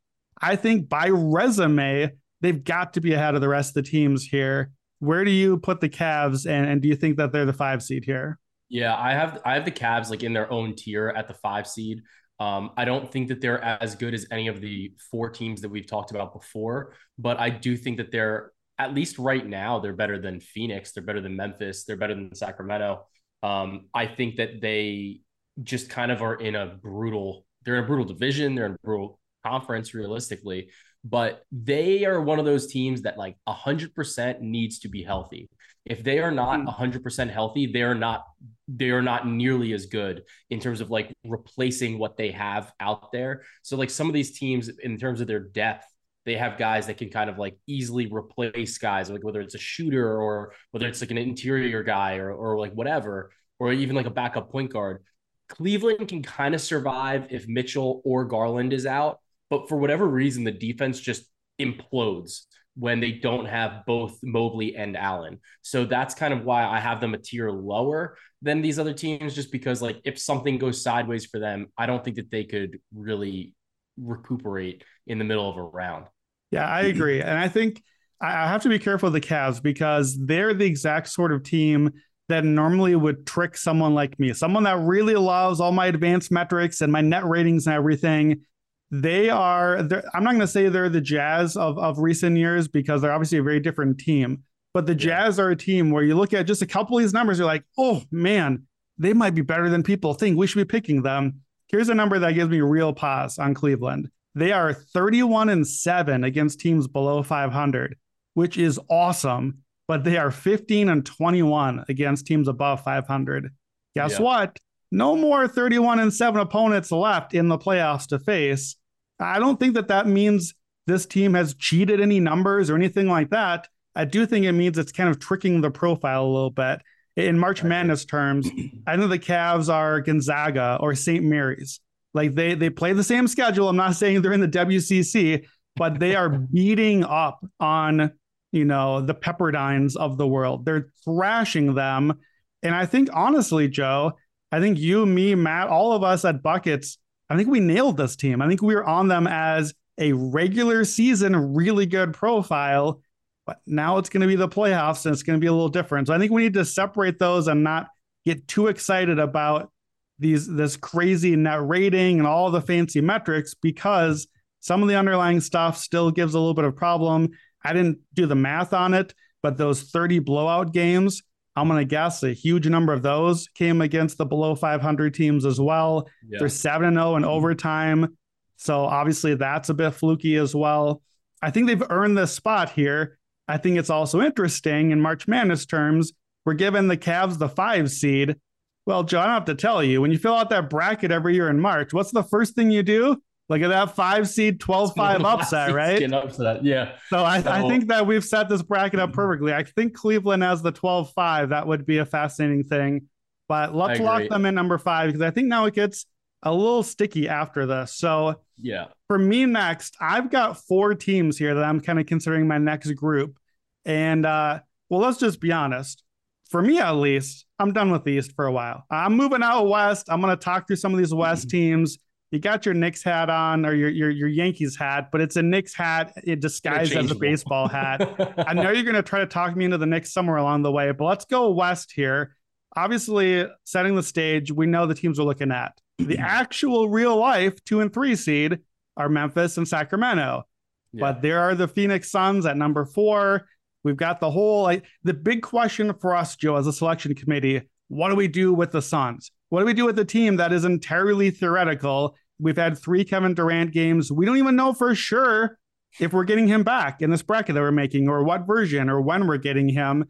I 0.40 0.56
think 0.56 0.88
by 0.88 1.08
resume, 1.08 2.12
they've 2.40 2.62
got 2.62 2.94
to 2.94 3.00
be 3.00 3.12
ahead 3.12 3.34
of 3.34 3.40
the 3.40 3.48
rest 3.48 3.70
of 3.70 3.84
the 3.84 3.90
teams 3.90 4.24
here. 4.24 4.72
Where 5.00 5.24
do 5.24 5.30
you 5.30 5.58
put 5.58 5.80
the 5.80 5.88
Cavs, 5.88 6.46
and, 6.46 6.66
and 6.68 6.82
do 6.82 6.88
you 6.88 6.96
think 6.96 7.16
that 7.16 7.32
they're 7.32 7.46
the 7.46 7.52
five 7.52 7.82
seed 7.82 8.04
here? 8.04 8.38
Yeah, 8.68 8.96
I 8.96 9.12
have 9.12 9.40
I 9.44 9.54
have 9.54 9.64
the 9.64 9.70
Cavs 9.70 10.10
like 10.10 10.22
in 10.22 10.32
their 10.32 10.50
own 10.52 10.74
tier 10.74 11.08
at 11.16 11.28
the 11.28 11.34
five 11.34 11.66
seed. 11.66 12.02
Um, 12.40 12.70
I 12.76 12.84
don't 12.84 13.10
think 13.10 13.28
that 13.28 13.40
they're 13.40 13.62
as 13.62 13.96
good 13.96 14.14
as 14.14 14.26
any 14.30 14.48
of 14.48 14.60
the 14.60 14.92
four 15.10 15.30
teams 15.30 15.60
that 15.62 15.68
we've 15.68 15.86
talked 15.86 16.10
about 16.10 16.32
before, 16.32 16.94
but 17.18 17.38
I 17.40 17.50
do 17.50 17.76
think 17.76 17.96
that 17.96 18.12
they're 18.12 18.52
at 18.78 18.94
least 18.94 19.18
right 19.18 19.44
now 19.44 19.80
they're 19.80 19.92
better 19.92 20.20
than 20.20 20.38
Phoenix, 20.40 20.92
they're 20.92 21.02
better 21.02 21.20
than 21.20 21.34
Memphis, 21.34 21.84
they're 21.84 21.96
better 21.96 22.14
than 22.14 22.34
Sacramento. 22.34 23.06
Um, 23.42 23.86
I 23.92 24.06
think 24.06 24.36
that 24.36 24.60
they 24.60 25.20
just 25.62 25.90
kind 25.90 26.12
of 26.12 26.22
are 26.22 26.36
in 26.36 26.54
a 26.54 26.66
brutal, 26.66 27.44
they're 27.64 27.78
in 27.78 27.84
a 27.84 27.86
brutal 27.86 28.04
division, 28.04 28.54
they're 28.54 28.66
in 28.66 28.72
a 28.72 28.78
brutal 28.84 29.18
conference 29.44 29.94
realistically. 29.94 30.70
But 31.04 31.44
they 31.52 32.04
are 32.04 32.20
one 32.20 32.38
of 32.38 32.44
those 32.44 32.66
teams 32.66 33.02
that 33.02 33.18
like 33.18 33.36
100% 33.48 34.40
needs 34.40 34.80
to 34.80 34.88
be 34.88 35.02
healthy. 35.02 35.48
If 35.84 36.04
they 36.04 36.18
are 36.18 36.30
not 36.30 36.60
hmm. 36.60 36.68
100% 36.68 37.30
healthy, 37.30 37.66
they're 37.66 37.94
not 37.94 38.24
they 38.70 38.90
are 38.90 39.02
not 39.02 39.26
nearly 39.26 39.72
as 39.72 39.86
good 39.86 40.24
in 40.50 40.60
terms 40.60 40.82
of 40.82 40.90
like 40.90 41.14
replacing 41.24 41.98
what 41.98 42.18
they 42.18 42.30
have 42.32 42.70
out 42.80 43.10
there. 43.12 43.42
So 43.62 43.76
like 43.76 43.88
some 43.88 44.08
of 44.08 44.12
these 44.12 44.38
teams 44.38 44.68
in 44.68 44.98
terms 44.98 45.22
of 45.22 45.26
their 45.26 45.40
depth, 45.40 45.86
they 46.26 46.36
have 46.36 46.58
guys 46.58 46.86
that 46.88 46.98
can 46.98 47.08
kind 47.08 47.30
of 47.30 47.38
like 47.38 47.56
easily 47.66 48.06
replace 48.12 48.76
guys, 48.76 49.08
like 49.08 49.24
whether 49.24 49.40
it's 49.40 49.54
a 49.54 49.58
shooter 49.58 50.20
or 50.20 50.52
whether 50.72 50.86
it's 50.86 51.00
like 51.00 51.10
an 51.10 51.16
interior 51.16 51.82
guy 51.82 52.16
or 52.16 52.30
or 52.30 52.58
like 52.58 52.72
whatever, 52.72 53.30
or 53.58 53.72
even 53.72 53.96
like 53.96 54.06
a 54.06 54.10
backup 54.10 54.52
point 54.52 54.72
guard. 54.72 55.02
Cleveland 55.48 56.08
can 56.08 56.22
kind 56.22 56.54
of 56.54 56.60
survive 56.60 57.28
if 57.30 57.48
Mitchell 57.48 58.02
or 58.04 58.26
Garland 58.26 58.74
is 58.74 58.84
out, 58.84 59.20
but 59.50 59.68
for 59.68 59.76
whatever 59.76 60.06
reason, 60.06 60.44
the 60.44 60.52
defense 60.52 61.00
just 61.00 61.24
implodes 61.60 62.42
when 62.76 63.00
they 63.00 63.10
don't 63.10 63.46
have 63.46 63.84
both 63.86 64.18
Mobley 64.22 64.76
and 64.76 64.96
Allen. 64.96 65.40
So 65.62 65.84
that's 65.84 66.14
kind 66.14 66.32
of 66.32 66.44
why 66.44 66.64
I 66.64 66.78
have 66.78 67.00
them 67.00 67.14
a 67.14 67.18
tier 67.18 67.50
lower 67.50 68.16
than 68.40 68.62
these 68.62 68.78
other 68.78 68.92
teams, 68.92 69.34
just 69.34 69.50
because 69.50 69.82
like 69.82 70.00
if 70.04 70.18
something 70.18 70.58
goes 70.58 70.80
sideways 70.80 71.26
for 71.26 71.40
them, 71.40 71.66
I 71.76 71.86
don't 71.86 72.04
think 72.04 72.16
that 72.16 72.30
they 72.30 72.44
could 72.44 72.78
really 72.94 73.54
recuperate 74.00 74.84
in 75.08 75.18
the 75.18 75.24
middle 75.24 75.50
of 75.50 75.56
a 75.56 75.62
round. 75.62 76.06
Yeah, 76.52 76.66
I 76.66 76.82
agree. 76.82 77.20
And 77.20 77.36
I 77.36 77.48
think 77.48 77.82
I 78.20 78.48
have 78.48 78.62
to 78.62 78.68
be 78.68 78.78
careful 78.78 79.08
of 79.08 79.12
the 79.12 79.20
Cavs 79.20 79.60
because 79.62 80.16
they're 80.16 80.54
the 80.54 80.64
exact 80.64 81.08
sort 81.08 81.32
of 81.32 81.42
team 81.42 81.90
that 82.28 82.44
normally 82.44 82.94
would 82.94 83.26
trick 83.26 83.56
someone 83.56 83.94
like 83.94 84.18
me, 84.20 84.32
someone 84.34 84.62
that 84.64 84.78
really 84.78 85.14
loves 85.14 85.60
all 85.60 85.72
my 85.72 85.86
advanced 85.86 86.30
metrics 86.30 86.80
and 86.80 86.92
my 86.92 87.00
net 87.00 87.24
ratings 87.26 87.66
and 87.66 87.74
everything. 87.74 88.42
They 88.90 89.28
are, 89.28 89.76
I'm 89.76 90.24
not 90.24 90.30
going 90.30 90.40
to 90.40 90.46
say 90.46 90.68
they're 90.68 90.88
the 90.88 91.00
Jazz 91.00 91.56
of, 91.56 91.78
of 91.78 91.98
recent 91.98 92.36
years 92.36 92.68
because 92.68 93.02
they're 93.02 93.12
obviously 93.12 93.38
a 93.38 93.42
very 93.42 93.60
different 93.60 93.98
team. 93.98 94.44
But 94.72 94.86
the 94.86 94.94
Jazz 94.94 95.38
are 95.38 95.50
a 95.50 95.56
team 95.56 95.90
where 95.90 96.02
you 96.02 96.14
look 96.14 96.32
at 96.32 96.46
just 96.46 96.62
a 96.62 96.66
couple 96.66 96.96
of 96.96 97.02
these 97.02 97.12
numbers, 97.12 97.38
you're 97.38 97.46
like, 97.46 97.64
oh 97.78 98.02
man, 98.10 98.64
they 98.96 99.12
might 99.12 99.34
be 99.34 99.42
better 99.42 99.68
than 99.68 99.82
people 99.82 100.14
think. 100.14 100.38
We 100.38 100.46
should 100.46 100.66
be 100.66 100.72
picking 100.72 101.02
them. 101.02 101.40
Here's 101.66 101.88
a 101.88 101.94
number 101.94 102.18
that 102.18 102.32
gives 102.32 102.50
me 102.50 102.60
real 102.60 102.92
pause 102.92 103.38
on 103.38 103.54
Cleveland. 103.54 104.10
They 104.34 104.52
are 104.52 104.72
31 104.72 105.48
and 105.48 105.66
7 105.66 106.24
against 106.24 106.60
teams 106.60 106.86
below 106.86 107.22
500, 107.22 107.96
which 108.34 108.56
is 108.56 108.80
awesome 108.88 109.62
but 109.88 110.04
they 110.04 110.18
are 110.18 110.30
15 110.30 110.90
and 110.90 111.04
21 111.04 111.86
against 111.88 112.26
teams 112.26 112.46
above 112.46 112.84
500. 112.84 113.50
Guess 113.96 114.12
yeah. 114.12 114.20
what? 114.20 114.58
No 114.92 115.16
more 115.16 115.48
31 115.48 115.98
and 115.98 116.12
7 116.12 116.40
opponents 116.40 116.92
left 116.92 117.34
in 117.34 117.48
the 117.48 117.58
playoffs 117.58 118.06
to 118.08 118.18
face. 118.18 118.76
I 119.20 119.38
don't 119.38 119.58
think 119.58 119.74
that 119.74 119.88
that 119.88 120.06
means 120.06 120.54
this 120.86 121.06
team 121.06 121.34
has 121.34 121.54
cheated 121.54 122.00
any 122.00 122.20
numbers 122.20 122.70
or 122.70 122.76
anything 122.76 123.08
like 123.08 123.30
that. 123.30 123.68
I 123.94 124.04
do 124.04 124.26
think 124.26 124.46
it 124.46 124.52
means 124.52 124.78
it's 124.78 124.92
kind 124.92 125.08
of 125.08 125.18
tricking 125.18 125.60
the 125.60 125.70
profile 125.70 126.24
a 126.24 126.26
little 126.26 126.50
bit. 126.50 126.80
In 127.16 127.38
March 127.38 127.64
Madness 127.64 128.04
terms, 128.04 128.48
I 128.86 128.96
think 128.96 129.10
the 129.10 129.18
Cavs 129.18 129.72
are 129.72 130.00
Gonzaga 130.00 130.78
or 130.80 130.94
St. 130.94 131.24
Mary's. 131.24 131.80
Like 132.14 132.34
they 132.34 132.54
they 132.54 132.70
play 132.70 132.92
the 132.92 133.02
same 133.02 133.26
schedule. 133.26 133.68
I'm 133.68 133.76
not 133.76 133.96
saying 133.96 134.22
they're 134.22 134.32
in 134.32 134.40
the 134.40 134.48
WCC, 134.48 135.44
but 135.74 135.98
they 135.98 136.14
are 136.14 136.28
beating 136.28 137.02
up 137.04 137.44
on 137.58 138.12
you 138.52 138.64
know, 138.64 139.00
the 139.00 139.14
Pepperdines 139.14 139.96
of 139.96 140.16
the 140.16 140.26
world. 140.26 140.64
They're 140.64 140.90
thrashing 141.04 141.74
them. 141.74 142.18
And 142.62 142.74
I 142.74 142.86
think, 142.86 143.08
honestly, 143.12 143.68
Joe, 143.68 144.12
I 144.50 144.60
think 144.60 144.78
you, 144.78 145.04
me, 145.04 145.34
Matt, 145.34 145.68
all 145.68 145.92
of 145.92 146.02
us 146.02 146.24
at 146.24 146.42
Buckets, 146.42 146.98
I 147.30 147.36
think 147.36 147.48
we 147.48 147.60
nailed 147.60 147.96
this 147.96 148.16
team. 148.16 148.40
I 148.40 148.48
think 148.48 148.62
we 148.62 148.74
were 148.74 148.84
on 148.84 149.08
them 149.08 149.26
as 149.26 149.74
a 149.98 150.12
regular 150.12 150.84
season, 150.84 151.54
really 151.54 151.86
good 151.86 152.14
profile. 152.14 153.02
But 153.46 153.60
now 153.66 153.98
it's 153.98 154.10
going 154.10 154.20
to 154.20 154.26
be 154.26 154.36
the 154.36 154.48
playoffs 154.48 155.06
and 155.06 155.12
it's 155.12 155.22
going 155.22 155.38
to 155.38 155.40
be 155.40 155.46
a 155.46 155.52
little 155.52 155.68
different. 155.68 156.06
So 156.06 156.14
I 156.14 156.18
think 156.18 156.32
we 156.32 156.42
need 156.42 156.54
to 156.54 156.64
separate 156.64 157.18
those 157.18 157.48
and 157.48 157.64
not 157.64 157.88
get 158.24 158.46
too 158.46 158.66
excited 158.66 159.18
about 159.18 159.70
these 160.18 160.46
this 160.46 160.76
crazy 160.76 161.36
net 161.36 161.66
rating 161.66 162.18
and 162.18 162.26
all 162.26 162.50
the 162.50 162.60
fancy 162.60 163.00
metrics 163.00 163.54
because 163.54 164.26
some 164.60 164.82
of 164.82 164.88
the 164.88 164.96
underlying 164.96 165.40
stuff 165.40 165.78
still 165.78 166.10
gives 166.10 166.34
a 166.34 166.38
little 166.38 166.54
bit 166.54 166.64
of 166.64 166.76
problem. 166.76 167.30
I 167.64 167.72
didn't 167.72 167.98
do 168.14 168.26
the 168.26 168.34
math 168.34 168.72
on 168.72 168.94
it, 168.94 169.14
but 169.42 169.56
those 169.56 169.82
30 169.82 170.18
blowout 170.20 170.72
games, 170.72 171.22
I'm 171.60 171.68
going 171.68 171.80
to 171.80 171.84
guess 171.84 172.22
a 172.22 172.32
huge 172.32 172.66
number 172.68 172.92
of 172.92 173.02
those 173.02 173.48
came 173.48 173.80
against 173.80 174.18
the 174.18 174.26
below 174.26 174.54
500 174.54 175.14
teams 175.14 175.44
as 175.44 175.60
well. 175.60 176.08
Yeah. 176.28 176.38
They're 176.40 176.48
7 176.48 176.94
0 176.94 177.16
in 177.16 177.22
mm-hmm. 177.22 177.30
overtime. 177.30 178.16
So 178.56 178.84
obviously 178.84 179.34
that's 179.34 179.68
a 179.68 179.74
bit 179.74 179.92
fluky 179.92 180.36
as 180.36 180.54
well. 180.54 181.02
I 181.40 181.50
think 181.50 181.66
they've 181.66 181.90
earned 181.90 182.18
this 182.18 182.32
spot 182.32 182.70
here. 182.70 183.18
I 183.46 183.56
think 183.56 183.78
it's 183.78 183.90
also 183.90 184.20
interesting 184.20 184.90
in 184.90 185.00
March 185.00 185.28
Madness 185.28 185.64
terms. 185.64 186.12
We're 186.44 186.54
giving 186.54 186.88
the 186.88 186.96
Cavs 186.96 187.38
the 187.38 187.48
five 187.48 187.90
seed. 187.90 188.36
Well, 188.84 189.04
Joe, 189.04 189.20
I 189.20 189.24
don't 189.26 189.34
have 189.34 189.44
to 189.46 189.54
tell 189.54 189.82
you, 189.84 190.00
when 190.00 190.10
you 190.10 190.18
fill 190.18 190.34
out 190.34 190.50
that 190.50 190.70
bracket 190.70 191.10
every 191.10 191.34
year 191.34 191.48
in 191.48 191.60
March, 191.60 191.92
what's 191.92 192.10
the 192.10 192.22
first 192.22 192.54
thing 192.54 192.70
you 192.70 192.82
do? 192.82 193.22
Look 193.48 193.62
at 193.62 193.68
that 193.68 193.96
five 193.96 194.28
seed 194.28 194.60
12 194.60 194.94
5 194.94 195.24
upset, 195.24 195.72
right? 195.72 196.12
Upset. 196.12 196.64
Yeah. 196.64 196.96
So 197.08 197.24
I, 197.24 197.40
so 197.40 197.50
I, 197.50 197.66
think 197.66 197.88
that 197.88 198.06
we've 198.06 198.24
set 198.24 198.48
this 198.50 198.62
bracket 198.62 199.00
up 199.00 199.14
perfectly. 199.14 199.54
I 199.54 199.64
think 199.64 199.94
Cleveland 199.94 200.42
has 200.42 200.60
the 200.60 200.72
12 200.72 201.12
5. 201.14 201.48
That 201.48 201.66
would 201.66 201.86
be 201.86 201.98
a 201.98 202.04
fascinating 202.04 202.64
thing. 202.64 203.08
But 203.48 203.74
let's 203.74 204.00
lock 204.00 204.28
them 204.28 204.44
in 204.44 204.54
number 204.54 204.76
five 204.76 205.08
because 205.08 205.22
I 205.22 205.30
think 205.30 205.48
now 205.48 205.64
it 205.64 205.72
gets 205.72 206.04
a 206.42 206.52
little 206.52 206.82
sticky 206.82 207.28
after 207.28 207.64
this. 207.64 207.94
So 207.94 208.40
yeah. 208.58 208.86
For 209.06 209.18
me 209.18 209.46
next, 209.46 209.96
I've 210.00 210.30
got 210.30 210.58
four 210.58 210.94
teams 210.94 211.38
here 211.38 211.54
that 211.54 211.64
I'm 211.64 211.80
kind 211.80 211.98
of 211.98 212.04
considering 212.04 212.46
my 212.46 212.58
next 212.58 212.92
group. 212.92 213.38
And 213.86 214.26
uh, 214.26 214.60
well, 214.90 215.00
let's 215.00 215.18
just 215.18 215.40
be 215.40 215.52
honest. 215.52 216.02
For 216.50 216.60
me 216.60 216.78
at 216.78 216.92
least, 216.92 217.46
I'm 217.58 217.72
done 217.72 217.90
with 217.90 218.04
the 218.04 218.12
East 218.12 218.32
for 218.34 218.46
a 218.46 218.52
while. 218.52 218.84
I'm 218.90 219.14
moving 219.14 219.42
out 219.42 219.68
west. 219.68 220.08
I'm 220.10 220.20
going 220.20 220.36
to 220.36 220.42
talk 220.42 220.66
through 220.66 220.76
some 220.76 220.92
of 220.92 220.98
these 220.98 221.12
West 221.12 221.50
teams 221.50 221.98
you 222.30 222.38
got 222.38 222.66
your 222.66 222.74
Knicks 222.74 223.02
hat 223.02 223.30
on 223.30 223.64
or 223.64 223.74
your 223.74 223.88
your, 223.88 224.10
your 224.10 224.28
Yankees 224.28 224.76
hat, 224.76 225.08
but 225.10 225.20
it's 225.20 225.36
a 225.36 225.42
Knicks 225.42 225.74
hat 225.74 226.12
disguised 226.38 226.94
as 226.94 227.10
a 227.10 227.14
baseball 227.14 227.68
hat. 227.68 228.02
I 228.46 228.52
know 228.54 228.70
you're 228.70 228.82
going 228.82 228.96
to 228.96 229.02
try 229.02 229.20
to 229.20 229.26
talk 229.26 229.56
me 229.56 229.64
into 229.64 229.78
the 229.78 229.86
Knicks 229.86 230.12
somewhere 230.12 230.36
along 230.36 230.62
the 230.62 230.72
way, 230.72 230.92
but 230.92 231.04
let's 231.04 231.24
go 231.24 231.50
west 231.50 231.92
here. 231.92 232.36
Obviously, 232.76 233.46
setting 233.64 233.96
the 233.96 234.02
stage, 234.02 234.52
we 234.52 234.66
know 234.66 234.86
the 234.86 234.94
teams 234.94 235.18
we're 235.18 235.24
looking 235.24 235.50
at. 235.50 235.72
The 235.98 236.18
actual 236.20 236.88
real 236.90 237.16
life 237.16 237.62
two 237.64 237.80
and 237.80 237.92
three 237.92 238.14
seed 238.14 238.58
are 238.96 239.08
Memphis 239.08 239.56
and 239.56 239.66
Sacramento, 239.66 240.44
yeah. 240.92 241.00
but 241.00 241.22
there 241.22 241.40
are 241.40 241.54
the 241.54 241.68
Phoenix 241.68 242.10
Suns 242.10 242.44
at 242.44 242.56
number 242.56 242.84
four. 242.84 243.46
We've 243.84 243.96
got 243.96 244.20
the 244.20 244.30
whole 244.30 244.64
like 244.64 244.84
the 245.02 245.14
big 245.14 245.40
question 245.40 245.94
for 245.94 246.14
us, 246.14 246.36
Joe, 246.36 246.56
as 246.56 246.66
a 246.66 246.72
selection 246.72 247.14
committee. 247.14 247.62
What 247.88 248.10
do 248.10 248.16
we 248.16 248.28
do 248.28 248.52
with 248.52 248.70
the 248.70 248.82
Suns? 248.82 249.30
What 249.48 249.60
do 249.60 249.66
we 249.66 249.74
do 249.74 249.86
with 249.86 249.98
a 249.98 250.04
team 250.04 250.36
that 250.36 250.52
is 250.52 250.64
entirely 250.64 251.30
theoretical? 251.30 252.16
We've 252.38 252.56
had 252.56 252.78
three 252.78 253.04
Kevin 253.04 253.34
Durant 253.34 253.72
games. 253.72 254.12
We 254.12 254.26
don't 254.26 254.36
even 254.36 254.56
know 254.56 254.72
for 254.72 254.94
sure 254.94 255.58
if 255.98 256.12
we're 256.12 256.24
getting 256.24 256.46
him 256.46 256.62
back 256.62 257.00
in 257.00 257.10
this 257.10 257.22
bracket 257.22 257.54
that 257.54 257.60
we're 257.60 257.72
making, 257.72 258.08
or 258.08 258.22
what 258.22 258.46
version, 258.46 258.90
or 258.90 259.00
when 259.00 259.26
we're 259.26 259.38
getting 259.38 259.68
him. 259.68 260.04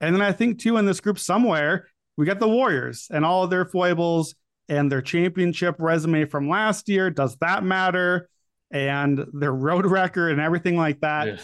And 0.00 0.14
then 0.14 0.22
I 0.22 0.32
think, 0.32 0.60
too, 0.60 0.76
in 0.76 0.86
this 0.86 1.00
group 1.00 1.18
somewhere, 1.18 1.88
we 2.16 2.26
got 2.26 2.38
the 2.38 2.48
Warriors 2.48 3.08
and 3.10 3.24
all 3.24 3.44
of 3.44 3.50
their 3.50 3.64
foibles 3.64 4.34
and 4.68 4.90
their 4.90 5.02
championship 5.02 5.76
resume 5.78 6.24
from 6.24 6.48
last 6.48 6.88
year. 6.88 7.10
Does 7.10 7.36
that 7.36 7.64
matter? 7.64 8.28
And 8.70 9.24
their 9.32 9.52
road 9.52 9.86
record 9.90 10.32
and 10.32 10.40
everything 10.40 10.76
like 10.76 11.00
that. 11.00 11.26
Yeah. 11.26 11.36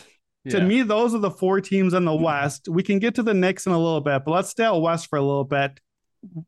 Yeah. 0.45 0.59
To 0.59 0.65
me, 0.65 0.83
those 0.83 1.15
are 1.15 1.19
the 1.19 1.31
four 1.31 1.61
teams 1.61 1.93
in 1.93 2.07
the 2.07 2.13
mm-hmm. 2.13 2.25
West. 2.25 2.69
We 2.69 2.83
can 2.83 2.99
get 2.99 3.17
to 3.17 3.23
the 3.23 3.35
Knicks 3.35 3.67
in 3.67 3.73
a 3.73 3.79
little 3.79 4.01
bit, 4.01 4.25
but 4.25 4.31
let's 4.31 4.49
stay 4.49 4.65
out 4.65 4.81
West 4.81 5.09
for 5.09 5.19
a 5.19 5.23
little 5.23 5.45
bit. 5.45 5.79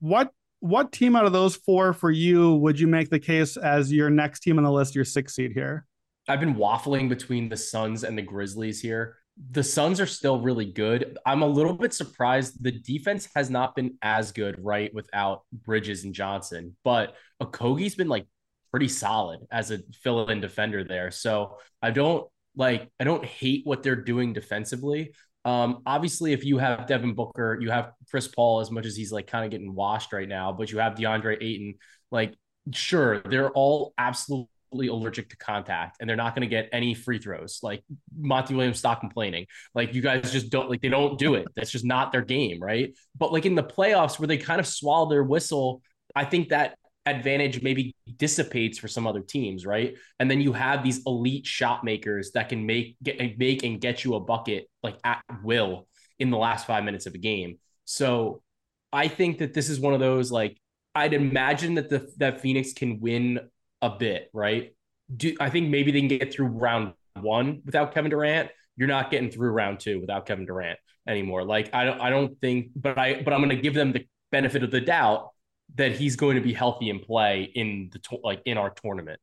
What 0.01 0.33
what 0.63 0.93
team 0.93 1.17
out 1.17 1.25
of 1.25 1.33
those 1.33 1.57
four 1.57 1.93
for 1.93 2.13
you 2.13 2.55
would 2.55 2.79
you 2.79 2.87
make 2.87 3.11
the 3.11 3.19
case 3.19 3.57
as 3.57 3.93
your 3.93 4.11
next 4.11 4.41
team 4.41 4.59
on 4.59 4.65
the 4.65 4.71
list, 4.71 4.95
your 4.95 5.05
sixth 5.05 5.35
seed 5.35 5.51
here? 5.53 5.85
I've 6.29 6.39
been 6.39 6.55
waffling 6.55 7.09
between 7.09 7.49
the 7.49 7.57
Suns 7.57 8.05
and 8.05 8.17
the 8.17 8.23
Grizzlies 8.23 8.81
here. 8.81 9.17
The 9.51 9.65
Suns 9.65 10.01
are 10.01 10.07
still 10.07 10.41
really 10.41 10.67
good. 10.67 11.19
I'm 11.27 11.43
a 11.43 11.47
little 11.47 11.73
bit 11.73 11.93
surprised 11.93 12.63
the 12.63 12.71
defense 12.71 13.29
has 13.35 13.51
not 13.51 13.75
been 13.75 13.99
as 14.03 14.31
good, 14.31 14.55
right, 14.65 14.95
without 14.95 15.43
Bridges 15.53 16.05
and 16.05 16.15
Johnson, 16.15 16.77
but 16.85 17.17
Okogie's 17.43 17.97
been 17.97 18.09
like 18.09 18.27
pretty 18.71 18.89
solid 18.89 19.41
as 19.51 19.73
a 19.73 19.81
fill-in 20.05 20.41
defender 20.41 20.85
there. 20.85 21.11
So 21.11 21.59
I 21.83 21.91
don't 21.91 22.29
like 22.55 22.89
I 23.01 23.05
don't 23.05 23.25
hate 23.25 23.63
what 23.67 23.83
they're 23.83 23.97
doing 23.97 24.33
defensively. 24.33 25.13
Um, 25.45 25.83
obviously, 25.87 26.33
if 26.33 26.45
you 26.45 26.59
have 26.59 26.87
Devin 26.87 27.15
Booker, 27.15 27.59
you 27.61 27.71
have 27.71 27.93
Chris 28.11 28.29
Paul, 28.29 28.61
as 28.61 28.71
much 28.71 28.87
as 28.87 28.97
he's 28.97 29.11
like 29.11 29.27
kind 29.27 29.45
of 29.45 29.51
getting 29.51 29.75
washed 29.75 30.13
right 30.13 30.29
now, 30.29 30.53
but 30.53 30.71
you 30.71 30.79
have 30.79 30.95
DeAndre 30.95 31.37
Ayton, 31.41 31.75
like, 32.11 32.35
sure, 32.73 33.21
they're 33.23 33.51
all 33.51 33.93
absolutely 33.99 34.49
allergic 34.89 35.29
to 35.31 35.37
contact 35.37 35.97
and 36.01 36.09
they're 36.09 36.17
not 36.17 36.35
going 36.35 36.49
to 36.49 36.51
get 36.51 36.69
any 36.73 36.95
free 36.95 37.19
throws. 37.19 37.59
Like, 37.63 37.83
Monty 38.17 38.55
Williams, 38.55 38.79
stop 38.79 39.01
complaining. 39.01 39.47
Like, 39.75 39.95
you 39.95 40.01
guys 40.01 40.31
just 40.31 40.51
don't, 40.51 40.71
like, 40.71 40.81
they 40.81 40.89
don't 40.89 41.19
do 41.19 41.35
it. 41.35 41.49
That's 41.57 41.71
just 41.71 41.85
not 41.85 42.13
their 42.13 42.23
game, 42.23 42.63
right? 42.63 42.97
But 43.19 43.33
like 43.33 43.45
in 43.45 43.55
the 43.55 43.65
playoffs 43.65 44.19
where 44.19 44.29
they 44.29 44.39
kind 44.39 44.61
of 44.61 44.67
swallow 44.67 45.11
their 45.11 45.25
whistle, 45.25 45.83
I 46.15 46.25
think 46.25 46.51
that 46.51 46.79
advantage 47.07 47.63
maybe 47.63 47.95
dissipates 48.17 48.79
for 48.79 48.89
some 48.89 49.07
other 49.07 49.21
teams, 49.21 49.67
right? 49.67 49.97
And 50.19 50.31
then 50.31 50.41
you 50.41 50.53
have 50.53 50.83
these 50.83 51.03
elite 51.07 51.47
shot 51.47 51.85
makers 51.85 52.31
that 52.33 52.49
can 52.49 52.65
make 52.65 52.97
get 53.03 53.39
make 53.39 53.65
and 53.65 53.81
get 53.81 54.05
you 54.05 54.15
a 54.15 54.21
bucket 54.21 54.69
like 54.83 54.99
at 55.05 55.23
will 55.43 55.89
in 56.19 56.31
the 56.31 56.37
last 56.37 56.67
five 56.67 56.85
minutes 56.85 57.07
of 57.07 57.15
a 57.15 57.19
game. 57.19 57.59
So 57.85 58.43
I 58.93 59.09
think 59.09 59.39
that 59.39 59.55
this 59.55 59.69
is 59.69 59.81
one 59.81 59.95
of 59.95 60.01
those 60.01 60.31
like 60.31 60.59
I'd 60.95 61.15
imagine 61.15 61.75
that 61.75 61.89
the 61.89 62.09
that 62.19 62.41
Phoenix 62.41 62.73
can 62.73 63.01
win 63.01 63.41
a 63.81 63.91
bit, 63.91 64.31
right? 64.33 64.75
Do 65.15 65.35
I 65.41 65.51
think 65.51 65.71
maybe 65.71 65.91
they 65.91 65.99
can 65.99 66.09
get 66.09 66.33
through 66.33 66.47
round 66.47 66.95
one 67.21 67.63
without 67.65 67.93
Kevin 67.95 68.11
Durant? 68.11 68.51
You're 68.77 68.89
not 68.89 69.11
getting 69.11 69.31
through 69.31 69.51
round 69.51 69.81
two 69.81 70.01
without 70.01 70.27
Kevin 70.27 70.47
Durant 70.47 70.79
anymore. 71.09 71.45
Like 71.45 71.75
I 71.75 71.85
don't 71.85 72.01
I 72.01 72.11
don't 72.11 72.39
think, 72.41 72.71
but 72.77 72.99
I 72.99 73.23
but 73.23 73.33
I'm 73.33 73.41
gonna 73.41 73.57
give 73.57 73.75
them 73.75 73.93
the 73.93 74.07
benefit 74.31 74.63
of 74.63 74.71
the 74.71 74.81
doubt 74.81 75.31
that 75.75 75.93
he's 75.93 76.17
going 76.17 76.37
to 76.37 76.43
be 76.43 76.53
healthy 76.53 76.91
and 76.91 77.03
play 77.03 77.51
in 77.55 77.91
the 77.93 78.19
like 78.23 78.43
in 78.45 78.59
our 78.59 78.71
tournament. 78.71 79.21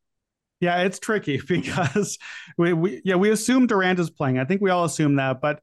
Yeah, 0.60 0.82
it's 0.82 1.00
tricky 1.00 1.42
because 1.48 2.18
we, 2.58 2.74
we 2.74 3.02
yeah 3.06 3.16
we 3.16 3.32
assume 3.32 3.68
Durant 3.68 4.00
is 4.00 4.10
playing. 4.10 4.40
I 4.40 4.46
think 4.46 4.62
we 4.62 4.70
all 4.70 4.86
assume 4.86 5.16
that, 5.16 5.42
but 5.42 5.62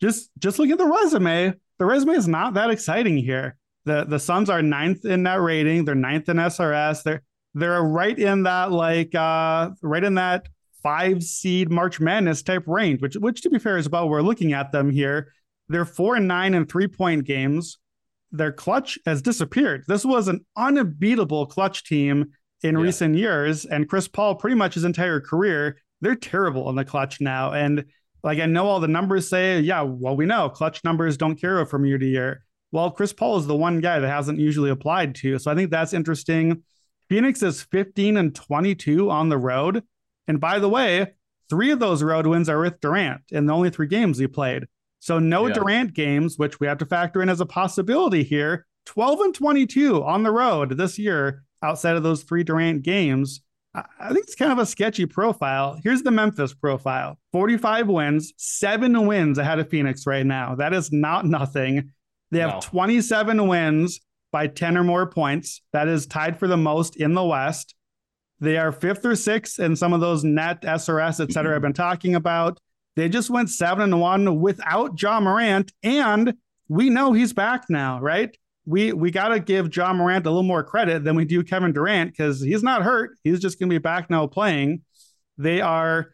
just 0.00 0.30
just 0.38 0.58
look 0.58 0.70
at 0.70 0.78
the 0.78 0.86
resume. 0.86 1.54
The 1.78 1.84
resume 1.84 2.14
is 2.14 2.28
not 2.28 2.54
that 2.54 2.70
exciting 2.70 3.18
here. 3.18 3.56
The 3.84 4.04
the 4.04 4.18
Suns 4.18 4.50
are 4.50 4.62
ninth 4.62 5.04
in 5.04 5.22
that 5.24 5.40
rating. 5.40 5.84
They're 5.84 5.94
ninth 5.94 6.28
in 6.28 6.36
SRS. 6.36 7.02
They're 7.02 7.22
they're 7.54 7.82
right 7.82 8.18
in 8.18 8.44
that 8.44 8.70
like 8.70 9.14
uh 9.14 9.70
right 9.82 10.04
in 10.04 10.14
that 10.14 10.48
five 10.82 11.22
seed 11.22 11.70
March 11.70 12.00
Madness 12.00 12.42
type 12.42 12.64
range, 12.66 13.00
which 13.00 13.14
which 13.14 13.42
to 13.42 13.50
be 13.50 13.58
fair 13.58 13.76
is 13.76 13.86
about 13.86 14.08
we're 14.08 14.22
looking 14.22 14.52
at 14.52 14.72
them 14.72 14.90
here. 14.90 15.32
They're 15.68 15.84
four 15.84 16.16
and 16.16 16.28
nine 16.28 16.54
in 16.54 16.66
three 16.66 16.88
point 16.88 17.24
games. 17.24 17.78
Their 18.30 18.52
clutch 18.52 18.98
has 19.06 19.22
disappeared. 19.22 19.84
This 19.88 20.04
was 20.04 20.28
an 20.28 20.44
unbeatable 20.56 21.46
clutch 21.46 21.84
team 21.84 22.32
in 22.62 22.76
yeah. 22.76 22.82
recent 22.82 23.14
years, 23.14 23.64
and 23.64 23.88
Chris 23.88 24.08
Paul 24.08 24.34
pretty 24.34 24.56
much 24.56 24.74
his 24.74 24.84
entire 24.84 25.20
career. 25.20 25.78
They're 26.00 26.14
terrible 26.14 26.68
in 26.70 26.76
the 26.76 26.84
clutch 26.84 27.20
now, 27.20 27.52
and 27.52 27.84
like 28.22 28.38
I 28.38 28.46
know 28.46 28.66
all 28.66 28.80
the 28.80 28.88
numbers 28.88 29.28
say, 29.28 29.60
yeah, 29.60 29.82
well 29.82 30.16
we 30.16 30.26
know 30.26 30.48
clutch 30.48 30.84
numbers 30.84 31.16
don't 31.16 31.40
carry 31.40 31.64
from 31.66 31.84
year 31.84 31.98
to 31.98 32.06
year. 32.06 32.44
Well, 32.72 32.90
Chris 32.90 33.12
Paul 33.12 33.38
is 33.38 33.46
the 33.46 33.56
one 33.56 33.80
guy 33.80 33.98
that 33.98 34.08
hasn't 34.08 34.38
usually 34.38 34.70
applied 34.70 35.14
to, 35.16 35.38
so 35.38 35.50
I 35.50 35.54
think 35.54 35.70
that's 35.70 35.94
interesting. 35.94 36.62
Phoenix 37.08 37.42
is 37.42 37.62
15 37.62 38.16
and 38.18 38.34
22 38.34 39.10
on 39.10 39.28
the 39.28 39.38
road. 39.38 39.82
And 40.26 40.40
by 40.40 40.58
the 40.58 40.68
way, 40.68 41.14
three 41.48 41.70
of 41.70 41.78
those 41.78 42.02
road 42.02 42.26
wins 42.26 42.48
are 42.48 42.60
with 42.60 42.80
Durant 42.80 43.22
in 43.30 43.46
the 43.46 43.54
only 43.54 43.70
three 43.70 43.86
games 43.86 44.18
he 44.18 44.26
played. 44.26 44.66
So 45.00 45.18
no 45.18 45.46
yeah. 45.46 45.54
Durant 45.54 45.94
games, 45.94 46.38
which 46.38 46.60
we 46.60 46.66
have 46.66 46.78
to 46.78 46.86
factor 46.86 47.22
in 47.22 47.28
as 47.28 47.40
a 47.40 47.46
possibility 47.46 48.22
here. 48.22 48.66
12 48.86 49.20
and 49.20 49.34
22 49.34 50.02
on 50.02 50.22
the 50.22 50.30
road 50.30 50.76
this 50.76 50.98
year 50.98 51.44
outside 51.62 51.96
of 51.96 52.02
those 52.02 52.22
three 52.22 52.42
Durant 52.42 52.82
games. 52.82 53.42
I 53.74 54.08
think 54.12 54.24
it's 54.24 54.34
kind 54.34 54.50
of 54.50 54.58
a 54.58 54.66
sketchy 54.66 55.06
profile. 55.06 55.78
Here's 55.82 56.02
the 56.02 56.10
Memphis 56.10 56.54
profile 56.54 57.18
45 57.32 57.88
wins, 57.88 58.32
seven 58.36 59.06
wins 59.06 59.38
ahead 59.38 59.58
of 59.58 59.68
Phoenix 59.68 60.06
right 60.06 60.26
now. 60.26 60.54
That 60.54 60.72
is 60.72 60.90
not 60.90 61.26
nothing. 61.26 61.92
They 62.30 62.40
have 62.40 62.54
no. 62.54 62.60
27 62.60 63.46
wins 63.46 64.00
by 64.32 64.46
10 64.46 64.76
or 64.76 64.84
more 64.84 65.06
points. 65.06 65.62
That 65.72 65.88
is 65.88 66.06
tied 66.06 66.38
for 66.38 66.48
the 66.48 66.56
most 66.56 66.96
in 66.96 67.14
the 67.14 67.24
West. 67.24 67.74
They 68.40 68.56
are 68.56 68.72
fifth 68.72 69.04
or 69.04 69.16
sixth 69.16 69.58
in 69.58 69.76
some 69.76 69.92
of 69.92 70.00
those 70.00 70.24
net 70.24 70.62
SRS, 70.62 71.20
et 71.20 71.32
cetera, 71.32 71.56
I've 71.56 71.62
been 71.62 71.72
talking 71.72 72.14
about. 72.14 72.58
They 72.98 73.08
just 73.08 73.30
went 73.30 73.48
seven 73.48 73.92
and 73.92 74.00
one 74.00 74.40
without 74.40 75.00
Ja 75.00 75.20
Morant, 75.20 75.70
and 75.84 76.34
we 76.68 76.90
know 76.90 77.12
he's 77.12 77.32
back 77.32 77.70
now, 77.70 78.00
right? 78.00 78.36
We 78.66 78.92
we 78.92 79.12
got 79.12 79.28
to 79.28 79.38
give 79.38 79.74
Ja 79.74 79.92
Morant 79.92 80.26
a 80.26 80.30
little 80.30 80.42
more 80.42 80.64
credit 80.64 81.04
than 81.04 81.14
we 81.14 81.24
do 81.24 81.44
Kevin 81.44 81.72
Durant 81.72 82.10
because 82.10 82.40
he's 82.40 82.64
not 82.64 82.82
hurt. 82.82 83.16
He's 83.22 83.38
just 83.38 83.60
going 83.60 83.70
to 83.70 83.74
be 83.74 83.78
back 83.78 84.10
now 84.10 84.26
playing. 84.26 84.82
They 85.36 85.60
are 85.60 86.08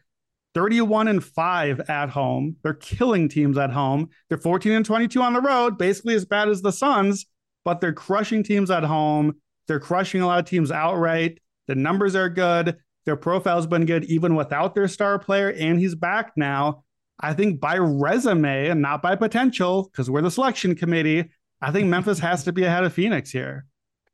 31 0.53 1.07
and 1.07 1.23
5 1.23 1.89
at 1.89 2.09
home. 2.09 2.57
They're 2.61 2.75
killing 2.75 3.29
teams 3.29 3.57
at 3.57 3.71
home. 3.71 4.09
They're 4.29 4.37
14 4.37 4.71
and 4.73 4.85
22 4.85 5.19
on 5.23 5.33
the 5.33 5.41
road, 5.41 5.79
basically 5.79 6.13
as 6.13 6.25
bad 6.25 6.49
as 6.49 6.61
the 6.61 6.71
Suns, 6.71 7.25
but 7.63 7.81
they're 7.81 7.93
crushing 7.93 8.43
teams 8.43 8.69
at 8.69 8.83
home. 8.83 9.37
They're 9.67 9.79
crushing 9.79 10.21
a 10.21 10.27
lot 10.27 10.37
of 10.37 10.45
teams 10.45 10.71
outright. 10.71 11.39
The 11.65 11.73
numbers 11.73 12.15
are 12.15 12.29
good. 12.29 12.77
Their 13.05 13.15
profile's 13.15 13.67
been 13.67 13.85
good 13.85 14.03
even 14.05 14.35
without 14.35 14.75
their 14.75 14.87
star 14.87 15.19
player, 15.19 15.51
and 15.51 15.79
he's 15.79 15.95
back 15.95 16.33
now. 16.35 16.83
I 17.19 17.33
think 17.33 17.59
by 17.59 17.77
resume 17.77 18.69
and 18.69 18.81
not 18.81 19.01
by 19.01 19.15
potential, 19.15 19.89
because 19.91 20.09
we're 20.09 20.21
the 20.21 20.31
selection 20.31 20.75
committee, 20.75 21.29
I 21.61 21.71
think 21.71 21.87
Memphis 21.87 22.19
has 22.19 22.43
to 22.43 22.51
be 22.51 22.63
ahead 22.63 22.83
of 22.83 22.93
Phoenix 22.93 23.31
here. 23.31 23.65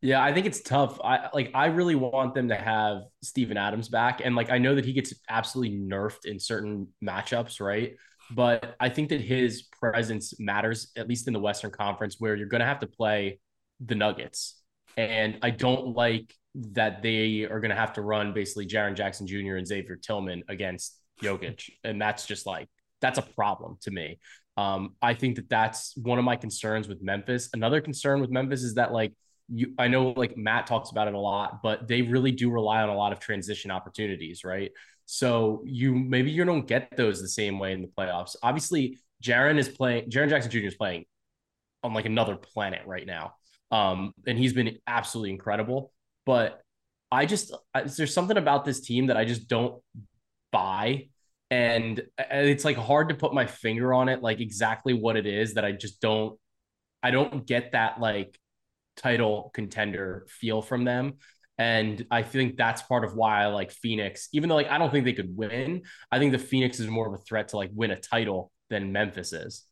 Yeah, 0.01 0.23
I 0.23 0.33
think 0.33 0.47
it's 0.47 0.61
tough. 0.61 0.99
I 1.03 1.29
like 1.33 1.51
I 1.53 1.67
really 1.67 1.95
want 1.95 2.33
them 2.33 2.49
to 2.49 2.55
have 2.55 3.03
Steven 3.21 3.57
Adams 3.57 3.87
back. 3.87 4.21
And 4.23 4.35
like 4.35 4.49
I 4.49 4.57
know 4.57 4.75
that 4.75 4.85
he 4.85 4.93
gets 4.93 5.13
absolutely 5.29 5.77
nerfed 5.77 6.25
in 6.25 6.39
certain 6.39 6.87
matchups, 7.03 7.61
right? 7.61 7.95
But 8.31 8.75
I 8.79 8.89
think 8.89 9.09
that 9.09 9.21
his 9.21 9.63
presence 9.63 10.39
matters, 10.39 10.91
at 10.95 11.07
least 11.07 11.27
in 11.27 11.33
the 11.33 11.39
Western 11.39 11.69
Conference, 11.69 12.15
where 12.17 12.35
you're 12.35 12.47
gonna 12.47 12.65
have 12.65 12.79
to 12.79 12.87
play 12.87 13.39
the 13.79 13.95
Nuggets. 13.95 14.59
And 14.97 15.37
I 15.43 15.51
don't 15.51 15.95
like 15.95 16.33
that 16.55 17.01
they 17.01 17.43
are 17.43 17.59
going 17.59 17.69
to 17.69 17.75
have 17.75 17.93
to 17.93 18.01
run 18.01 18.33
basically 18.33 18.67
Jaren 18.67 18.95
Jackson 18.95 19.27
Jr. 19.27 19.55
and 19.55 19.67
Xavier 19.67 19.95
Tillman 19.95 20.43
against 20.49 20.99
Jokic. 21.21 21.69
And 21.83 22.01
that's 22.01 22.25
just 22.25 22.45
like, 22.45 22.67
that's 22.99 23.17
a 23.17 23.23
problem 23.23 23.77
to 23.81 23.91
me. 23.91 24.19
Um, 24.57 24.95
I 25.01 25.13
think 25.13 25.37
that 25.37 25.49
that's 25.49 25.95
one 25.97 26.19
of 26.19 26.25
my 26.25 26.35
concerns 26.35 26.87
with 26.87 27.01
Memphis. 27.01 27.49
Another 27.53 27.81
concern 27.81 28.21
with 28.21 28.29
Memphis 28.29 28.63
is 28.63 28.75
that, 28.75 28.91
like, 28.91 29.13
you, 29.53 29.73
I 29.77 29.87
know 29.87 30.13
like 30.15 30.37
Matt 30.37 30.67
talks 30.67 30.91
about 30.91 31.07
it 31.07 31.13
a 31.13 31.19
lot, 31.19 31.61
but 31.61 31.87
they 31.87 32.01
really 32.01 32.31
do 32.31 32.49
rely 32.49 32.81
on 32.81 32.89
a 32.89 32.95
lot 32.95 33.11
of 33.11 33.19
transition 33.19 33.69
opportunities, 33.69 34.43
right? 34.43 34.71
So 35.05 35.61
you 35.65 35.93
maybe 35.93 36.31
you 36.31 36.45
don't 36.45 36.65
get 36.65 36.95
those 36.95 37.21
the 37.21 37.27
same 37.27 37.59
way 37.59 37.73
in 37.73 37.81
the 37.81 37.89
playoffs. 37.89 38.35
Obviously, 38.41 38.97
Jaren 39.21 39.57
is 39.57 39.67
playing, 39.67 40.09
Jaren 40.09 40.29
Jackson 40.29 40.51
Jr. 40.51 40.59
is 40.59 40.75
playing 40.75 41.05
on 41.83 41.93
like 41.93 42.05
another 42.05 42.37
planet 42.37 42.81
right 42.85 43.05
now. 43.05 43.33
Um, 43.71 44.13
and 44.25 44.37
he's 44.37 44.53
been 44.53 44.77
absolutely 44.87 45.31
incredible. 45.31 45.91
But 46.25 46.61
I 47.11 47.25
just 47.25 47.53
there's 47.97 48.13
something 48.13 48.37
about 48.37 48.65
this 48.65 48.81
team 48.81 49.07
that 49.07 49.17
I 49.17 49.25
just 49.25 49.47
don't 49.47 49.81
buy, 50.51 51.09
and 51.49 51.99
uh, 52.17 52.23
it's 52.31 52.65
like 52.65 52.77
hard 52.77 53.09
to 53.09 53.15
put 53.15 53.33
my 53.33 53.45
finger 53.45 53.93
on 53.93 54.09
it, 54.09 54.21
like 54.21 54.39
exactly 54.39 54.93
what 54.93 55.17
it 55.17 55.25
is 55.25 55.55
that 55.55 55.65
I 55.65 55.71
just 55.71 56.01
don't 56.01 56.37
I 57.03 57.11
don't 57.11 57.45
get 57.45 57.73
that 57.73 57.99
like 57.99 58.39
title 58.97 59.51
contender 59.53 60.25
feel 60.29 60.61
from 60.61 60.83
them. 60.85 61.15
And 61.57 62.05
I 62.09 62.23
think 62.23 62.57
that's 62.57 62.81
part 62.81 63.03
of 63.03 63.15
why 63.15 63.43
I 63.43 63.47
like 63.47 63.71
Phoenix, 63.71 64.29
even 64.33 64.49
though 64.49 64.55
like 64.55 64.69
I 64.69 64.77
don't 64.77 64.91
think 64.91 65.05
they 65.05 65.13
could 65.13 65.35
win. 65.35 65.83
I 66.11 66.19
think 66.19 66.31
the 66.31 66.39
Phoenix 66.39 66.79
is 66.79 66.87
more 66.87 67.07
of 67.07 67.13
a 67.13 67.23
threat 67.23 67.49
to 67.49 67.57
like 67.57 67.69
win 67.73 67.91
a 67.91 67.99
title 67.99 68.51
than 68.69 68.91
Memphis 68.91 69.33
is. 69.33 69.63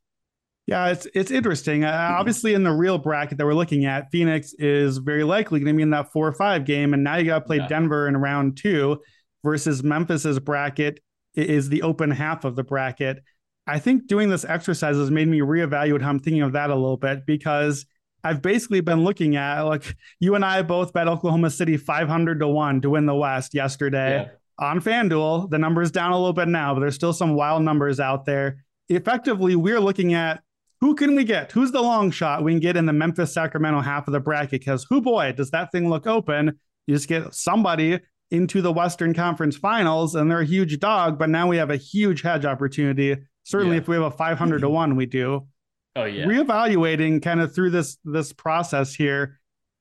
Yeah, 0.69 0.89
it's 0.89 1.07
it's 1.15 1.31
interesting. 1.31 1.83
Uh, 1.83 1.91
mm-hmm. 1.91 2.19
obviously, 2.19 2.53
in 2.53 2.63
the 2.63 2.71
real 2.71 2.97
bracket 2.97 3.37
that 3.39 3.45
we're 3.45 3.53
looking 3.53 3.85
at, 3.85 4.11
Phoenix 4.11 4.53
is 4.59 4.99
very 4.99 5.23
likely 5.23 5.59
going 5.59 5.73
to 5.73 5.77
be 5.77 5.83
in 5.83 5.89
that 5.89 6.11
four 6.11 6.27
or 6.27 6.33
five 6.33 6.65
game, 6.65 6.93
and 6.93 7.03
now 7.03 7.15
you 7.15 7.25
got 7.25 7.39
to 7.39 7.45
play 7.45 7.57
yeah. 7.57 7.67
Denver 7.67 8.07
in 8.07 8.15
round 8.17 8.57
two 8.57 8.99
versus 9.43 9.83
Memphis's 9.83 10.39
bracket 10.39 10.99
is 11.35 11.69
the 11.69 11.81
open 11.81 12.11
half 12.11 12.45
of 12.45 12.55
the 12.55 12.63
bracket. 12.63 13.23
I 13.65 13.79
think 13.79 14.07
doing 14.07 14.29
this 14.29 14.45
exercise 14.45 14.95
has 14.95 15.09
made 15.09 15.27
me 15.27 15.39
reevaluate 15.39 16.01
how 16.01 16.09
I'm 16.09 16.19
thinking 16.19 16.41
of 16.41 16.53
that 16.53 16.69
a 16.69 16.75
little 16.75 16.97
bit 16.97 17.25
because 17.25 17.85
I've 18.23 18.41
basically 18.41 18.81
been 18.81 19.03
looking 19.03 19.35
at 19.37 19.61
like 19.61 19.95
you 20.19 20.35
and 20.35 20.43
I 20.43 20.61
both 20.61 20.93
bet 20.93 21.07
Oklahoma 21.07 21.49
City 21.49 21.77
500 21.77 22.39
to 22.39 22.47
1 22.47 22.81
to 22.81 22.89
win 22.91 23.05
the 23.05 23.15
West 23.15 23.53
yesterday 23.53 24.23
yeah. 24.23 24.29
on 24.57 24.81
FanDuel. 24.81 25.49
The 25.49 25.57
number's 25.57 25.91
down 25.91 26.11
a 26.11 26.17
little 26.17 26.33
bit 26.33 26.47
now, 26.47 26.73
but 26.73 26.81
there's 26.81 26.95
still 26.95 27.13
some 27.13 27.35
wild 27.35 27.63
numbers 27.63 27.99
out 27.99 28.25
there. 28.25 28.65
Effectively, 28.89 29.55
we're 29.55 29.79
looking 29.79 30.13
at 30.15 30.41
who 30.81 30.95
can 30.95 31.15
we 31.15 31.23
get? 31.23 31.51
Who's 31.51 31.71
the 31.71 31.81
long 31.81 32.11
shot 32.11 32.43
we 32.43 32.53
can 32.53 32.59
get 32.59 32.77
in 32.77 32.85
the 32.85 32.93
Memphis 32.93 33.33
Sacramento 33.33 33.81
half 33.81 34.07
of 34.07 34.13
the 34.13 34.19
bracket? 34.19 34.61
Because 34.61 34.85
who 34.89 35.01
boy, 35.01 35.33
does 35.33 35.51
that 35.51 35.71
thing 35.71 35.89
look 35.89 36.07
open? 36.07 36.59
You 36.87 36.95
just 36.95 37.07
get 37.07 37.33
somebody 37.33 37.99
into 38.31 38.61
the 38.61 38.71
Western 38.71 39.13
Conference 39.13 39.57
Finals, 39.57 40.15
and 40.15 40.29
they're 40.29 40.41
a 40.41 40.45
huge 40.45 40.79
dog. 40.79 41.19
But 41.19 41.29
now 41.29 41.47
we 41.47 41.57
have 41.57 41.69
a 41.69 41.77
huge 41.77 42.21
hedge 42.21 42.45
opportunity. 42.45 43.17
Certainly, 43.43 43.77
yeah. 43.77 43.81
if 43.81 43.87
we 43.87 43.95
have 43.95 44.05
a 44.05 44.11
500 44.11 44.59
to 44.59 44.65
mm-hmm. 44.65 44.73
one, 44.73 44.95
we 44.95 45.05
do. 45.05 45.47
Oh 45.95 46.05
yeah. 46.05 46.25
Reevaluating 46.25 47.21
kind 47.21 47.41
of 47.41 47.53
through 47.53 47.71
this 47.71 47.97
this 48.05 48.31
process 48.31 48.93
here. 48.93 49.39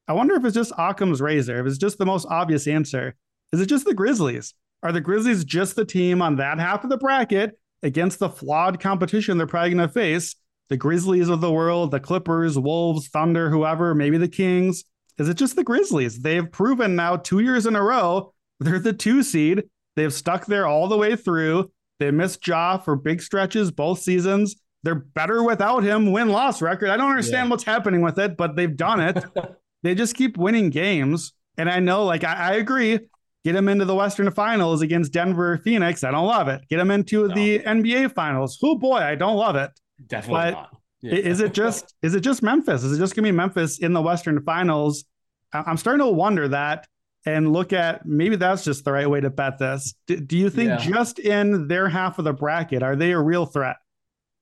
I 0.09 0.15
wonder 0.15 0.35
if 0.35 0.45
it's 0.45 0.55
just 0.55 0.73
Occam's 0.79 1.21
razor. 1.21 1.61
If 1.61 1.67
it's 1.67 1.79
just 1.79 1.99
the 1.99 2.07
most 2.07 2.27
obvious 2.29 2.67
answer. 2.67 3.15
Is 3.53 3.61
it 3.61 3.67
just 3.67 3.85
the 3.85 3.95
Grizzlies? 3.95 4.55
Are 4.83 4.93
the 4.93 5.01
Grizzlies 5.01 5.45
just 5.45 5.77
the 5.77 5.85
team 5.85 6.23
on 6.23 6.37
that 6.37 6.59
half 6.59 6.85
of 6.85 6.91
the 6.91 6.97
bracket 6.97 7.59
against 7.83 8.19
the 8.19 8.29
flawed 8.29 8.81
competition 8.81 9.39
they're 9.39 9.47
probably 9.47 9.75
going 9.75 9.87
to 9.87 9.93
face? 9.93 10.35
The 10.69 10.77
Grizzlies 10.77 11.29
of 11.29 11.41
the 11.41 11.53
world, 11.53 11.91
the 11.91 12.01
Clippers, 12.01 12.59
Wolves, 12.59 13.09
Thunder, 13.09 13.51
whoever, 13.51 13.95
maybe 13.95 14.19
the 14.19 14.29
Kings? 14.29 14.85
Is 15.19 15.29
it 15.29 15.35
just 15.35 15.57
the 15.57 15.65
Grizzlies? 15.65 16.21
They've 16.21 16.51
proven 16.51 16.95
now 16.95 17.17
two 17.17 17.41
years 17.41 17.67
in 17.67 17.75
a 17.75 17.83
row 17.83 18.33
they're 18.61 18.79
the 18.79 18.93
two 18.93 19.23
seed. 19.23 19.65
They've 19.97 20.13
stuck 20.13 20.47
there 20.47 20.67
all 20.67 20.89
the 20.89 20.97
way 20.97 21.17
through. 21.17 21.71
They 21.99 22.11
missed 22.11 22.47
Ja 22.47 22.79
for 22.79 22.97
big 22.97 23.21
stretches 23.21 23.71
both 23.71 24.01
seasons. 24.01 24.57
They're 24.85 24.95
better 24.95 25.43
without 25.43 25.83
him 25.83 26.13
win 26.13 26.29
loss 26.29 26.63
record. 26.63 26.91
I 26.91 26.97
don't 26.97 27.11
understand 27.11 27.47
yeah. 27.47 27.51
what's 27.51 27.65
happening 27.65 28.01
with 28.01 28.19
it, 28.19 28.37
but 28.37 28.55
they've 28.55 28.77
done 28.77 29.01
it. 29.01 29.25
they 29.83 29.95
just 29.95 30.15
keep 30.15 30.37
winning 30.37 30.71
games. 30.71 31.33
And 31.57 31.69
I 31.69 31.81
know, 31.81 32.05
like, 32.05 32.23
I, 32.23 32.35
I 32.35 32.53
agree. 32.55 33.01
Get 33.45 33.53
them 33.53 33.69
into 33.69 33.85
the 33.85 33.95
Western 33.95 34.31
Finals 34.31 34.83
against 34.83 35.13
Denver 35.13 35.59
Phoenix. 35.59 36.05
I 36.05 36.11
don't 36.13 36.27
love 36.27 36.49
it. 36.49 36.61
Get 36.69 36.77
them 36.77 36.91
into 36.91 37.27
No. 37.27 37.35
the 37.35 37.61
NBA 37.61 38.15
Finals. 38.15 38.59
Oh 38.63 38.77
boy, 38.77 38.99
I 38.99 39.15
don't 39.17 39.37
love 39.37 39.57
it. 39.57 39.71
Definitely 40.07 40.39
But 40.39 40.51
not. 40.53 40.77
I- 41.05 41.07
Is 41.17 41.41
it 41.41 41.55
just 41.55 41.95
is 42.03 42.15
it 42.15 42.21
just 42.21 42.43
Memphis? 42.43 42.83
Is 42.83 42.93
it 42.97 42.99
just 43.01 43.15
gonna 43.15 43.27
be 43.29 43.33
Memphis 43.33 43.79
in 43.79 43.93
the 43.93 44.03
Western 44.03 44.43
Finals? 44.43 45.05
I'm 45.53 45.77
starting 45.77 46.05
to 46.07 46.13
wonder 46.13 46.49
that 46.49 46.87
and 47.25 47.53
look 47.53 47.73
at 47.73 48.05
maybe 48.05 48.37
that's 48.37 48.65
just 48.65 48.85
the 48.85 48.93
right 48.93 49.09
way 49.09 49.21
to 49.21 49.31
bet 49.31 49.59
this. 49.59 49.95
D- 50.07 50.17
do 50.17 50.37
you 50.37 50.51
think 50.51 50.71
Yeah. 50.71 50.77
just 50.79 51.19
in 51.19 51.69
their 51.69 51.89
half 51.89 52.19
of 52.19 52.25
the 52.25 52.33
bracket 52.33 52.83
are 52.83 52.97
they 52.97 53.13
a 53.13 53.21
real 53.21 53.47
threat? 53.47 53.77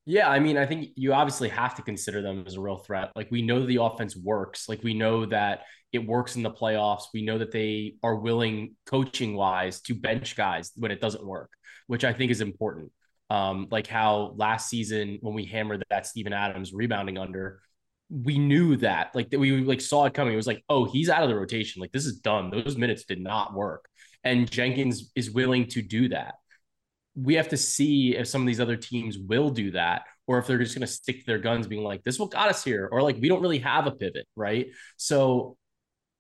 Yeah, 0.04 0.30
I 0.30 0.38
mean, 0.38 0.56
I 0.56 0.66
think 0.66 0.90
you 0.94 1.12
obviously 1.12 1.48
have 1.48 1.74
to 1.76 1.82
consider 1.82 2.22
them 2.22 2.44
as 2.46 2.54
a 2.54 2.60
real 2.60 2.78
threat. 2.78 3.10
Like 3.16 3.30
we 3.30 3.42
know 3.42 3.66
the 3.66 3.82
offense 3.82 4.16
works. 4.16 4.68
Like 4.68 4.82
we 4.84 4.94
know 4.94 5.26
that 5.26 5.62
it 5.92 6.06
works 6.06 6.36
in 6.36 6.42
the 6.42 6.50
playoffs. 6.50 7.04
We 7.12 7.22
know 7.22 7.38
that 7.38 7.50
they 7.50 7.96
are 8.02 8.14
willing, 8.14 8.76
coaching 8.86 9.34
wise, 9.36 9.80
to 9.82 9.94
bench 9.94 10.36
guys 10.36 10.72
when 10.76 10.90
it 10.90 11.00
doesn't 11.00 11.24
work, 11.26 11.50
which 11.86 12.04
I 12.04 12.12
think 12.12 12.30
is 12.30 12.40
important. 12.40 12.92
Um, 13.28 13.66
like 13.70 13.86
how 13.86 14.34
last 14.36 14.68
season 14.68 15.18
when 15.20 15.34
we 15.34 15.44
hammered 15.44 15.84
that 15.90 16.06
Steven 16.06 16.32
Adams 16.32 16.72
rebounding 16.72 17.18
under, 17.18 17.60
we 18.08 18.38
knew 18.38 18.76
that 18.76 19.14
like 19.14 19.30
that 19.30 19.40
we 19.40 19.52
like 19.62 19.80
saw 19.80 20.04
it 20.04 20.14
coming. 20.14 20.32
It 20.32 20.36
was 20.36 20.46
like, 20.46 20.62
oh, 20.68 20.84
he's 20.84 21.08
out 21.08 21.22
of 21.22 21.28
the 21.28 21.34
rotation. 21.34 21.80
Like 21.80 21.92
this 21.92 22.06
is 22.06 22.20
done. 22.20 22.50
Those 22.50 22.76
minutes 22.76 23.04
did 23.04 23.20
not 23.20 23.54
work, 23.54 23.88
and 24.22 24.50
Jenkins 24.50 25.10
is 25.16 25.30
willing 25.30 25.66
to 25.68 25.82
do 25.82 26.08
that 26.10 26.34
we 27.16 27.34
have 27.34 27.48
to 27.48 27.56
see 27.56 28.14
if 28.14 28.28
some 28.28 28.42
of 28.42 28.46
these 28.46 28.60
other 28.60 28.76
teams 28.76 29.18
will 29.18 29.48
do 29.48 29.70
that 29.70 30.02
or 30.26 30.38
if 30.38 30.46
they're 30.46 30.58
just 30.58 30.74
going 30.74 30.86
to 30.86 30.92
stick 30.92 31.20
to 31.20 31.26
their 31.26 31.38
guns 31.38 31.66
being 31.66 31.82
like 31.82 32.04
this 32.04 32.18
what 32.18 32.30
got 32.30 32.50
us 32.50 32.62
here 32.62 32.88
or 32.92 33.02
like 33.02 33.16
we 33.16 33.28
don't 33.28 33.40
really 33.40 33.58
have 33.58 33.86
a 33.86 33.90
pivot 33.90 34.26
right 34.36 34.68
so 34.96 35.56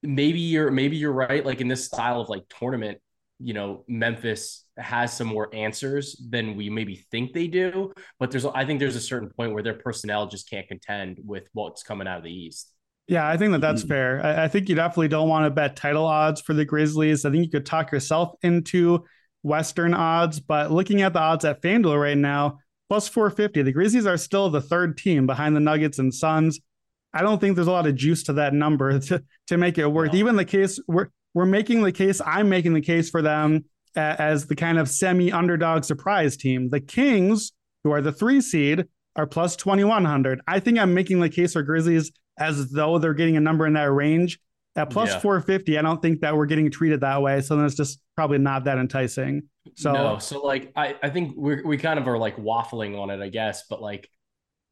maybe 0.02 0.40
you're 0.40 0.70
maybe 0.70 0.96
you're 0.96 1.12
right 1.12 1.44
like 1.44 1.60
in 1.60 1.68
this 1.68 1.84
style 1.84 2.20
of 2.20 2.28
like 2.28 2.44
tournament 2.58 2.98
you 3.38 3.54
know 3.54 3.84
memphis 3.88 4.64
has 4.78 5.14
some 5.14 5.26
more 5.26 5.54
answers 5.54 6.20
than 6.30 6.56
we 6.56 6.70
maybe 6.70 7.04
think 7.10 7.32
they 7.32 7.46
do 7.46 7.92
but 8.18 8.30
there's 8.30 8.46
i 8.46 8.64
think 8.64 8.80
there's 8.80 8.96
a 8.96 9.00
certain 9.00 9.28
point 9.30 9.52
where 9.52 9.62
their 9.62 9.74
personnel 9.74 10.26
just 10.26 10.48
can't 10.48 10.66
contend 10.68 11.18
with 11.24 11.44
what's 11.52 11.82
coming 11.82 12.06
out 12.06 12.18
of 12.18 12.24
the 12.24 12.32
east 12.32 12.72
Yeah, 13.08 13.28
I 13.28 13.36
think 13.36 13.52
that 13.52 13.60
that's 13.60 13.82
hmm. 13.82 13.88
fair. 13.88 14.24
I, 14.24 14.44
I 14.44 14.48
think 14.48 14.68
you 14.68 14.74
definitely 14.74 15.08
don't 15.08 15.28
want 15.28 15.46
to 15.46 15.50
bet 15.50 15.76
title 15.76 16.06
odds 16.06 16.40
for 16.40 16.54
the 16.54 16.64
Grizzlies. 16.64 17.24
I 17.24 17.30
think 17.30 17.44
you 17.44 17.50
could 17.50 17.64
talk 17.64 17.92
yourself 17.92 18.34
into 18.42 19.04
Western 19.42 19.94
odds, 19.94 20.40
but 20.40 20.72
looking 20.72 21.02
at 21.02 21.12
the 21.12 21.20
odds 21.20 21.44
at 21.44 21.62
FanDuel 21.62 22.00
right 22.00 22.18
now, 22.18 22.58
plus 22.88 23.08
450, 23.08 23.62
the 23.62 23.72
Grizzlies 23.72 24.06
are 24.06 24.16
still 24.16 24.50
the 24.50 24.60
third 24.60 24.98
team 24.98 25.26
behind 25.26 25.54
the 25.54 25.60
Nuggets 25.60 26.00
and 26.00 26.12
Suns. 26.12 26.58
I 27.14 27.22
don't 27.22 27.40
think 27.40 27.54
there's 27.54 27.68
a 27.68 27.72
lot 27.72 27.86
of 27.86 27.94
juice 27.94 28.24
to 28.24 28.34
that 28.34 28.52
number 28.52 28.98
to, 29.08 29.22
to 29.46 29.56
make 29.56 29.78
it 29.78 29.86
worth. 29.86 30.12
No. 30.12 30.18
Even 30.18 30.36
the 30.36 30.44
case 30.44 30.80
we're 30.88 31.08
we're 31.36 31.44
making 31.44 31.82
the 31.82 31.92
case, 31.92 32.22
I'm 32.24 32.48
making 32.48 32.72
the 32.72 32.80
case 32.80 33.10
for 33.10 33.20
them 33.20 33.66
as 33.94 34.46
the 34.46 34.56
kind 34.56 34.78
of 34.78 34.88
semi 34.88 35.30
underdog 35.30 35.84
surprise 35.84 36.34
team. 36.34 36.70
The 36.70 36.80
Kings, 36.80 37.52
who 37.84 37.90
are 37.90 38.00
the 38.00 38.10
three 38.10 38.40
seed, 38.40 38.86
are 39.16 39.26
plus 39.26 39.54
2100. 39.54 40.40
I 40.48 40.60
think 40.60 40.78
I'm 40.78 40.94
making 40.94 41.20
the 41.20 41.28
case 41.28 41.52
for 41.52 41.62
Grizzlies 41.62 42.10
as 42.38 42.70
though 42.70 42.98
they're 42.98 43.12
getting 43.12 43.36
a 43.36 43.40
number 43.40 43.66
in 43.66 43.74
that 43.74 43.92
range. 43.92 44.38
At 44.76 44.88
plus 44.88 45.10
Yeah. 45.10 45.18
450, 45.18 45.76
I 45.78 45.82
don't 45.82 46.00
think 46.00 46.20
that 46.22 46.34
we're 46.34 46.46
getting 46.46 46.70
treated 46.70 47.02
that 47.02 47.20
way. 47.20 47.42
So 47.42 47.54
then 47.54 47.66
it's 47.66 47.74
just 47.74 48.00
probably 48.14 48.38
not 48.38 48.64
that 48.64 48.78
enticing. 48.78 49.42
So 49.74 49.92
no, 49.92 50.18
so 50.18 50.40
like 50.40 50.72
I, 50.74 50.96
I 51.02 51.10
think 51.10 51.34
we 51.36 51.60
we 51.62 51.76
kind 51.76 51.98
of 51.98 52.08
are 52.08 52.16
like 52.16 52.38
waffling 52.38 52.98
on 52.98 53.10
it, 53.10 53.20
I 53.20 53.28
guess, 53.28 53.64
but 53.68 53.82
like 53.82 54.08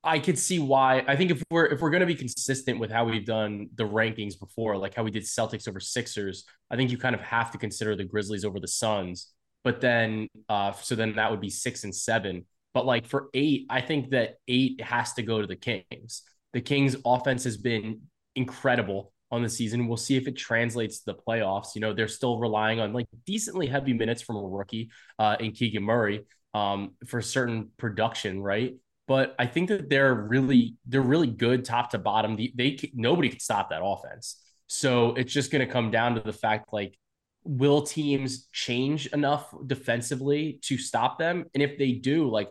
I 0.04 0.18
could 0.18 0.38
see 0.38 0.58
why. 0.58 1.02
I 1.06 1.16
think 1.16 1.30
if 1.30 1.42
we're 1.50 1.66
if 1.66 1.80
we're 1.80 1.90
gonna 1.90 2.06
be 2.06 2.14
consistent 2.14 2.78
with 2.78 2.90
how 2.90 3.04
we've 3.04 3.24
done 3.24 3.68
the 3.74 3.84
rankings 3.84 4.38
before, 4.38 4.76
like 4.76 4.94
how 4.94 5.02
we 5.02 5.10
did 5.10 5.22
Celtics 5.22 5.66
over 5.66 5.80
Sixers, 5.80 6.44
I 6.70 6.76
think 6.76 6.90
you 6.90 6.98
kind 6.98 7.14
of 7.14 7.20
have 7.22 7.50
to 7.52 7.58
consider 7.58 7.96
the 7.96 8.04
Grizzlies 8.04 8.44
over 8.44 8.60
the 8.60 8.68
Suns. 8.68 9.32
But 9.64 9.80
then 9.80 10.28
uh 10.48 10.72
so 10.72 10.94
then 10.94 11.14
that 11.16 11.30
would 11.30 11.40
be 11.40 11.50
six 11.50 11.84
and 11.84 11.94
seven. 11.94 12.44
But 12.74 12.86
like 12.86 13.06
for 13.06 13.28
eight, 13.34 13.66
I 13.70 13.80
think 13.80 14.10
that 14.10 14.36
eight 14.48 14.80
has 14.80 15.14
to 15.14 15.22
go 15.22 15.40
to 15.40 15.46
the 15.46 15.56
Kings. 15.56 16.22
The 16.52 16.60
Kings 16.60 16.96
offense 17.04 17.44
has 17.44 17.56
been 17.56 18.02
incredible 18.36 19.12
on 19.30 19.42
the 19.42 19.48
season. 19.48 19.88
We'll 19.88 19.96
see 19.96 20.16
if 20.16 20.28
it 20.28 20.36
translates 20.36 20.98
to 21.00 21.06
the 21.06 21.14
playoffs. 21.14 21.74
You 21.74 21.80
know, 21.80 21.92
they're 21.94 22.08
still 22.08 22.38
relying 22.38 22.80
on 22.80 22.92
like 22.92 23.06
decently 23.26 23.66
heavy 23.66 23.92
minutes 23.92 24.22
from 24.22 24.36
a 24.36 24.42
rookie 24.42 24.90
uh, 25.18 25.36
in 25.40 25.52
Keegan 25.52 25.82
Murray 25.82 26.24
um, 26.52 26.92
for 27.06 27.20
certain 27.22 27.70
production, 27.76 28.40
right? 28.42 28.74
But 29.06 29.34
I 29.38 29.46
think 29.46 29.68
that 29.68 29.90
they're 29.90 30.14
really 30.14 30.76
they're 30.86 31.02
really 31.02 31.26
good 31.26 31.64
top 31.64 31.90
to 31.90 31.98
bottom. 31.98 32.36
They, 32.36 32.52
they 32.54 32.90
nobody 32.94 33.28
can 33.28 33.40
stop 33.40 33.70
that 33.70 33.82
offense. 33.84 34.40
So 34.66 35.14
it's 35.14 35.32
just 35.32 35.50
going 35.50 35.66
to 35.66 35.72
come 35.72 35.90
down 35.90 36.14
to 36.14 36.20
the 36.20 36.32
fact 36.32 36.72
like 36.72 36.96
will 37.44 37.82
teams 37.82 38.46
change 38.52 39.06
enough 39.08 39.54
defensively 39.66 40.58
to 40.62 40.78
stop 40.78 41.18
them? 41.18 41.44
And 41.52 41.62
if 41.62 41.76
they 41.78 41.92
do, 41.92 42.30
like 42.30 42.50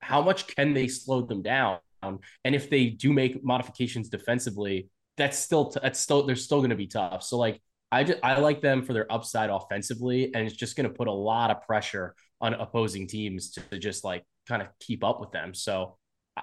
how 0.00 0.22
much 0.22 0.46
can 0.46 0.72
they 0.72 0.88
slow 0.88 1.22
them 1.22 1.42
down? 1.42 1.78
And 2.02 2.54
if 2.54 2.70
they 2.70 2.86
do 2.86 3.12
make 3.12 3.44
modifications 3.44 4.08
defensively, 4.08 4.88
that's 5.18 5.38
still 5.38 5.70
t- 5.70 5.80
that's 5.82 6.00
still 6.00 6.24
they're 6.24 6.36
still 6.36 6.58
going 6.58 6.70
to 6.70 6.76
be 6.76 6.86
tough. 6.86 7.22
So 7.22 7.36
like 7.36 7.60
I 7.92 8.04
just 8.04 8.18
I 8.22 8.38
like 8.38 8.62
them 8.62 8.82
for 8.82 8.94
their 8.94 9.10
upside 9.12 9.50
offensively, 9.50 10.32
and 10.34 10.46
it's 10.46 10.56
just 10.56 10.76
going 10.76 10.88
to 10.88 10.94
put 10.94 11.08
a 11.08 11.12
lot 11.12 11.50
of 11.50 11.62
pressure 11.62 12.14
on 12.40 12.54
opposing 12.54 13.06
teams 13.06 13.50
to, 13.50 13.60
to 13.70 13.78
just 13.78 14.02
like 14.02 14.24
kind 14.50 14.62
of 14.62 14.68
keep 14.80 15.04
up 15.04 15.20
with 15.20 15.30
them. 15.30 15.54
So 15.54 15.96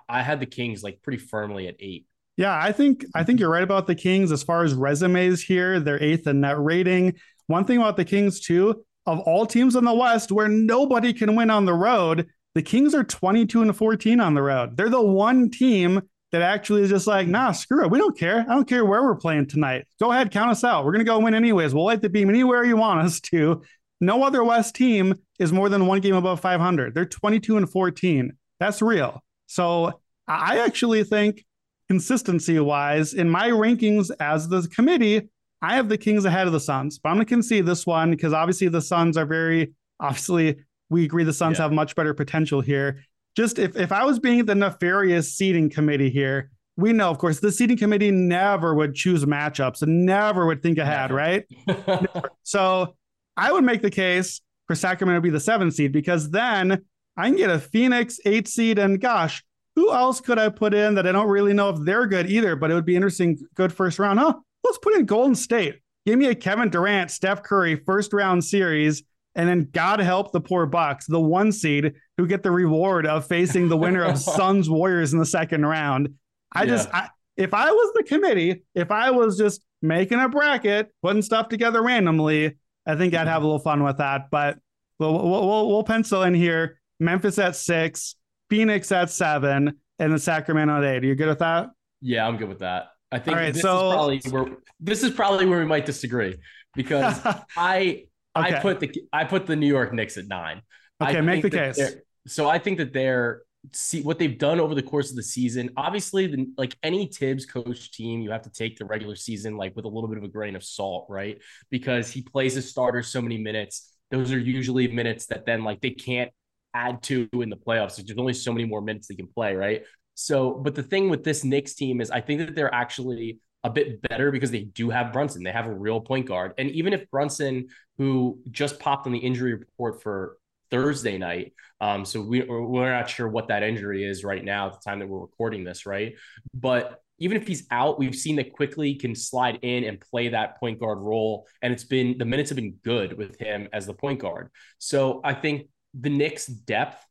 I- 0.08 0.24
had 0.24 0.40
the 0.40 0.46
Kings 0.46 0.82
like 0.82 1.02
pretty 1.04 1.20
firmly 1.20 1.68
at 1.68 1.76
eight. 1.80 2.06
Yeah, 2.38 2.58
I 2.58 2.72
think 2.72 3.04
I 3.16 3.24
think 3.24 3.40
you're 3.40 3.50
right 3.52 3.64
about 3.64 3.88
the 3.88 3.96
Kings 3.96 4.32
as 4.32 4.44
far 4.44 4.64
as 4.64 4.74
resumes 4.74 5.42
here. 5.42 5.80
They're 5.80 6.02
eighth 6.02 6.28
in 6.28 6.42
net 6.42 6.60
rating. 6.60 7.16
One 7.48 7.66
thing 7.66 7.78
about 7.78 7.98
the 7.98 8.06
Kings 8.06 8.40
too, 8.40 8.84
of 9.06 9.20
all 9.22 9.46
teams 9.46 9.76
in 9.76 9.84
the 9.84 9.94
West 9.94 10.32
where 10.32 10.48
nobody 10.48 11.14
can 11.14 11.36
win 11.36 11.50
on 11.50 11.66
the 11.66 11.74
road, 11.74 12.28
the 12.56 12.62
Kings 12.62 12.94
are 12.94 13.04
22 13.04 13.64
and 13.64 13.76
14 13.76 14.20
on 14.20 14.34
the 14.36 14.42
road. 14.42 14.78
They're 14.78 14.90
the 14.90 15.02
one 15.02 15.50
team 15.50 16.02
that 16.32 16.42
actually 16.42 16.84
is 16.84 16.90
just 16.90 17.08
like, 17.08 17.28
nah, 17.28 17.54
screw 17.54 17.86
it. 17.86 17.90
We 17.92 17.98
don't 17.98 18.18
care. 18.18 18.42
I 18.42 18.54
don't 18.54 18.68
care 18.68 18.86
where 18.86 19.02
we're 19.02 19.16
playing 19.16 19.48
tonight. 19.48 19.86
Go 20.00 20.12
ahead, 20.12 20.30
count 20.32 20.52
us 20.52 20.64
out. 20.64 20.86
We're 20.86 20.92
gonna 20.92 21.06
go 21.06 21.20
win 21.20 21.34
anyways. 21.34 21.74
We'll 21.74 21.86
light 21.86 22.02
the 22.02 22.10
beam 22.10 22.30
anywhere 22.30 22.64
you 22.64 22.78
want 22.78 23.06
us 23.06 23.20
to. 23.32 23.64
No 24.00 24.24
other 24.24 24.44
West 24.44 24.76
team 24.76 25.16
is 25.40 25.52
more 25.54 25.70
than 25.70 25.86
one 25.88 26.02
game 26.02 26.16
above 26.16 26.40
500. 26.40 26.94
They're 26.94 27.06
22 27.06 27.58
and 27.58 27.70
14. 27.70 28.32
That's 28.60 28.82
real. 28.82 29.24
So 29.46 30.00
I 30.28 30.60
actually 30.60 31.04
think 31.04 31.46
consistency 31.90 32.60
wise, 32.60 33.14
in 33.14 33.30
my 33.30 33.50
rankings 33.50 34.12
as 34.20 34.50
the 34.50 34.68
committee, 34.68 35.30
I 35.62 35.76
have 35.76 35.90
the 35.90 35.98
Kings 35.98 36.26
ahead 36.26 36.48
of 36.48 36.54
the 36.54 36.60
Suns, 36.60 37.00
but 37.00 37.10
I'm 37.10 37.16
going 37.16 37.26
to 37.26 37.30
concede 37.30 37.66
this 37.66 37.86
one 37.86 38.12
because 38.12 38.34
obviously 38.34 38.68
the 38.68 38.82
Suns 38.82 39.18
are 39.18 39.26
very, 39.26 39.74
obviously, 40.00 40.58
we 40.90 41.06
agree 41.06 41.24
the 41.24 41.34
Suns 41.34 41.58
Yeah. 41.58 41.64
have 41.64 41.72
much 41.72 41.96
better 41.96 42.14
potential 42.14 42.62
here. 42.62 43.04
Just 43.36 43.58
if, 43.60 43.76
if 43.76 43.92
I 43.92 44.04
was 44.04 44.20
being 44.20 44.46
the 44.46 44.56
nefarious 44.56 45.34
seating 45.34 45.70
committee 45.70 46.10
here, 46.10 46.52
we 46.76 46.94
know, 46.94 47.10
of 47.10 47.18
course, 47.18 47.40
the 47.40 47.52
seating 47.52 47.78
committee 47.78 48.12
never 48.12 48.76
would 48.76 48.94
choose 48.94 49.26
matchups 49.26 49.82
and 49.82 50.06
never 50.06 50.46
would 50.46 50.62
think 50.62 50.78
ahead, 50.78 51.12
right? 51.12 51.46
So 52.44 52.96
I 53.36 53.52
would 53.52 53.64
make 53.64 53.82
the 53.82 53.90
case 53.92 54.42
for 54.68 54.76
Sacramento 54.76 55.18
to 55.18 55.22
be 55.22 55.30
the 55.30 55.40
seven 55.40 55.72
seed 55.72 55.92
because 55.92 56.30
then 56.30 56.84
I 57.16 57.28
can 57.28 57.38
get 57.38 57.50
a 57.50 57.60
Phoenix 57.60 58.20
eight 58.26 58.48
seed. 58.48 58.78
And 58.78 59.02
gosh, 59.02 59.44
who 59.76 59.92
else 59.92 60.22
could 60.22 60.40
I 60.40 60.50
put 60.50 60.74
in 60.74 60.96
that 60.96 61.08
I 61.08 61.12
don't 61.12 61.30
really 61.30 61.54
know 61.54 61.70
if 61.70 61.80
they're 61.82 62.08
good 62.08 62.30
either, 62.30 62.56
but 62.56 62.72
it 62.72 62.74
would 62.74 62.86
be 62.86 62.96
interesting, 62.96 63.38
good 63.56 63.74
first 63.74 64.00
round. 64.00 64.20
Huh? 64.20 64.34
Let's 64.64 64.78
put 64.80 64.96
in 64.96 65.06
Golden 65.06 65.36
State. 65.36 65.80
Give 66.06 66.18
me 66.18 66.28
a 66.28 66.36
Kevin 66.36 66.70
Durant, 66.70 67.12
Steph 67.12 67.44
Curry 67.44 67.76
first 67.76 68.14
round 68.14 68.44
series. 68.44 69.04
And 69.36 69.48
then 69.48 69.70
God 69.72 70.00
help 70.00 70.32
the 70.32 70.42
poor 70.42 70.66
Bucks, 70.66 71.06
the 71.06 71.20
one 71.20 71.52
seed 71.52 71.94
who 72.18 72.26
get 72.26 72.42
the 72.42 72.50
reward 72.50 73.06
of 73.06 73.28
facing 73.28 73.70
the 73.70 73.78
winner 73.78 74.04
of 74.04 74.18
Suns 74.18 74.68
Warriors 74.68 75.14
in 75.14 75.20
the 75.20 75.26
second 75.26 75.66
round. 75.66 76.16
I 76.52 76.66
just, 76.66 76.90
I, 76.92 77.10
if 77.36 77.54
I 77.54 77.72
was 77.72 77.94
the 77.94 78.04
committee, 78.04 78.64
if 78.74 78.90
I 78.90 79.12
was 79.12 79.38
just 79.38 79.64
making 79.82 80.20
a 80.20 80.28
bracket, 80.28 80.92
putting 81.04 81.22
stuff 81.22 81.50
together 81.50 81.84
randomly, 81.84 82.58
I 82.88 82.96
think 82.96 83.14
I'd 83.14 83.28
have 83.28 83.44
a 83.44 83.46
little 83.46 83.60
fun 83.60 83.84
with 83.84 83.98
that. 83.98 84.30
But 84.32 84.58
we'll, 85.00 85.14
we'll, 85.14 85.68
we'll, 85.68 85.84
pencil 85.84 86.24
in 86.24 86.34
here 86.34 86.80
Memphis 87.00 87.38
at 87.38 87.56
six, 87.56 88.16
Phoenix 88.50 88.92
at 88.92 89.10
seven, 89.10 89.80
and 90.00 90.14
the 90.14 90.20
Sacramento 90.20 90.78
at 90.78 90.84
eight. 90.84 91.04
Are 91.04 91.08
you 91.08 91.16
good 91.16 91.28
with 91.28 91.40
that? 91.40 91.70
Yeah, 92.02 92.28
I'm 92.28 92.38
good 92.38 92.50
with 92.50 92.60
that. 92.60 92.88
I 93.12 93.20
think 93.20 93.38
right, 93.38 93.54
this 93.54 93.62
so- 93.62 93.90
is 93.90 93.94
probably 93.94 94.22
where 94.30 94.58
this 94.80 95.04
is 95.04 95.12
probably 95.12 95.46
where 95.46 95.60
we 95.60 95.66
might 95.66 95.86
disagree 95.86 96.36
because 96.76 97.20
I 97.58 98.06
I 98.36 98.60
put 98.60 98.80
the 98.80 98.94
I 99.12 99.24
put 99.26 99.46
the 99.46 99.56
New 99.56 99.68
York 99.68 99.94
Knicks 99.94 100.18
at 100.18 100.28
nine. 100.28 100.62
Okay, 101.02 101.18
I 101.18 101.22
make 101.22 101.42
the 101.42 101.50
case. 101.50 101.80
So 102.28 102.50
I 102.50 102.60
think 102.60 102.78
that 102.80 102.94
they're 102.94 103.42
see 103.74 104.02
what 104.02 104.20
they've 104.20 104.38
done 104.38 104.60
over 104.60 104.76
the 104.76 104.84
course 104.84 105.10
of 105.10 105.16
the 105.16 105.24
season. 105.24 105.70
Obviously, 105.78 106.28
the, 106.28 106.48
like 106.58 106.76
any 106.84 107.08
Thibs 107.08 107.46
coach 107.46 107.92
team, 107.92 108.22
you 108.22 108.32
have 108.32 108.44
to 108.44 108.52
take 108.52 108.78
the 108.78 108.86
regular 108.86 109.16
season 109.16 109.58
like 109.58 109.76
with 109.76 109.86
a 109.86 109.90
little 109.90 110.08
bit 110.08 110.18
of 110.18 110.24
a 110.24 110.28
grain 110.28 110.56
of 110.56 110.64
salt, 110.64 111.08
right? 111.10 111.42
Because 111.70 112.10
he 112.10 112.22
plays 112.22 112.54
his 112.54 112.70
starters 112.70 113.08
so 113.08 113.22
many 113.22 113.38
minutes. 113.38 113.94
Those 114.12 114.32
are 114.32 114.40
usually 114.40 114.88
minutes 114.88 115.26
that 115.28 115.46
then 115.46 115.64
like 115.64 115.82
they 115.82 115.92
can't 115.92 116.32
add 116.74 117.02
to 117.04 117.28
in 117.34 117.50
the 117.50 117.58
playoffs. 117.58 117.96
There's 117.96 118.18
only 118.18 118.34
so 118.34 118.52
many 118.54 118.66
more 118.66 118.82
minutes 118.82 119.08
they 119.08 119.16
can 119.16 119.28
play, 119.28 119.56
right? 119.56 119.84
So, 120.16 120.52
but 120.52 120.76
the 120.76 120.84
thing 120.84 121.10
with 121.10 121.24
this 121.24 121.44
Knicks 121.44 121.76
team 121.76 122.02
is 122.02 122.10
I 122.10 122.22
think 122.22 122.40
that 122.40 122.56
they're 122.56 122.74
actually 122.74 123.40
a 123.64 123.70
bit 123.70 124.02
better 124.02 124.32
because 124.32 124.52
they 124.52 124.64
do 124.64 124.90
have 124.90 125.12
Brunson. 125.12 125.44
They 125.44 125.52
have 125.52 125.68
a 125.68 125.74
real 125.74 126.00
point 126.00 126.28
guard. 126.28 126.54
And 126.58 126.70
even 126.72 126.94
if 126.94 127.10
Brunson, 127.12 127.68
who 127.98 128.40
just 128.50 128.80
popped 128.80 129.08
on 129.08 129.14
the 129.14 129.20
injury 129.20 129.54
report 129.54 130.02
for 130.02 130.38
Thursday 130.70 131.18
night, 131.18 131.54
um, 131.80 132.06
so 132.06 132.22
we, 132.22 132.42
we're 132.44 132.92
not 132.92 133.10
sure 133.10 133.28
what 133.28 133.50
that 133.50 133.64
injury 133.64 134.04
is 134.04 134.24
right 134.24 134.44
now 134.44 134.68
at 134.68 134.74
the 134.74 134.80
time 134.84 135.00
that 135.00 135.08
we're 135.08 135.20
recording 135.20 135.64
this, 135.64 135.86
right? 135.86 136.16
But 136.54 137.02
even 137.20 137.38
if 137.38 137.48
he's 137.48 137.66
out, 137.72 138.00
we've 138.00 138.16
seen 138.16 138.36
that 138.38 138.54
Quickley 138.54 138.96
can 138.96 139.16
slide 139.16 139.60
in 139.62 139.84
and 139.84 140.00
play 140.00 140.30
that 140.30 140.60
point 140.60 140.80
guard 140.80 141.00
role. 141.00 141.48
And 141.62 141.74
it's 141.74 141.84
been 141.84 142.18
the 142.18 142.26
minutes 142.26 142.50
have 142.50 142.58
been 142.58 142.76
good 142.84 143.18
with 143.18 143.40
him 143.40 143.68
as 143.74 143.86
the 143.86 143.94
point 143.94 144.20
guard. 144.20 144.50
So 144.78 145.22
I 145.24 145.34
think 145.34 145.68
the 146.00 146.10
Knicks' 146.10 146.46
depth 146.46 147.04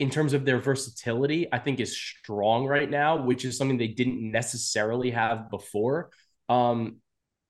in 0.00 0.10
terms 0.10 0.32
of 0.32 0.44
their 0.44 0.58
versatility, 0.58 1.46
I 1.52 1.58
think 1.58 1.78
is 1.78 1.96
strong 1.96 2.66
right 2.66 2.90
now, 2.90 3.16
which 3.22 3.44
is 3.44 3.56
something 3.56 3.78
they 3.78 3.88
didn't 3.88 4.30
necessarily 4.30 5.12
have 5.12 5.50
before. 5.50 6.10
Um, 6.48 6.96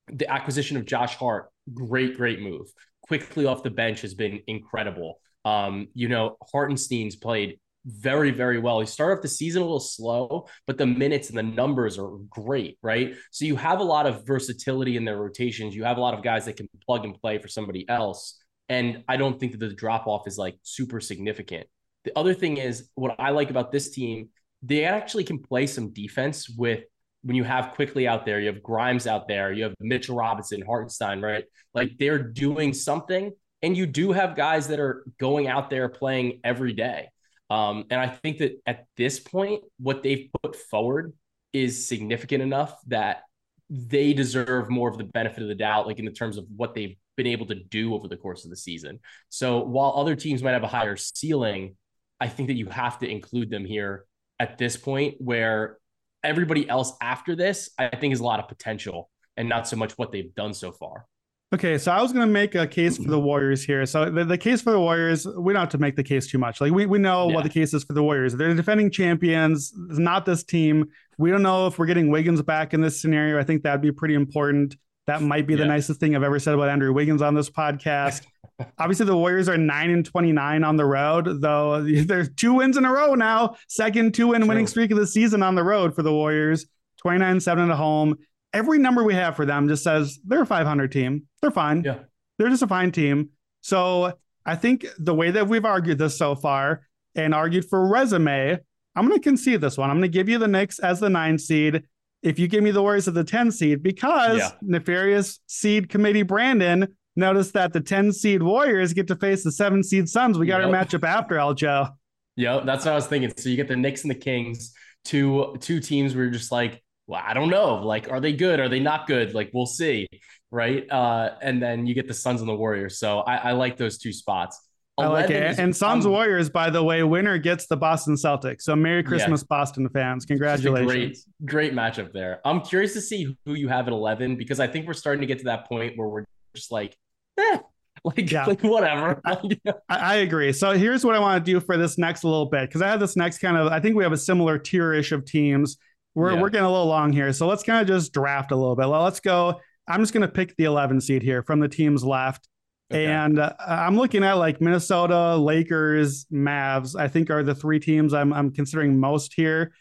the 0.08 0.30
acquisition 0.30 0.76
of 0.76 0.84
Josh 0.84 1.16
Hart, 1.16 1.48
great, 1.72 2.18
great 2.18 2.40
move. 2.40 2.66
Quickley 3.02 3.46
off 3.46 3.62
the 3.62 3.70
bench 3.70 4.02
has 4.02 4.12
been 4.12 4.42
incredible. 4.46 5.20
Um, 5.44 5.88
you 5.94 6.08
know, 6.08 6.36
Hartenstein's 6.52 7.16
played 7.16 7.58
very, 7.86 8.30
very 8.30 8.58
well. 8.58 8.80
He 8.80 8.86
started 8.86 9.16
off 9.16 9.22
the 9.22 9.28
season 9.28 9.62
a 9.62 9.64
little 9.64 9.80
slow, 9.80 10.46
but 10.66 10.78
the 10.78 10.86
minutes 10.86 11.28
and 11.28 11.36
the 11.36 11.42
numbers 11.42 11.98
are 11.98 12.10
great, 12.30 12.78
right? 12.82 13.14
So 13.30 13.44
you 13.44 13.56
have 13.56 13.80
a 13.80 13.84
lot 13.84 14.06
of 14.06 14.26
versatility 14.26 14.96
in 14.96 15.04
their 15.04 15.18
rotations. 15.18 15.74
You 15.74 15.84
have 15.84 15.98
a 15.98 16.00
lot 16.00 16.14
of 16.14 16.22
guys 16.22 16.46
that 16.46 16.56
can 16.56 16.68
plug 16.86 17.04
and 17.04 17.14
play 17.20 17.38
for 17.38 17.48
somebody 17.48 17.86
else. 17.88 18.40
And 18.68 19.04
I 19.08 19.16
don't 19.18 19.38
think 19.38 19.52
that 19.52 19.58
the 19.58 19.74
drop 19.74 20.06
off 20.06 20.26
is 20.26 20.38
like 20.38 20.56
super 20.62 21.00
significant. 21.00 21.66
The 22.04 22.18
other 22.18 22.34
thing 22.34 22.56
is 22.56 22.88
what 22.94 23.14
I 23.18 23.30
like 23.30 23.50
about 23.50 23.70
this 23.70 23.90
team, 23.90 24.30
they 24.62 24.84
actually 24.84 25.24
can 25.24 25.38
play 25.38 25.66
some 25.66 25.90
defense 25.92 26.48
with 26.48 26.84
when 27.22 27.36
you 27.36 27.44
have 27.44 27.72
Quickley 27.72 28.06
out 28.06 28.26
there, 28.26 28.38
you 28.38 28.46
have 28.48 28.62
Grimes 28.62 29.06
out 29.06 29.28
there, 29.28 29.52
you 29.52 29.64
have 29.64 29.74
Mitchell 29.80 30.16
Robinson, 30.16 30.62
Hartenstein, 30.62 31.22
right? 31.22 31.44
Like 31.72 31.92
they're 31.98 32.22
doing 32.22 32.74
something. 32.74 33.32
And 33.64 33.74
you 33.74 33.86
do 33.86 34.12
have 34.12 34.36
guys 34.36 34.68
that 34.68 34.78
are 34.78 35.06
going 35.18 35.48
out 35.48 35.70
there 35.70 35.88
playing 35.88 36.40
every 36.44 36.74
day. 36.74 37.08
Um, 37.48 37.86
and 37.88 37.98
I 37.98 38.08
think 38.08 38.36
that 38.38 38.60
at 38.66 38.88
this 38.98 39.18
point, 39.18 39.62
what 39.78 40.02
they've 40.02 40.28
put 40.42 40.54
forward 40.54 41.14
is 41.54 41.88
significant 41.88 42.42
enough 42.42 42.78
that 42.88 43.22
they 43.70 44.12
deserve 44.12 44.68
more 44.68 44.90
of 44.90 44.98
the 44.98 45.04
benefit 45.04 45.42
of 45.42 45.48
the 45.48 45.54
doubt, 45.54 45.86
like 45.86 45.98
in 45.98 46.04
the 46.04 46.10
terms 46.10 46.36
of 46.36 46.44
what 46.54 46.74
they've 46.74 46.94
been 47.16 47.26
able 47.26 47.46
to 47.46 47.54
do 47.54 47.94
over 47.94 48.06
the 48.06 48.18
course 48.18 48.44
of 48.44 48.50
the 48.50 48.56
season. 48.56 49.00
So 49.30 49.60
while 49.60 49.94
other 49.96 50.14
teams 50.14 50.42
might 50.42 50.52
have 50.52 50.62
a 50.62 50.68
higher 50.68 50.96
ceiling, 50.96 51.76
I 52.20 52.28
think 52.28 52.48
that 52.48 52.56
you 52.56 52.66
have 52.66 52.98
to 52.98 53.08
include 53.08 53.48
them 53.48 53.64
here 53.64 54.04
at 54.38 54.58
this 54.58 54.76
point 54.76 55.14
where 55.20 55.78
everybody 56.22 56.68
else 56.68 56.92
after 57.00 57.34
this, 57.34 57.70
I 57.78 57.88
think, 57.96 58.12
is 58.12 58.20
a 58.20 58.24
lot 58.24 58.40
of 58.40 58.48
potential 58.48 59.08
and 59.38 59.48
not 59.48 59.66
so 59.66 59.76
much 59.76 59.96
what 59.96 60.12
they've 60.12 60.34
done 60.34 60.52
so 60.52 60.70
far. 60.70 61.06
Okay, 61.52 61.78
so 61.78 61.92
I 61.92 62.02
was 62.02 62.12
going 62.12 62.26
to 62.26 62.32
make 62.32 62.54
a 62.56 62.66
case 62.66 62.96
for 62.96 63.04
the 63.04 63.16
mm-hmm. 63.16 63.26
Warriors 63.26 63.62
here. 63.64 63.86
So 63.86 64.10
the, 64.10 64.24
the 64.24 64.38
case 64.38 64.60
for 64.60 64.72
the 64.72 64.80
Warriors, 64.80 65.26
we 65.26 65.52
don't 65.52 65.60
have 65.60 65.68
to 65.70 65.78
make 65.78 65.94
the 65.94 66.02
case 66.02 66.26
too 66.26 66.38
much. 66.38 66.60
Like 66.60 66.72
we, 66.72 66.86
we 66.86 66.98
know 66.98 67.28
yeah. 67.28 67.34
what 67.34 67.44
the 67.44 67.50
case 67.50 67.72
is 67.74 67.84
for 67.84 67.92
the 67.92 68.02
Warriors. 68.02 68.34
They're 68.34 68.54
defending 68.54 68.90
champions. 68.90 69.72
It's 69.88 69.98
not 69.98 70.26
this 70.26 70.42
team. 70.42 70.86
We 71.16 71.30
don't 71.30 71.42
know 71.42 71.68
if 71.68 71.78
we're 71.78 71.86
getting 71.86 72.10
Wiggins 72.10 72.42
back 72.42 72.74
in 72.74 72.80
this 72.80 73.00
scenario. 73.00 73.38
I 73.38 73.44
think 73.44 73.62
that'd 73.62 73.82
be 73.82 73.92
pretty 73.92 74.14
important. 74.14 74.76
That 75.06 75.22
might 75.22 75.46
be 75.46 75.54
yeah. 75.54 75.60
the 75.60 75.66
nicest 75.66 76.00
thing 76.00 76.16
I've 76.16 76.24
ever 76.24 76.40
said 76.40 76.54
about 76.54 76.70
Andrew 76.70 76.92
Wiggins 76.92 77.22
on 77.22 77.34
this 77.34 77.50
podcast. 77.50 78.22
Obviously, 78.78 79.06
the 79.06 79.16
Warriors 79.16 79.48
are 79.48 79.58
nine 79.58 79.90
and 79.90 80.04
twenty 80.04 80.32
nine 80.32 80.64
on 80.64 80.76
the 80.76 80.84
road, 80.84 81.40
though. 81.40 81.82
There's 82.04 82.30
two 82.34 82.54
wins 82.54 82.76
in 82.76 82.84
a 82.84 82.92
row 82.92 83.14
now. 83.14 83.56
Second 83.68 84.14
two 84.14 84.28
win 84.28 84.46
winning 84.46 84.66
streak 84.66 84.90
of 84.90 84.98
the 84.98 85.06
season 85.06 85.42
on 85.42 85.54
the 85.54 85.64
road 85.64 85.94
for 85.94 86.02
the 86.02 86.12
Warriors. 86.12 86.66
29 87.04 87.38
7 87.38 87.70
at 87.70 87.76
home 87.76 88.16
every 88.54 88.78
number 88.78 89.04
we 89.04 89.14
have 89.14 89.36
for 89.36 89.44
them 89.44 89.68
just 89.68 89.82
says 89.82 90.18
they're 90.24 90.42
a 90.42 90.46
500 90.46 90.90
team. 90.90 91.24
They're 91.42 91.50
fine. 91.50 91.82
Yeah. 91.84 91.98
They're 92.38 92.48
just 92.48 92.62
a 92.62 92.68
fine 92.68 92.92
team. 92.92 93.30
So 93.60 94.14
I 94.46 94.56
think 94.56 94.86
the 94.98 95.14
way 95.14 95.32
that 95.32 95.48
we've 95.48 95.64
argued 95.64 95.98
this 95.98 96.16
so 96.16 96.34
far 96.34 96.86
and 97.14 97.34
argued 97.34 97.66
for 97.66 97.86
resume, 97.86 98.58
I'm 98.96 99.08
going 99.08 99.18
to 99.18 99.22
concede 99.22 99.60
this 99.60 99.76
one. 99.76 99.90
I'm 99.90 99.96
going 99.96 100.10
to 100.10 100.16
give 100.16 100.28
you 100.28 100.38
the 100.38 100.48
Knicks 100.48 100.78
as 100.78 101.00
the 101.00 101.10
nine 101.10 101.38
seed. 101.38 101.82
If 102.22 102.38
you 102.38 102.48
give 102.48 102.62
me 102.62 102.70
the 102.70 102.80
Warriors 102.80 103.08
as 103.08 103.14
the 103.14 103.24
10 103.24 103.50
seed, 103.50 103.82
because 103.82 104.38
yeah. 104.38 104.50
nefarious 104.62 105.40
seed 105.46 105.90
committee 105.90 106.22
Brandon 106.22 106.88
noticed 107.16 107.52
that 107.52 107.72
the 107.72 107.80
10 107.80 108.12
seed 108.12 108.42
Warriors 108.42 108.92
get 108.92 109.08
to 109.08 109.16
face 109.16 109.44
the 109.44 109.52
seven 109.52 109.82
seed 109.82 110.08
Suns. 110.08 110.38
We 110.38 110.46
got 110.46 110.60
yep. 110.60 110.68
our 110.68 110.72
matchup 110.72 111.06
after 111.06 111.36
Aljo. 111.36 111.92
Yeah, 112.36 112.60
that's 112.64 112.84
what 112.84 112.92
I 112.92 112.94
was 112.94 113.06
thinking. 113.06 113.32
So 113.36 113.48
you 113.48 113.56
get 113.56 113.68
the 113.68 113.76
Knicks 113.76 114.02
and 114.02 114.10
the 114.10 114.16
Kings, 114.16 114.74
two 115.04 115.56
two 115.60 115.80
teams 115.80 116.14
where 116.14 116.24
you're 116.24 116.32
just 116.32 116.50
like, 116.50 116.82
well, 117.06 117.22
I 117.24 117.34
don't 117.34 117.50
know. 117.50 117.76
Like, 117.76 118.10
are 118.10 118.20
they 118.20 118.32
good? 118.32 118.60
Are 118.60 118.68
they 118.68 118.80
not 118.80 119.06
good? 119.06 119.34
Like, 119.34 119.50
we'll 119.52 119.66
see. 119.66 120.06
Right. 120.50 120.90
Uh, 120.90 121.34
and 121.42 121.62
then 121.62 121.86
you 121.86 121.94
get 121.94 122.08
the 122.08 122.14
Suns 122.14 122.40
and 122.40 122.48
the 122.48 122.54
Warriors. 122.54 122.98
So 122.98 123.20
I, 123.20 123.36
I 123.36 123.52
like 123.52 123.76
those 123.76 123.98
two 123.98 124.12
spots. 124.12 124.60
I 124.96 125.06
like 125.08 125.30
it. 125.30 125.58
And 125.58 125.74
Suns 125.74 126.06
um, 126.06 126.12
Warriors, 126.12 126.48
by 126.48 126.70
the 126.70 126.82
way, 126.82 127.02
winner 127.02 127.36
gets 127.36 127.66
the 127.66 127.76
Boston 127.76 128.14
Celtics. 128.14 128.62
So 128.62 128.76
Merry 128.76 129.02
Christmas, 129.02 129.42
yeah. 129.42 129.46
Boston 129.48 129.88
fans. 129.88 130.24
Congratulations. 130.24 131.26
Great, 131.44 131.72
great 131.72 131.74
matchup 131.74 132.12
there. 132.12 132.40
I'm 132.44 132.60
curious 132.60 132.92
to 132.92 133.00
see 133.00 133.36
who 133.44 133.54
you 133.54 133.68
have 133.68 133.88
at 133.88 133.92
11 133.92 134.36
because 134.36 134.60
I 134.60 134.68
think 134.68 134.86
we're 134.86 134.92
starting 134.92 135.20
to 135.22 135.26
get 135.26 135.38
to 135.38 135.44
that 135.44 135.68
point 135.68 135.98
where 135.98 136.06
we're 136.06 136.24
just 136.54 136.70
like, 136.70 136.96
eh, 137.38 137.58
like, 138.04 138.30
yeah. 138.30 138.46
like 138.46 138.62
whatever. 138.62 139.20
I, 139.24 139.58
I, 139.88 140.14
agree. 140.16 140.52
So 140.52 140.70
here's 140.72 141.04
what 141.04 141.16
I 141.16 141.18
want 141.18 141.44
to 141.44 141.52
do 141.52 141.58
for 141.58 141.76
this 141.76 141.98
next 141.98 142.22
little 142.22 142.46
bit 142.46 142.68
because 142.68 142.80
I 142.80 142.86
have 142.86 143.00
this 143.00 143.16
next 143.16 143.38
kind 143.38 143.56
of, 143.56 143.72
I 143.72 143.80
think 143.80 143.96
we 143.96 144.04
have 144.04 144.12
a 144.12 144.16
similar 144.16 144.58
tier 144.58 144.92
ish 144.92 145.10
of 145.10 145.24
teams 145.24 145.76
we're 146.14 146.32
yeah. 146.32 146.40
we're 146.40 146.50
getting 146.50 146.66
a 146.66 146.70
little 146.70 146.86
long 146.86 147.12
here, 147.12 147.32
so 147.32 147.46
let's 147.46 147.62
kind 147.62 147.80
of 147.80 147.86
just 147.86 148.12
draft 148.12 148.50
a 148.52 148.56
little 148.56 148.76
bit. 148.76 148.88
Well, 148.88 149.02
let's 149.02 149.20
go. 149.20 149.60
I'm 149.86 150.00
just 150.00 150.12
going 150.12 150.22
to 150.22 150.28
pick 150.28 150.56
the 150.56 150.64
11 150.64 151.00
seed 151.00 151.22
here 151.22 151.42
from 151.42 151.60
the 151.60 151.68
teams 151.68 152.04
left. 152.04 152.48
Okay. 152.92 153.06
And 153.06 153.38
uh, 153.38 153.52
I'm 153.66 153.96
looking 153.96 154.24
at 154.24 154.34
like 154.34 154.60
Minnesota, 154.60 155.36
Lakers, 155.36 156.26
Mavs. 156.32 156.98
I 156.98 157.08
think 157.08 157.30
are 157.30 157.42
the 157.42 157.54
three 157.54 157.80
teams 157.80 158.14
I'm 158.14 158.32
I'm 158.32 158.50
considering 158.52 158.98
most 158.98 159.34
here. 159.34 159.72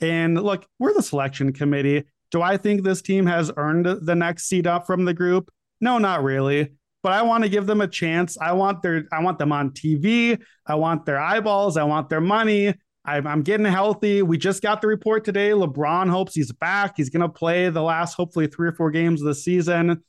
And 0.00 0.40
look, 0.40 0.66
we're 0.78 0.94
the 0.94 1.02
selection 1.02 1.52
committee. 1.52 2.04
Do 2.30 2.42
I 2.42 2.56
think 2.56 2.82
this 2.82 3.02
team 3.02 3.26
has 3.26 3.50
earned 3.56 3.86
the 3.86 4.14
next 4.14 4.48
seed 4.48 4.66
up 4.66 4.86
from 4.86 5.04
the 5.04 5.14
group? 5.14 5.50
No, 5.80 5.98
not 5.98 6.22
really. 6.22 6.72
But 7.02 7.12
I 7.12 7.22
want 7.22 7.44
to 7.44 7.50
give 7.50 7.66
them 7.66 7.80
a 7.80 7.88
chance. 7.88 8.36
I 8.38 8.52
want 8.52 8.82
their 8.82 9.04
I 9.12 9.22
want 9.22 9.38
them 9.38 9.52
on 9.52 9.70
TV. 9.70 10.40
I 10.66 10.74
want 10.76 11.04
their 11.04 11.20
eyeballs. 11.20 11.76
I 11.76 11.84
want 11.84 12.08
their 12.08 12.20
money. 12.20 12.74
I'm, 13.06 13.26
I'm 13.26 13.42
getting 13.42 13.66
healthy. 13.66 14.22
We 14.22 14.36
just 14.36 14.62
got 14.62 14.80
the 14.80 14.88
report 14.88 15.24
today. 15.24 15.50
LeBron 15.50 16.10
hopes 16.10 16.34
he's 16.34 16.52
back. 16.52 16.94
He's 16.96 17.08
going 17.08 17.22
to 17.22 17.28
play 17.28 17.70
the 17.70 17.82
last, 17.82 18.14
hopefully, 18.14 18.48
three 18.48 18.68
or 18.68 18.72
four 18.72 18.90
games 18.90 19.22
of 19.22 19.28
the 19.28 19.34
season. 19.34 20.02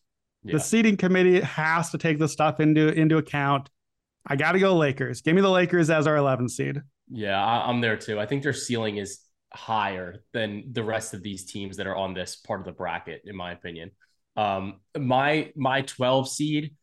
Yeah. 0.43 0.53
The 0.53 0.59
seating 0.59 0.97
committee 0.97 1.41
has 1.41 1.91
to 1.91 1.97
take 1.97 2.17
this 2.19 2.31
stuff 2.31 2.59
into 2.59 2.87
into 2.89 3.17
account. 3.17 3.69
I 4.25 4.35
got 4.35 4.53
to 4.53 4.59
go 4.59 4.75
Lakers. 4.75 5.21
Give 5.21 5.35
me 5.35 5.41
the 5.41 5.49
Lakers 5.49 5.89
as 5.89 6.07
our 6.07 6.17
11 6.17 6.49
seed. 6.49 6.81
Yeah, 7.09 7.39
I'm 7.39 7.79
there 7.79 7.95
too. 7.95 8.19
I 8.19 8.25
think 8.25 8.43
their 8.43 8.53
ceiling 8.53 8.97
is 8.97 9.19
higher 9.53 10.23
than 10.33 10.73
the 10.73 10.83
rest 10.83 11.13
of 11.13 11.23
these 11.23 11.45
teams 11.45 11.77
that 11.77 11.87
are 11.87 11.95
on 11.95 12.13
this 12.13 12.35
part 12.35 12.59
of 12.59 12.65
the 12.65 12.71
bracket, 12.71 13.21
in 13.25 13.35
my 13.35 13.51
opinion. 13.51 13.91
Um, 14.35 14.81
my 14.97 15.51
my 15.55 15.81
12 15.81 16.29
seed 16.29 16.75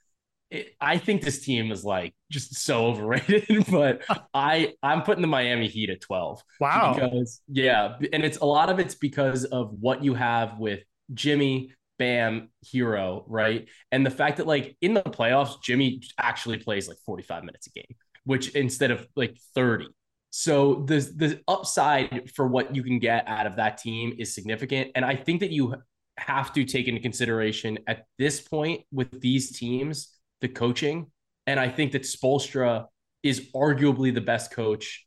it, 0.54 0.76
I 0.80 0.98
think 0.98 1.22
this 1.22 1.44
team 1.44 1.72
is 1.72 1.84
like 1.84 2.14
just 2.30 2.54
so 2.54 2.86
overrated, 2.86 3.66
but 3.70 4.02
I 4.32 4.74
I'm 4.82 5.02
putting 5.02 5.22
the 5.22 5.28
Miami 5.28 5.68
Heat 5.68 5.90
at 5.90 6.00
12. 6.00 6.42
Wow. 6.60 6.94
Because 6.94 7.40
yeah, 7.48 7.96
and 8.12 8.24
it's 8.24 8.38
a 8.38 8.44
lot 8.44 8.70
of 8.70 8.78
it's 8.78 8.94
because 8.94 9.44
of 9.44 9.72
what 9.80 10.04
you 10.04 10.14
have 10.14 10.58
with 10.58 10.80
Jimmy, 11.12 11.72
Bam, 11.98 12.50
Herro, 12.64 13.24
right? 13.26 13.68
And 13.90 14.06
the 14.06 14.10
fact 14.10 14.36
that 14.36 14.46
like 14.46 14.76
in 14.80 14.94
the 14.94 15.02
playoffs, 15.02 15.60
Jimmy 15.62 16.02
actually 16.18 16.58
plays 16.58 16.88
like 16.88 16.98
45 17.04 17.44
minutes 17.44 17.66
a 17.66 17.70
game, 17.70 17.96
which 18.24 18.54
instead 18.54 18.90
of 18.90 19.06
like 19.16 19.36
30. 19.54 19.88
So 20.30 20.84
the 20.86 20.98
the 21.16 21.40
upside 21.48 22.30
for 22.34 22.46
what 22.46 22.74
you 22.74 22.82
can 22.82 22.98
get 22.98 23.26
out 23.26 23.46
of 23.46 23.56
that 23.56 23.78
team 23.78 24.14
is 24.18 24.34
significant. 24.34 24.92
And 24.94 25.04
I 25.04 25.16
think 25.16 25.40
that 25.40 25.50
you 25.50 25.74
have 26.16 26.52
to 26.52 26.64
take 26.64 26.86
into 26.86 27.00
consideration 27.00 27.78
at 27.88 28.06
this 28.18 28.40
point 28.40 28.82
with 28.92 29.20
these 29.20 29.56
teams 29.58 30.14
the 30.40 30.48
coaching. 30.48 31.10
And 31.46 31.60
I 31.60 31.68
think 31.68 31.92
that 31.92 32.02
Spoelstra 32.02 32.86
is 33.22 33.50
arguably 33.54 34.14
the 34.14 34.20
best 34.20 34.50
coach. 34.52 35.06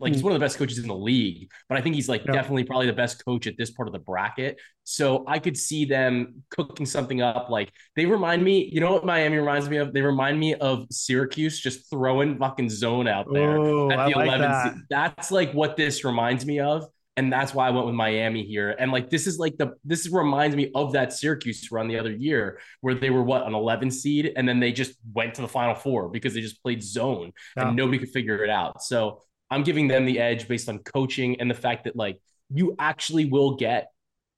Like 0.00 0.12
he's 0.12 0.20
hmm. 0.20 0.26
one 0.26 0.32
of 0.32 0.38
the 0.38 0.44
best 0.44 0.58
coaches 0.58 0.78
in 0.78 0.86
the 0.86 0.94
league, 0.94 1.50
but 1.68 1.76
I 1.76 1.80
think 1.80 1.96
he's 1.96 2.08
like 2.08 2.24
yeah. 2.24 2.32
definitely 2.32 2.62
probably 2.62 2.86
the 2.86 2.92
best 2.92 3.24
coach 3.24 3.48
at 3.48 3.54
this 3.58 3.72
part 3.72 3.88
of 3.88 3.92
the 3.92 3.98
bracket. 3.98 4.56
So 4.84 5.24
I 5.26 5.40
could 5.40 5.56
see 5.56 5.86
them 5.86 6.44
cooking 6.50 6.86
something 6.86 7.20
up. 7.20 7.50
Like 7.50 7.72
they 7.96 8.06
remind 8.06 8.44
me, 8.44 8.70
you 8.72 8.80
know 8.80 8.92
what 8.92 9.04
Miami 9.04 9.38
reminds 9.38 9.68
me 9.68 9.78
of? 9.78 9.92
They 9.92 10.02
remind 10.02 10.38
me 10.38 10.54
of 10.54 10.86
Syracuse 10.92 11.58
just 11.58 11.90
throwing 11.90 12.38
fucking 12.38 12.70
zone 12.70 13.08
out 13.08 13.26
there 13.32 13.56
Ooh, 13.56 13.90
at 13.90 13.96
the 13.96 14.16
I 14.16 14.26
11th. 14.26 14.26
Like 14.26 14.40
that. 14.40 14.74
That's 14.88 15.32
like 15.32 15.52
what 15.52 15.76
this 15.76 16.04
reminds 16.04 16.46
me 16.46 16.60
of 16.60 16.84
and 17.18 17.32
that's 17.32 17.52
why 17.52 17.66
I 17.66 17.70
went 17.70 17.84
with 17.84 17.96
Miami 17.96 18.44
here. 18.44 18.76
And 18.78 18.92
like 18.92 19.10
this 19.10 19.26
is 19.26 19.40
like 19.40 19.56
the 19.58 19.74
this 19.84 20.08
reminds 20.08 20.54
me 20.54 20.70
of 20.72 20.92
that 20.92 21.12
Syracuse 21.12 21.68
run 21.72 21.88
the 21.88 21.98
other 21.98 22.12
year 22.12 22.60
where 22.80 22.94
they 22.94 23.10
were 23.10 23.24
what 23.24 23.44
an 23.44 23.54
11 23.54 23.90
seed 23.90 24.32
and 24.36 24.48
then 24.48 24.60
they 24.60 24.70
just 24.70 24.92
went 25.12 25.34
to 25.34 25.42
the 25.42 25.48
final 25.48 25.74
four 25.74 26.08
because 26.08 26.32
they 26.32 26.40
just 26.40 26.62
played 26.62 26.80
zone 26.80 27.32
yeah. 27.56 27.66
and 27.66 27.76
nobody 27.76 27.98
could 27.98 28.10
figure 28.10 28.44
it 28.44 28.50
out. 28.50 28.84
So 28.84 29.20
I'm 29.50 29.64
giving 29.64 29.88
them 29.88 30.06
the 30.06 30.20
edge 30.20 30.46
based 30.46 30.68
on 30.68 30.78
coaching 30.78 31.40
and 31.40 31.50
the 31.50 31.56
fact 31.56 31.84
that 31.84 31.96
like 31.96 32.20
you 32.50 32.76
actually 32.78 33.24
will 33.24 33.56
get 33.56 33.88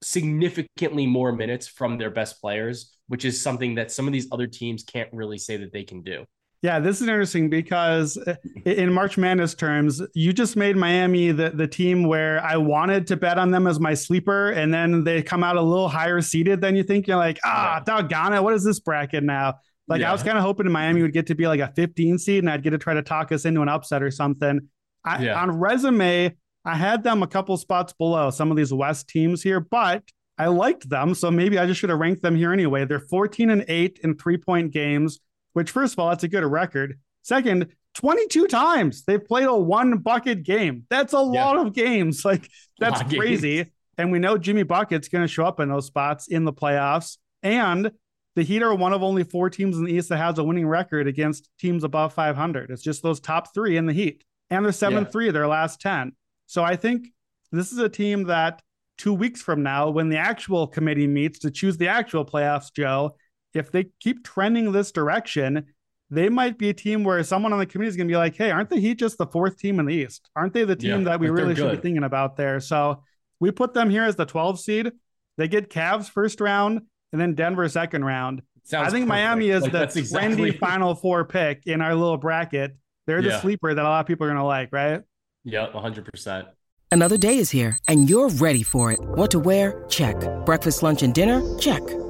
significantly 0.03 1.07
more 1.07 1.33
minutes 1.33 1.69
from 1.69 1.99
their 1.99 2.11
best 2.11 2.41
players, 2.41 2.97
which 3.09 3.27
is 3.27 3.39
something 3.43 3.75
that 3.75 3.93
some 3.93 4.07
of 4.07 4.15
these 4.15 4.29
other 4.33 4.47
teams 4.47 4.85
can't 4.85 5.11
really 5.13 5.37
say 5.37 5.59
that 5.59 5.71
they 5.71 5.85
can 5.85 6.01
do. 6.01 6.25
Yeah, 6.63 6.79
this 6.79 7.01
is 7.01 7.09
interesting 7.09 7.49
because 7.49 8.19
uh, 8.19 8.35
in 8.67 8.93
March 8.93 9.17
Madness 9.17 9.55
terms, 9.55 10.03
you 10.15 10.35
just 10.35 10.57
made 10.57 10.77
Miami 10.77 11.33
the, 11.33 11.51
the 11.51 11.67
team 11.67 12.05
where 12.05 12.45
I 12.45 12.59
wanted 12.59 13.07
to 13.07 13.17
bet 13.17 13.39
on 13.39 13.51
them 13.51 13.67
as 13.67 13.81
my 13.81 13.95
sleeper, 13.95 14.51
and 14.51 14.73
then 14.73 15.03
they 15.03 15.23
come 15.23 15.43
out 15.43 15.57
a 15.57 15.63
little 15.63 15.89
higher 15.89 16.21
seated 16.21 16.61
than 16.61 16.77
you 16.77 16.83
think. 16.83 17.07
You're 17.07 17.17
like, 17.17 17.39
ah, 17.45 17.77
yeah. 17.77 17.85
doggone 17.85 18.35
it, 18.35 18.43
what 18.43 18.53
is 18.53 18.63
this 18.63 18.79
bracket 18.79 19.25
now? 19.25 19.55
Like 19.89 20.03
yeah. 20.03 20.11
I 20.11 20.13
was 20.13 20.23
kind 20.23 20.37
of 20.37 20.45
hoping 20.45 20.71
Miami 20.71 21.01
would 21.01 21.15
get 21.15 21.27
to 21.29 21.35
be 21.35 21.47
like 21.47 21.61
a 21.61 21.73
15 21.75 22.19
seed, 22.19 22.41
and 22.41 22.51
I'd 22.51 22.63
get 22.63 22.71
to 22.71 22.79
try 22.79 22.93
to 22.93 23.03
talk 23.03 23.33
us 23.33 23.47
into 23.47 23.63
an 23.63 23.69
upset 23.71 24.03
or 24.03 24.11
something. 24.11 24.69
I, 25.03 25.25
yeah. 25.25 25.41
On 25.41 25.51
resume, 25.59 26.37
I 26.67 26.77
had 26.77 27.03
them 27.03 27.23
a 27.23 27.27
couple 27.27 27.57
spots 27.57 27.95
below 27.95 28.29
some 28.29 28.51
of 28.51 28.59
these 28.59 28.73
West 28.73 29.09
teams 29.09 29.43
here, 29.43 29.61
but 29.61 30.03
I 30.37 30.49
liked 30.49 30.91
them, 30.91 31.15
so 31.15 31.31
maybe 31.31 31.59
I 31.59 31.67
just 31.67 31.81
should 31.81 31.91
have 31.91 31.99
ranked 31.99 32.21
them 32.21 32.37
here 32.37 32.53
anyway. 32.53 32.85
They're 32.85 33.01
14 33.01 33.49
and 33.49 33.65
eight 33.67 33.99
in 34.03 34.19
three 34.19 34.37
point 34.37 34.73
games 34.73 35.21
which 35.53 35.71
first 35.71 35.95
of 35.95 35.99
all, 35.99 36.09
that's 36.09 36.25
a 36.25 36.29
good 36.29 36.45
record. 36.45 36.99
Second, 37.23 37.69
22 37.95 38.47
times 38.47 39.05
they've 39.05 39.25
played 39.25 39.47
a 39.47 39.57
one 39.57 39.99
bucket 39.99 40.43
game. 40.43 40.85
That's 40.91 41.13
a 41.13 41.17
yeah. 41.17 41.45
lot 41.45 41.59
of 41.59 41.73
games. 41.73 42.25
Like 42.31 42.49
that's 42.79 43.03
crazy. 43.03 43.57
Games. 43.57 43.71
And 43.99 44.13
we 44.13 44.19
know 44.19 44.39
Jimmy 44.39 44.63
Bucket's 44.63 45.09
going 45.09 45.25
to 45.25 45.29
show 45.29 45.45
up 45.45 45.61
in 45.61 45.69
those 45.69 45.87
spots 45.87 46.29
in 46.29 46.45
the 46.45 46.53
playoffs. 46.53 47.19
And 47.43 47.91
the 48.37 48.43
Heat 48.43 48.63
are 48.63 48.75
one 48.75 48.93
of 48.93 49.03
only 49.03 49.25
four 49.25 49.51
teams 49.51 49.77
in 49.77 49.85
the 49.85 49.93
East 49.93 50.09
that 50.09 50.17
has 50.17 50.39
a 50.39 50.45
winning 50.45 50.67
record 50.67 51.07
against 51.07 51.51
teams 51.59 51.85
above 51.85 52.15
500. 52.15 52.71
It's 52.71 52.83
just 52.83 53.03
those 53.03 53.21
top 53.21 53.53
three 53.53 53.77
in 53.77 53.87
the 53.87 53.93
Heat. 53.93 54.25
And 54.49 54.65
they're 54.65 54.73
7 54.73 55.05
yeah. 55.05 55.11
3 55.11 55.29
of 55.29 55.35
their 55.35 55.47
last 55.47 55.81
10. 55.81 56.13
So 56.47 56.65
I 56.65 56.77
think 56.77 57.09
this 57.53 57.73
is 57.73 57.79
a 57.79 57.89
team 57.89 58.25
that 58.25 58.63
two 58.97 59.13
weeks 59.13 59.43
from 59.43 59.63
now, 59.63 59.91
when 59.91 60.09
the 60.09 60.19
actual 60.19 60.67
committee 60.67 61.07
meets 61.07 61.39
to 61.41 61.51
choose 61.51 61.77
the 61.77 61.89
actual 61.89 62.25
playoffs, 62.25 62.73
Joe, 62.73 63.17
if 63.55 63.71
they 63.71 63.87
keep 64.01 64.25
trending 64.25 64.73
this 64.73 64.93
direction, 64.93 65.67
they 66.11 66.29
might 66.29 66.59
be 66.59 66.71
a 66.71 66.75
team 66.75 67.05
where 67.05 67.23
someone 67.23 67.53
on 67.53 67.59
the 67.59 67.67
committee 67.67 67.89
is 67.89 67.97
going 67.97 68.09
to 68.09 68.13
be 68.13 68.17
like, 68.17 68.37
hey, 68.37 68.51
aren't 68.51 68.69
the 68.69 68.81
Heat 68.81 68.99
just 68.99 69.17
the 69.19 69.27
fourth 69.27 69.59
team 69.59 69.79
in 69.79 69.87
the 69.87 69.95
East? 69.95 70.29
Aren't 70.35 70.53
they 70.53 70.65
the 70.65 70.77
team 70.77 71.01
yeah, 71.01 71.05
that 71.05 71.21
we 71.21 71.31
really 71.31 71.55
should 71.55 71.71
be 71.71 71.77
thinking 71.77 72.03
about 72.03 72.37
there? 72.37 72.59
So 72.61 73.03
we 73.39 73.51
put 73.51 73.75
them 73.75 73.89
here 73.91 74.05
as 74.05 74.17
the 74.17 74.27
12 74.27 74.59
seed. 74.61 74.93
They 75.39 75.49
get 75.49 75.71
Cavs 75.71 76.11
first 76.11 76.41
round 76.41 76.83
and 77.13 77.21
then 77.21 77.35
Denver 77.35 77.69
second 77.69 78.05
round. 78.05 78.43
Sounds 78.65 78.89
I 78.89 78.91
think 78.91 79.09
perfect. 79.09 79.09
Miami 79.09 79.51
is 79.51 79.63
like, 79.63 79.73
the 79.73 79.79
trendy 79.87 79.97
exactly... 79.97 80.51
final 80.59 80.95
four 80.95 81.25
pick 81.25 81.63
in 81.67 81.81
our 81.81 81.95
little 81.95 82.19
bracket. 82.19 82.77
They're 83.07 83.23
the 83.23 83.31
yeah. 83.31 83.41
sleeper 83.41 83.73
that 83.73 83.85
a 83.85 83.89
lot 83.89 84.01
of 84.01 84.07
people 84.07 84.27
are 84.27 84.29
going 84.29 84.39
to 84.39 84.45
like, 84.45 84.69
right? 84.73 85.01
Yeah, 85.45 85.69
100%. 85.73 86.47
Another 86.93 87.17
day 87.17 87.39
is 87.39 87.51
here 87.51 87.77
and 87.89 88.11
you're 88.11 88.29
ready 88.29 88.63
for 88.65 88.91
it. 88.93 88.99
What 89.01 89.31
to 89.31 89.39
wear? 89.39 89.85
Check. 89.89 90.17
Breakfast, 90.45 90.83
lunch, 90.83 91.03
and 91.03 91.15
dinner? 91.15 91.41
Check. 91.59 91.83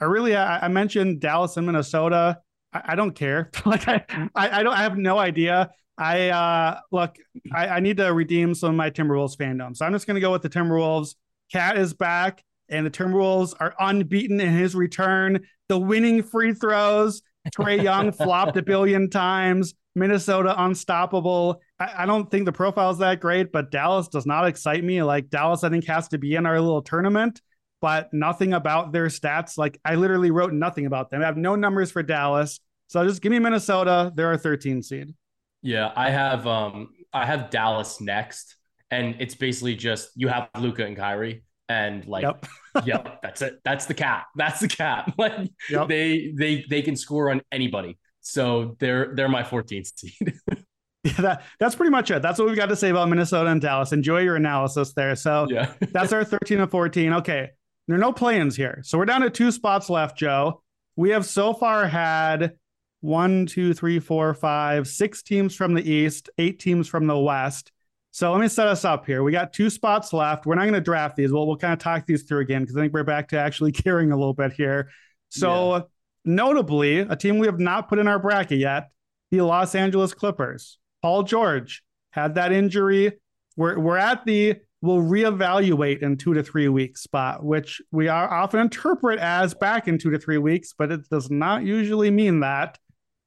I 0.00 0.04
really 0.04 0.36
I, 0.36 0.66
I 0.66 0.68
mentioned 0.68 1.20
Dallas 1.20 1.56
and 1.56 1.66
Minnesota. 1.66 2.38
I, 2.72 2.82
I 2.86 2.94
don't 2.94 3.12
care. 3.12 3.50
like 3.66 3.86
I, 3.88 4.04
I, 4.34 4.60
I 4.60 4.62
don't 4.62 4.74
I 4.74 4.82
have 4.82 4.96
no 4.96 5.18
idea. 5.18 5.70
I 5.96 6.28
uh 6.28 6.80
look, 6.92 7.16
I, 7.52 7.68
I 7.68 7.80
need 7.80 7.96
to 7.96 8.12
redeem 8.12 8.54
some 8.54 8.70
of 8.70 8.76
my 8.76 8.90
Timberwolves 8.90 9.36
fandom. 9.36 9.76
So 9.76 9.84
I'm 9.84 9.92
just 9.92 10.06
gonna 10.06 10.20
go 10.20 10.32
with 10.32 10.42
the 10.42 10.50
Timberwolves. 10.50 11.14
KAT 11.52 11.78
is 11.78 11.94
back, 11.94 12.44
and 12.68 12.84
the 12.84 12.90
Timberwolves 12.90 13.54
are 13.58 13.74
unbeaten 13.80 14.40
in 14.40 14.52
his 14.52 14.74
return. 14.74 15.40
The 15.68 15.78
winning 15.78 16.22
free 16.22 16.52
throws. 16.52 17.22
Trae 17.56 17.82
Young 17.82 18.12
flopped 18.12 18.56
a 18.58 18.62
billion 18.62 19.08
times. 19.08 19.74
Minnesota 19.94 20.54
unstoppable. 20.62 21.60
I, 21.80 22.02
I, 22.02 22.06
don't 22.06 22.30
think 22.30 22.44
the 22.44 22.52
profile 22.52 22.90
is 22.90 22.98
that 22.98 23.20
great, 23.20 23.50
but 23.50 23.70
Dallas 23.72 24.06
does 24.06 24.26
not 24.26 24.46
excite 24.46 24.84
me. 24.84 25.02
Like 25.02 25.28
Dallas, 25.30 25.64
I 25.64 25.70
think 25.70 25.86
has 25.86 26.08
to 26.08 26.18
be 26.18 26.34
in 26.36 26.46
our 26.46 26.60
little 26.60 26.82
tournament 26.82 27.40
but 27.80 28.12
nothing 28.12 28.52
about 28.52 28.92
their 28.92 29.06
stats. 29.06 29.58
Like 29.58 29.80
I 29.84 29.94
literally 29.94 30.30
wrote 30.30 30.52
nothing 30.52 30.86
about 30.86 31.10
them. 31.10 31.22
I 31.22 31.26
have 31.26 31.36
no 31.36 31.56
numbers 31.56 31.90
for 31.90 32.02
Dallas. 32.02 32.60
So 32.88 33.04
just 33.06 33.22
give 33.22 33.30
me 33.30 33.38
Minnesota. 33.38 34.12
They're 34.14 34.32
a 34.32 34.38
13 34.38 34.82
seed. 34.82 35.14
Yeah, 35.62 35.92
I 35.94 36.10
have 36.10 36.46
um 36.46 36.90
I 37.12 37.26
have 37.26 37.50
Dallas 37.50 38.00
next. 38.00 38.56
And 38.90 39.16
it's 39.18 39.34
basically 39.34 39.76
just 39.76 40.10
you 40.16 40.28
have 40.28 40.48
Luka 40.58 40.84
and 40.84 40.96
Kyrie. 40.96 41.44
And 41.68 42.06
like 42.06 42.22
yep. 42.22 42.46
yep, 42.86 43.20
that's 43.22 43.42
it. 43.42 43.60
That's 43.64 43.86
the 43.86 43.94
cap. 43.94 44.28
That's 44.36 44.60
the 44.60 44.68
cap. 44.68 45.12
Like 45.18 45.50
yep. 45.68 45.88
they 45.88 46.32
they 46.36 46.64
they 46.68 46.82
can 46.82 46.96
score 46.96 47.30
on 47.30 47.42
anybody. 47.52 47.98
So 48.20 48.76
they're 48.78 49.14
they're 49.14 49.28
my 49.28 49.42
14th 49.42 49.98
seed. 49.98 50.34
Yeah, 51.04 51.12
that, 51.22 51.42
that's 51.60 51.76
pretty 51.76 51.90
much 51.90 52.10
it. 52.10 52.22
That's 52.22 52.40
what 52.40 52.48
we've 52.48 52.56
got 52.56 52.66
to 52.66 52.76
say 52.76 52.90
about 52.90 53.08
Minnesota 53.08 53.48
and 53.50 53.60
Dallas. 53.60 53.92
Enjoy 53.92 54.18
your 54.18 54.34
analysis 54.34 54.92
there. 54.94 55.14
So 55.14 55.46
yeah. 55.48 55.72
that's 55.92 56.12
our 56.12 56.24
13 56.24 56.60
and 56.60 56.70
14. 56.70 57.12
Okay. 57.14 57.50
There 57.88 57.96
are 57.96 57.98
no 57.98 58.12
plans 58.12 58.54
here. 58.54 58.82
So 58.84 58.98
we're 58.98 59.06
down 59.06 59.22
to 59.22 59.30
two 59.30 59.50
spots 59.50 59.88
left, 59.88 60.16
Joe. 60.18 60.62
We 60.94 61.10
have 61.10 61.24
so 61.24 61.54
far 61.54 61.88
had 61.88 62.52
one, 63.00 63.46
two, 63.46 63.72
three, 63.72 63.98
four, 63.98 64.34
five, 64.34 64.86
six 64.86 65.22
teams 65.22 65.56
from 65.56 65.72
the 65.72 65.90
East, 65.90 66.28
eight 66.36 66.58
teams 66.58 66.86
from 66.86 67.06
the 67.06 67.18
West. 67.18 67.72
So 68.10 68.30
let 68.30 68.40
me 68.40 68.48
set 68.48 68.66
us 68.66 68.84
up 68.84 69.06
here. 69.06 69.22
We 69.22 69.32
got 69.32 69.54
two 69.54 69.70
spots 69.70 70.12
left. 70.12 70.44
We're 70.44 70.54
not 70.54 70.62
going 70.62 70.74
to 70.74 70.80
draft 70.82 71.16
these. 71.16 71.32
We'll, 71.32 71.46
we'll 71.46 71.56
kind 71.56 71.72
of 71.72 71.78
talk 71.78 72.04
these 72.04 72.24
through 72.24 72.40
again 72.40 72.62
because 72.62 72.76
I 72.76 72.80
think 72.80 72.92
we're 72.92 73.04
back 73.04 73.28
to 73.28 73.38
actually 73.38 73.72
caring 73.72 74.12
a 74.12 74.16
little 74.16 74.34
bit 74.34 74.52
here. 74.52 74.90
So, 75.30 75.76
yeah. 75.76 75.82
notably, 76.26 76.98
a 76.98 77.16
team 77.16 77.38
we 77.38 77.46
have 77.46 77.60
not 77.60 77.88
put 77.88 77.98
in 77.98 78.06
our 78.06 78.18
bracket 78.18 78.58
yet 78.58 78.90
the 79.30 79.40
Los 79.42 79.74
Angeles 79.74 80.14
Clippers. 80.14 80.78
Paul 81.02 81.22
George 81.22 81.82
had 82.10 82.34
that 82.34 82.52
injury. 82.52 83.12
We're, 83.56 83.78
we're 83.78 83.98
at 83.98 84.24
the 84.24 84.56
will 84.80 85.02
reevaluate 85.02 86.02
in 86.02 86.16
two 86.16 86.34
to 86.34 86.42
three 86.42 86.68
weeks 86.68 87.02
spot, 87.02 87.44
which 87.44 87.82
we 87.90 88.08
are 88.08 88.32
often 88.32 88.60
interpret 88.60 89.18
as 89.18 89.54
back 89.54 89.88
in 89.88 89.98
two 89.98 90.10
to 90.10 90.18
three 90.18 90.38
weeks, 90.38 90.72
but 90.76 90.92
it 90.92 91.08
does 91.08 91.30
not 91.30 91.64
usually 91.64 92.10
mean 92.10 92.40
that. 92.40 92.78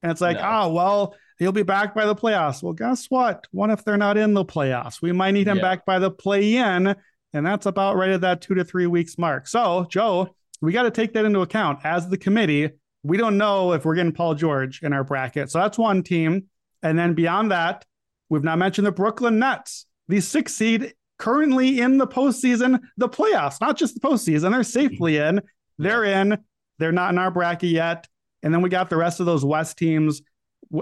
And 0.01 0.11
it's 0.11 0.21
like, 0.21 0.37
no. 0.37 0.49
oh, 0.49 0.73
well, 0.73 1.15
he'll 1.39 1.51
be 1.51 1.63
back 1.63 1.93
by 1.93 2.05
the 2.05 2.15
playoffs. 2.15 2.63
Well, 2.63 2.73
guess 2.73 3.07
what? 3.07 3.45
What 3.51 3.69
if 3.69 3.83
they're 3.83 3.97
not 3.97 4.17
in 4.17 4.33
the 4.33 4.45
playoffs? 4.45 5.01
We 5.01 5.11
might 5.11 5.31
need 5.31 5.47
him 5.47 5.57
yeah. 5.57 5.63
back 5.63 5.85
by 5.85 5.99
the 5.99 6.09
play 6.09 6.55
in. 6.55 6.95
And 7.33 7.45
that's 7.45 7.65
about 7.65 7.97
right 7.97 8.09
at 8.09 8.21
that 8.21 8.41
two 8.41 8.55
to 8.55 8.63
three 8.63 8.87
weeks 8.87 9.17
mark. 9.17 9.47
So, 9.47 9.85
Joe, 9.89 10.35
we 10.61 10.71
got 10.71 10.83
to 10.83 10.91
take 10.91 11.13
that 11.13 11.25
into 11.25 11.41
account 11.41 11.79
as 11.83 12.07
the 12.07 12.17
committee. 12.17 12.69
We 13.03 13.17
don't 13.17 13.37
know 13.37 13.73
if 13.73 13.85
we're 13.85 13.95
getting 13.95 14.11
Paul 14.11 14.35
George 14.35 14.81
in 14.83 14.93
our 14.93 15.03
bracket. 15.03 15.49
So 15.49 15.59
that's 15.59 15.77
one 15.77 16.03
team. 16.03 16.45
And 16.83 16.97
then 16.97 17.13
beyond 17.13 17.51
that, 17.51 17.85
we've 18.29 18.43
not 18.43 18.57
mentioned 18.57 18.87
the 18.87 18.91
Brooklyn 18.91 19.39
Nets. 19.39 19.85
The 20.07 20.19
six 20.19 20.53
seed 20.53 20.93
currently 21.21 21.79
in 21.79 21.99
the 21.99 22.07
postseason, 22.07 22.79
the 22.97 23.07
playoffs, 23.07 23.61
not 23.61 23.77
just 23.77 23.93
the 23.93 24.01
postseason. 24.01 24.51
They're 24.51 24.63
safely 24.63 25.17
in. 25.17 25.39
They're 25.77 26.03
in. 26.03 26.39
They're 26.79 26.91
not 26.91 27.13
in 27.13 27.19
our 27.19 27.29
bracket 27.29 27.69
yet. 27.69 28.07
And 28.41 28.51
then 28.51 28.63
we 28.63 28.69
got 28.69 28.89
the 28.89 28.97
rest 28.97 29.19
of 29.19 29.27
those 29.27 29.45
West 29.45 29.77
teams. 29.77 30.21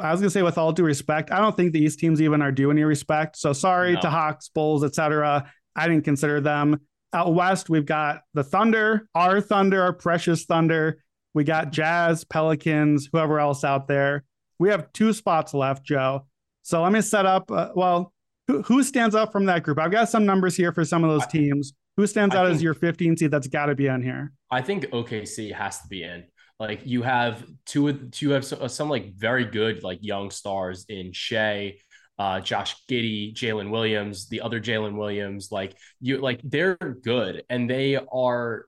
I 0.02 0.12
was 0.12 0.22
gonna 0.22 0.30
say, 0.30 0.42
with 0.42 0.58
all 0.58 0.72
due 0.72 0.86
respect, 0.86 1.30
I 1.32 1.40
don't 1.40 1.58
think 1.58 1.74
the 1.74 1.84
East 1.84 2.00
teams 2.00 2.22
even 2.22 2.42
are 2.42 2.54
due 2.54 2.72
any 2.72 2.84
respect. 2.84 3.36
So 3.38 3.52
sorry 3.52 3.94
no. 3.94 4.02
to 4.02 4.10
Hawks, 4.10 4.48
Bulls, 4.48 4.84
etc. 4.84 5.52
I 5.76 5.88
didn't 5.88 6.06
consider 6.06 6.40
them. 6.40 6.80
Out 7.12 7.34
west, 7.34 7.70
we've 7.70 7.86
got 7.86 8.22
the 8.34 8.44
Thunder, 8.44 9.10
our 9.16 9.42
Thunder, 9.42 9.82
our 9.82 9.94
precious 9.94 10.46
Thunder. 10.46 11.04
We 11.34 11.44
got 11.44 11.72
Jazz, 11.72 12.24
Pelicans, 12.24 13.10
whoever 13.12 13.40
else 13.40 13.64
out 13.66 13.88
there. 13.88 14.24
We 14.58 14.70
have 14.70 14.94
two 14.94 15.12
spots 15.12 15.54
left, 15.54 15.84
Joe. 15.84 16.28
So 16.62 16.82
let 16.82 16.92
me 16.92 17.02
set 17.02 17.26
up. 17.26 17.52
Uh, 17.52 17.70
well, 17.76 18.14
who, 18.50 18.64
who 18.64 18.82
stands 18.82 19.16
out 19.16 19.32
from 19.32 19.46
that 19.46 19.62
group? 19.62 19.78
I've 19.78 19.92
got 19.92 20.10
some 20.10 20.26
numbers 20.26 20.56
here 20.56 20.72
for 20.74 20.84
some 20.84 21.04
of 21.04 21.12
those 21.12 21.28
teams. 21.28 21.74
Who 21.98 22.08
stands 22.08 22.34
out 22.34 22.48
as 22.48 22.64
your 22.64 22.74
15 22.74 23.18
seed 23.18 23.30
that's 23.30 23.48
got 23.48 23.68
to 23.68 23.76
be 23.76 23.88
on 23.88 24.02
here? 24.02 24.34
I 24.50 24.64
think 24.64 24.86
OKC 24.86 25.54
has 25.54 25.82
to 25.82 25.88
be 25.88 26.02
in. 26.02 26.24
Like 26.60 26.82
you 26.84 27.04
have 27.04 27.46
two, 27.68 27.94
two 28.10 28.32
have 28.32 28.44
some, 28.44 28.68
some 28.68 28.90
like 28.90 29.14
very 29.14 29.46
good 29.46 29.84
like 29.84 30.00
young 30.02 30.32
stars 30.32 30.86
in 30.90 31.12
Shai, 31.14 31.76
uh, 32.18 32.40
Josh 32.40 32.76
Giddey, 32.90 33.36
Jalen 33.36 33.70
Williams, 33.70 34.28
the 34.30 34.42
other 34.42 34.60
Jalen 34.60 34.98
Williams. 34.98 35.50
Like 35.52 35.78
you, 36.02 36.18
like 36.18 36.42
they're 36.44 36.76
good 36.76 37.44
and 37.52 37.70
they 37.70 37.98
are 38.12 38.66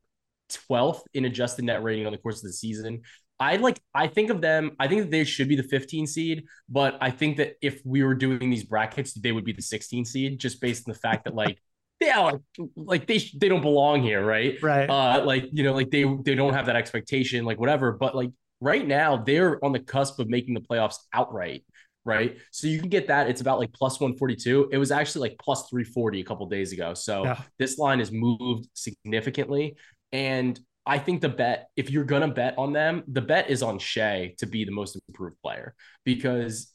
12th 0.51 1.01
in 1.15 1.25
adjusted 1.25 1.65
net 1.65 1.81
rating 1.81 2.05
on 2.05 2.11
the 2.11 2.19
course 2.19 2.37
of 2.37 2.43
the 2.43 2.53
season. 2.53 3.01
I 3.41 3.55
like 3.55 3.81
I 3.95 4.05
think 4.07 4.29
of 4.29 4.39
them, 4.39 4.71
I 4.79 4.87
think 4.87 5.01
that 5.01 5.11
they 5.11 5.23
should 5.23 5.49
be 5.49 5.55
the 5.55 5.63
15 5.63 6.05
seed, 6.05 6.45
but 6.69 6.97
I 7.01 7.09
think 7.09 7.37
that 7.37 7.55
if 7.61 7.81
we 7.83 8.03
were 8.03 8.13
doing 8.13 8.51
these 8.51 8.63
brackets, 8.63 9.13
they 9.13 9.31
would 9.31 9.43
be 9.45 9.51
the 9.51 9.63
16 9.63 10.05
seed 10.05 10.39
just 10.39 10.61
based 10.61 10.87
on 10.87 10.93
the 10.93 10.99
fact 10.99 11.25
that 11.25 11.33
like 11.33 11.59
yeah, 11.99 12.19
like, 12.19 12.41
like 12.75 13.07
they 13.07 13.19
they 13.35 13.49
don't 13.49 13.61
belong 13.61 14.03
here, 14.03 14.23
right? 14.23 14.57
Right. 14.61 14.89
Uh, 14.89 15.23
like 15.25 15.49
you 15.51 15.63
know, 15.63 15.73
like 15.73 15.89
they 15.91 16.03
they 16.23 16.35
don't 16.35 16.53
have 16.53 16.67
that 16.67 16.75
expectation, 16.75 17.45
like 17.45 17.59
whatever. 17.59 17.91
But 17.93 18.15
like 18.15 18.31
right 18.59 18.87
now, 18.87 19.17
they're 19.17 19.63
on 19.63 19.71
the 19.71 19.79
cusp 19.79 20.19
of 20.19 20.27
making 20.29 20.53
the 20.55 20.61
playoffs 20.61 20.97
outright, 21.13 21.63
right? 22.05 22.37
So 22.51 22.67
you 22.67 22.79
can 22.79 22.89
get 22.89 23.07
that. 23.07 23.29
It's 23.29 23.41
about 23.41 23.59
like 23.59 23.71
plus 23.73 23.99
one 23.99 24.15
forty 24.17 24.35
two. 24.35 24.69
It 24.71 24.77
was 24.77 24.91
actually 24.91 25.29
like 25.29 25.39
plus 25.39 25.69
three 25.69 25.83
forty 25.83 26.21
a 26.21 26.23
couple 26.23 26.45
days 26.47 26.73
ago. 26.73 26.93
So 26.93 27.23
Yeah. 27.25 27.41
this 27.59 27.77
line 27.77 27.99
has 27.99 28.11
moved 28.11 28.67
significantly, 28.73 29.75
and 30.11 30.59
I 30.85 30.97
think 30.97 31.21
the 31.21 31.29
bet, 31.29 31.69
if 31.75 31.89
you're 31.89 32.03
gonna 32.03 32.27
bet 32.27 32.55
on 32.57 32.73
them, 32.73 33.03
the 33.07 33.21
bet 33.21 33.49
is 33.49 33.61
on 33.61 33.79
Shai 33.79 34.33
to 34.39 34.47
be 34.47 34.65
the 34.65 34.71
most 34.71 34.99
improved 35.07 35.39
player 35.41 35.75
because 36.03 36.73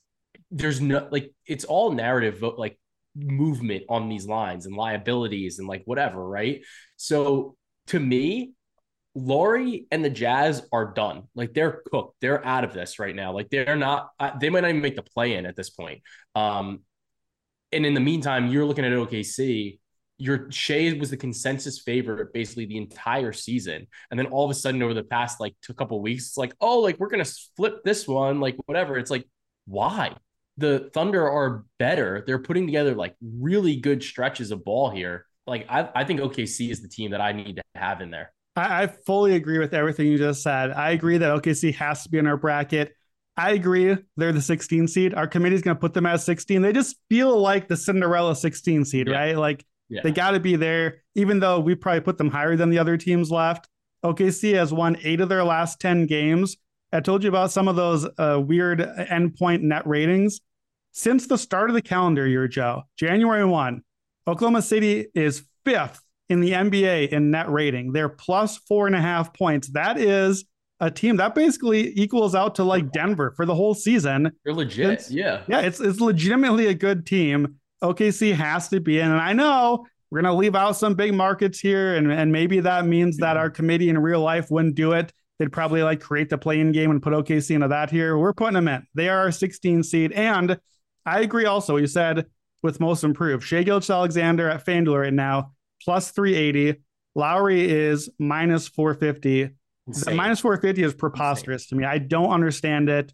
there's 0.50 0.80
no 0.80 1.08
like 1.10 1.32
it's 1.46 1.64
all 1.64 1.92
narrative 1.92 2.42
like 2.56 2.78
movement 3.16 3.84
on 3.88 4.08
these 4.08 4.26
lines 4.26 4.66
and 4.66 4.76
liabilities 4.76 5.58
and 5.58 5.66
like 5.66 5.82
whatever, 5.86 6.26
right? 6.26 6.62
So 6.96 7.56
to 7.88 7.98
me, 7.98 8.52
Lauri 9.14 9.86
and 9.90 10.04
the 10.04 10.10
Jazz 10.10 10.66
are 10.72 10.92
done. 10.92 11.24
Like 11.34 11.54
they're 11.54 11.82
cooked. 11.90 12.16
They're 12.20 12.44
out 12.44 12.64
of 12.64 12.74
this 12.74 12.98
right 12.98 13.14
now. 13.14 13.32
Like 13.32 13.48
they're 13.48 13.76
not. 13.76 14.10
They 14.40 14.50
might 14.50 14.60
not 14.60 14.70
even 14.70 14.82
make 14.82 14.96
the 14.96 15.02
play 15.02 15.34
in 15.34 15.46
at 15.46 15.56
this 15.56 15.70
point. 15.70 16.02
Um, 16.34 16.80
and 17.72 17.86
in 17.86 17.94
the 17.94 18.00
meantime, 18.00 18.48
you're 18.48 18.66
looking 18.66 18.84
at 18.84 18.92
OKC. 18.92 19.78
Your 20.18 20.50
Shai 20.50 20.96
was 20.98 21.10
the 21.10 21.16
consensus 21.16 21.78
favorite 21.80 22.32
basically 22.32 22.64
the 22.66 22.78
entire 22.78 23.32
season, 23.32 23.86
and 24.10 24.18
then 24.18 24.26
all 24.26 24.44
of 24.44 24.50
a 24.50 24.54
sudden 24.54 24.82
over 24.82 24.94
the 24.94 25.02
past 25.02 25.40
like 25.40 25.54
two 25.62 25.74
couple 25.74 26.00
weeks, 26.00 26.28
it's 26.28 26.36
like, 26.38 26.54
oh, 26.60 26.80
like 26.80 26.98
we're 26.98 27.08
gonna 27.10 27.24
flip 27.56 27.84
this 27.84 28.08
one, 28.08 28.40
like 28.40 28.56
whatever. 28.66 28.96
It's 28.98 29.10
like, 29.10 29.28
why? 29.66 30.16
The 30.58 30.90
Thunder 30.94 31.28
are 31.28 31.64
better. 31.78 32.24
They're 32.26 32.38
putting 32.38 32.66
together 32.66 32.94
like 32.94 33.14
really 33.20 33.76
good 33.76 34.02
stretches 34.02 34.50
of 34.50 34.64
ball 34.64 34.88
here. 34.90 35.26
Like 35.46 35.66
I, 35.68 35.88
I 35.94 36.04
think 36.04 36.20
OKC 36.20 36.70
is 36.70 36.80
the 36.80 36.88
team 36.88 37.10
that 37.10 37.20
I 37.20 37.32
need 37.32 37.56
to 37.56 37.62
have 37.74 38.00
in 38.00 38.10
there. 38.10 38.32
I, 38.56 38.84
I 38.84 38.86
fully 38.86 39.34
agree 39.34 39.58
with 39.58 39.74
everything 39.74 40.06
you 40.06 40.16
just 40.16 40.42
said. 40.42 40.70
I 40.72 40.90
agree 40.92 41.18
that 41.18 41.42
OKC 41.42 41.74
has 41.74 42.04
to 42.04 42.08
be 42.08 42.16
in 42.16 42.26
our 42.26 42.38
bracket. 42.38 42.94
I 43.36 43.50
agree 43.52 43.98
they're 44.16 44.32
the 44.32 44.40
16 44.40 44.88
seed. 44.88 45.12
Our 45.12 45.26
committee's 45.26 45.60
going 45.60 45.76
to 45.76 45.80
put 45.80 45.92
them 45.92 46.06
as 46.06 46.24
16. 46.24 46.62
They 46.62 46.72
just 46.72 46.96
feel 47.10 47.38
like 47.38 47.68
the 47.68 47.76
Cinderella 47.76 48.34
16 48.34 48.86
seed, 48.86 49.08
Yeah. 49.08 49.14
right? 49.14 49.36
Like 49.36 49.62
Yeah. 49.88 50.00
they 50.02 50.10
got 50.10 50.32
to 50.32 50.40
be 50.40 50.56
there, 50.56 51.02
even 51.14 51.38
though 51.40 51.60
we 51.60 51.74
probably 51.74 52.00
put 52.00 52.18
them 52.18 52.30
higher 52.30 52.56
than 52.56 52.70
the 52.70 52.78
other 52.78 52.96
teams 52.96 53.30
left. 53.30 53.68
OKC 54.04 54.54
has 54.54 54.72
won 54.72 54.96
eight 55.02 55.20
of 55.20 55.28
their 55.28 55.44
last 55.44 55.80
10 55.80 56.06
games. 56.06 56.56
I 56.92 57.00
told 57.00 57.22
you 57.22 57.28
about 57.28 57.50
some 57.50 57.68
of 57.68 57.76
those 57.76 58.06
uh, 58.18 58.40
weird 58.44 58.78
endpoint 58.80 59.62
net 59.62 59.86
ratings. 59.86 60.40
Since 60.92 61.26
the 61.26 61.36
start 61.38 61.68
of 61.70 61.74
the 61.74 61.82
calendar 61.82 62.26
year, 62.26 62.48
Joe, 62.48 62.82
January 62.96 63.44
1, 63.44 63.82
Oklahoma 64.26 64.62
City 64.62 65.06
is 65.14 65.44
fifth 65.64 66.00
in 66.28 66.40
the 66.40 66.52
NBA 66.52 67.10
in 67.10 67.30
net 67.30 67.50
rating. 67.50 67.92
They're 67.92 68.08
plus 68.08 68.56
four 68.56 68.86
and 68.86 68.96
a 68.96 69.00
half 69.00 69.34
points. 69.34 69.68
That 69.68 69.98
is 69.98 70.44
a 70.80 70.90
team 70.90 71.16
that 71.16 71.34
basically 71.34 71.92
equals 71.98 72.34
out 72.34 72.54
to 72.56 72.64
like 72.64 72.92
Denver 72.92 73.32
for 73.36 73.46
the 73.46 73.54
whole 73.54 73.74
season. 73.74 74.32
They're 74.44 74.54
legit. 74.54 74.86
It's- 74.86 75.10
yeah. 75.10 75.42
Yeah, 75.48 75.60
it's 75.60 75.80
it's 75.80 76.00
legitimately 76.00 76.66
a 76.66 76.74
good 76.74 77.06
team. 77.06 77.56
OKC 77.82 78.34
has 78.34 78.68
to 78.68 78.80
be 78.80 79.00
in, 79.00 79.10
and 79.10 79.20
I 79.20 79.32
know 79.32 79.86
we're 80.10 80.22
gonna 80.22 80.36
leave 80.36 80.54
out 80.54 80.76
some 80.76 80.94
big 80.94 81.14
markets 81.14 81.58
here, 81.58 81.96
and 81.96 82.10
and 82.12 82.32
maybe 82.32 82.60
that 82.60 82.86
means 82.86 83.18
that 83.18 83.30
mm-hmm. 83.30 83.38
our 83.38 83.50
committee 83.50 83.88
in 83.88 83.98
real 83.98 84.20
life 84.20 84.50
wouldn't 84.50 84.74
do 84.74 84.92
it. 84.92 85.12
They'd 85.38 85.52
probably 85.52 85.82
like 85.82 86.00
create 86.00 86.30
the 86.30 86.38
play-in 86.38 86.72
game 86.72 86.90
and 86.90 87.02
put 87.02 87.12
OKC 87.12 87.54
into 87.54 87.68
that 87.68 87.90
here. 87.90 88.16
We're 88.16 88.32
putting 88.32 88.54
them 88.54 88.68
in. 88.68 88.86
They 88.94 89.08
are 89.08 89.18
our 89.18 89.32
16 89.32 89.82
seed, 89.82 90.12
and 90.12 90.58
I 91.04 91.20
agree. 91.20 91.44
Also, 91.44 91.76
you 91.76 91.86
said 91.86 92.26
with 92.62 92.80
most 92.80 93.04
improved, 93.04 93.44
Shai 93.44 93.62
Gilgeous-Alexander 93.62 94.48
at 94.48 94.64
FanDuel 94.64 95.02
right 95.02 95.12
now 95.12 95.52
plus 95.82 96.10
380. 96.10 96.80
Lauri 97.14 97.70
is 97.70 98.10
minus 98.18 98.68
450. 98.68 99.44
The 99.44 99.52
Insane. 99.86 100.16
minus 100.16 100.40
450 100.40 100.82
is 100.82 100.94
preposterous 100.94 101.66
to 101.68 101.76
me. 101.76 101.84
I 101.84 101.98
don't 101.98 102.30
understand 102.30 102.88
it. 102.88 103.12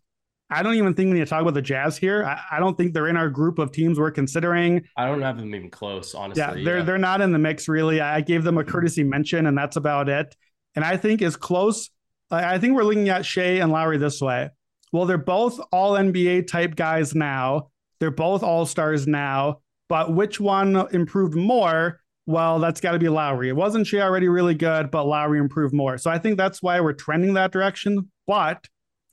I 0.53 0.63
don't 0.63 0.75
even 0.75 0.95
think 0.95 1.09
we 1.09 1.15
need 1.15 1.25
to 1.25 1.27
talk 1.27 1.43
about 1.43 1.55
the 1.55 1.63
Jazz 1.63 1.97
here. 1.97 2.25
I, 2.25 2.57
I 2.57 2.61
don't 2.61 2.77
think 2.77 2.95
they're 2.95 3.09
in 3.09 3.17
our 3.17 3.29
group 3.29 3.59
of 3.59 3.73
teams 3.73 3.99
we're 3.99 4.11
considering. 4.11 4.85
I 4.97 5.07
don't 5.07 5.23
have 5.23 5.39
them 5.39 5.55
even 5.55 5.71
close, 5.71 6.15
honestly. 6.15 6.43
Yeah, 6.43 6.65
they're 6.65 6.83
they're 6.83 6.99
not 6.99 7.21
in 7.21 7.33
the 7.33 7.39
mix 7.39 7.69
really. 7.69 8.01
I 8.01 8.21
gave 8.21 8.45
them 8.45 8.59
a 8.59 8.63
mm-hmm. 8.63 8.71
courtesy 8.71 9.05
mention, 9.05 9.47
and 9.47 9.57
that's 9.57 9.77
about 9.77 10.09
it. 10.09 10.35
And 10.75 10.85
I 10.85 10.97
think 10.97 11.23
as 11.23 11.37
close. 11.37 11.91
I 12.31 12.55
I 12.55 12.59
think 12.59 12.75
we're 12.75 12.85
looking 12.85 13.09
at 13.09 13.27
Shai 13.27 13.61
and 13.61 13.73
Lauri 13.73 13.99
this 13.99 14.21
way. 14.21 14.51
Well, 14.93 15.07
they're 15.07 15.19
both 15.19 15.59
all 15.73 15.93
NBA 15.93 16.47
type 16.47 16.77
guys 16.77 17.15
now. 17.15 17.71
They're 17.99 18.11
both 18.11 18.43
all 18.43 18.67
stars 18.67 19.07
now. 19.07 19.61
But 19.89 20.15
which 20.15 20.41
one 20.41 20.77
improved 20.93 21.35
more? 21.35 22.01
Well, 22.27 22.61
that's 22.61 22.81
got 22.81 22.93
to 22.93 22.99
be 22.99 23.09
Lauri. 23.09 23.49
It 23.49 23.57
wasn't 23.57 23.87
Shai 23.87 24.01
already 24.01 24.29
really 24.29 24.55
good, 24.55 24.91
but 24.91 25.05
Lauri 25.05 25.39
improved 25.39 25.75
more. 25.75 25.99
So 25.99 26.11
I 26.11 26.19
think 26.19 26.37
that's 26.37 26.63
why 26.63 26.81
we're 26.81 26.93
trending 26.93 27.35
that 27.35 27.53
direction. 27.53 28.11
But 28.27 28.69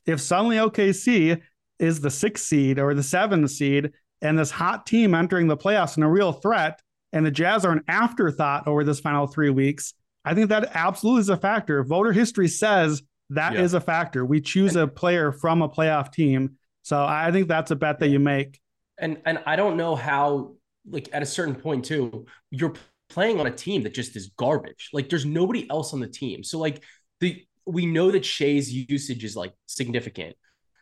if 0.10 0.20
suddenly 0.20 0.57
OKC 0.57 1.41
is 1.80 2.01
the 2.01 2.10
sixth 2.10 2.45
seed 2.45 2.80
or 2.80 2.93
the 2.93 3.03
seventh 3.03 3.51
seed, 3.51 3.91
and 4.22 4.38
this 4.38 4.51
hot 4.51 4.86
team 4.86 5.16
entering 5.16 5.47
the 5.47 5.55
playoffs 5.57 5.95
and 5.95 6.03
a 6.03 6.07
real 6.07 6.34
threat, 6.34 6.82
and 7.14 7.26
the 7.26 7.32
Jazz 7.32 7.64
are 7.66 7.72
an 7.72 7.84
afterthought 7.88 8.68
over 8.68 8.84
this 8.84 8.99
final 8.99 9.28
three 9.28 9.49
weeks, 9.49 9.93
I 10.26 10.34
think 10.34 10.49
that 10.49 10.72
absolutely 10.76 11.22
is 11.22 11.30
a 11.30 11.38
factor. 11.38 11.84
Voter 11.84 12.12
history 12.12 12.47
says 12.49 13.01
that 13.30 13.55
is 13.55 13.74
Yeah. 13.74 13.78
a 13.78 13.82
factor. 13.82 14.26
We 14.26 14.41
choose 14.41 14.76
a 14.76 14.88
player 14.88 15.32
from 15.32 15.62
a 15.62 15.70
playoff 15.70 16.12
team. 16.12 16.57
So 16.82 17.01
I 17.03 17.32
think 17.32 17.47
that's 17.47 17.72
a 17.72 17.76
bet 17.76 17.99
that 17.99 18.10
you 18.10 18.20
make. 18.20 18.60
and 18.97 19.22
and 19.26 19.41
I 19.45 19.55
don't 19.55 19.78
know 19.78 19.95
how 19.95 20.55
like 20.89 21.07
at 21.14 21.22
a 21.22 21.26
certain 21.26 21.55
point 21.55 21.86
too, 21.86 22.26
you're 22.51 22.74
playing 23.10 23.39
on 23.39 23.47
a 23.47 23.51
team 23.51 23.84
that 23.84 23.93
just 23.93 24.16
is 24.18 24.32
garbage. 24.38 24.89
Like 24.91 25.07
there's 25.10 25.26
nobody 25.26 25.70
else 25.70 25.93
on 25.93 25.99
the 26.01 26.07
team. 26.07 26.43
So 26.43 26.60
like 26.60 26.84
the 27.22 27.45
we 27.72 27.86
know 27.86 28.11
that 28.11 28.26
Shai's 28.26 28.72
usage 28.72 29.24
is 29.24 29.36
like 29.36 29.53
significant 29.65 30.36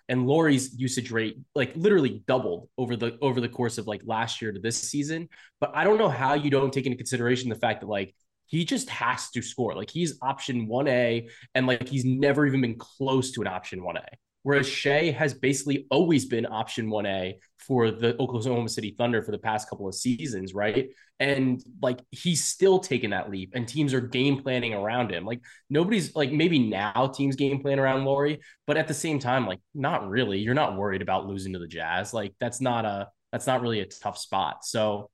and 0.10 0.26
Lauri's 0.28 0.78
usage 0.80 1.12
rate 1.12 1.38
like 1.54 1.76
literally 1.76 2.24
doubled 2.28 2.70
over 2.78 2.96
the 2.96 3.18
over 3.22 3.42
the 3.42 3.50
course 3.50 3.78
of 3.78 3.88
like 3.88 4.02
last 4.06 4.42
year 4.42 4.52
to 4.52 4.60
this 4.60 4.82
season. 4.82 5.30
But 5.60 5.72
I 5.74 5.84
don't 5.84 5.98
know 5.98 6.10
how 6.10 6.34
you 6.34 6.50
don't 6.50 6.72
take 6.72 6.86
into 6.86 6.98
consideration 6.98 7.50
the 7.50 7.56
fact 7.56 7.82
that 7.82 7.88
like 7.88 8.16
he 8.46 8.64
just 8.64 8.90
has 8.90 9.30
to 9.32 9.42
score. 9.42 9.76
Like 9.76 9.90
he's 9.90 10.18
option 10.22 10.68
1A 10.68 11.30
and 11.54 11.68
like 11.68 11.88
he's 11.88 12.06
never 12.06 12.46
even 12.46 12.62
been 12.62 12.78
close 12.78 13.32
to 13.32 13.42
an 13.42 13.48
option 13.48 13.82
1A. 13.82 14.06
Whereas 14.48 14.66
Shai 14.66 15.12
has 15.12 15.34
basically 15.34 15.88
always 15.91 16.24
been 16.24 16.45
option 16.45 16.88
1A 16.88 17.34
for 17.58 17.91
the 17.91 18.16
Oklahoma 18.18 18.70
City 18.70 18.95
Thunder 18.98 19.22
for 19.22 19.32
the 19.32 19.38
past 19.38 19.70
couple 19.70 19.89
of 19.89 19.93
seasons, 19.93 20.54
right? 20.54 20.88
And 21.20 21.62
like 21.82 22.00
he's 22.12 22.45
still 22.45 22.80
taking 22.80 23.10
that 23.10 23.30
leap 23.30 23.52
and 23.56 23.68
teams 23.68 23.93
are 23.93 24.00
game 24.00 24.41
planning 24.41 24.74
around 24.74 25.12
him. 25.12 25.26
Like 25.26 25.41
nobody's 25.70 26.16
like 26.16 26.32
maybe 26.32 26.60
now 26.60 27.12
teams 27.14 27.36
game 27.36 27.62
plan 27.62 27.78
around 27.78 28.06
Lauri, 28.06 28.39
but 28.66 28.78
at 28.78 28.88
the 28.88 28.93
same 28.93 29.20
time, 29.20 29.45
like 29.45 29.60
not 29.76 30.08
really. 30.08 30.39
You're 30.39 30.54
not 30.54 30.78
worried 30.78 31.02
about 31.02 31.28
losing 31.28 31.52
to 31.52 31.60
the 31.60 31.68
Jazz. 31.68 32.14
Like 32.14 32.34
that's 32.39 32.62
not 32.62 32.86
a 32.86 33.10
that's 33.34 33.48
not 33.48 33.62
really 33.62 33.82
a 33.82 33.86
tough 33.86 34.18
spot. 34.18 34.64
So 34.64 35.10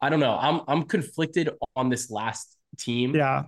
I 0.00 0.08
don't 0.08 0.20
know. 0.20 0.38
I'm 0.40 0.62
I'm 0.66 0.84
conflicted 0.84 1.50
on 1.76 1.90
this 1.90 2.10
last 2.10 2.56
team. 2.78 3.14
Yeah. 3.14 3.42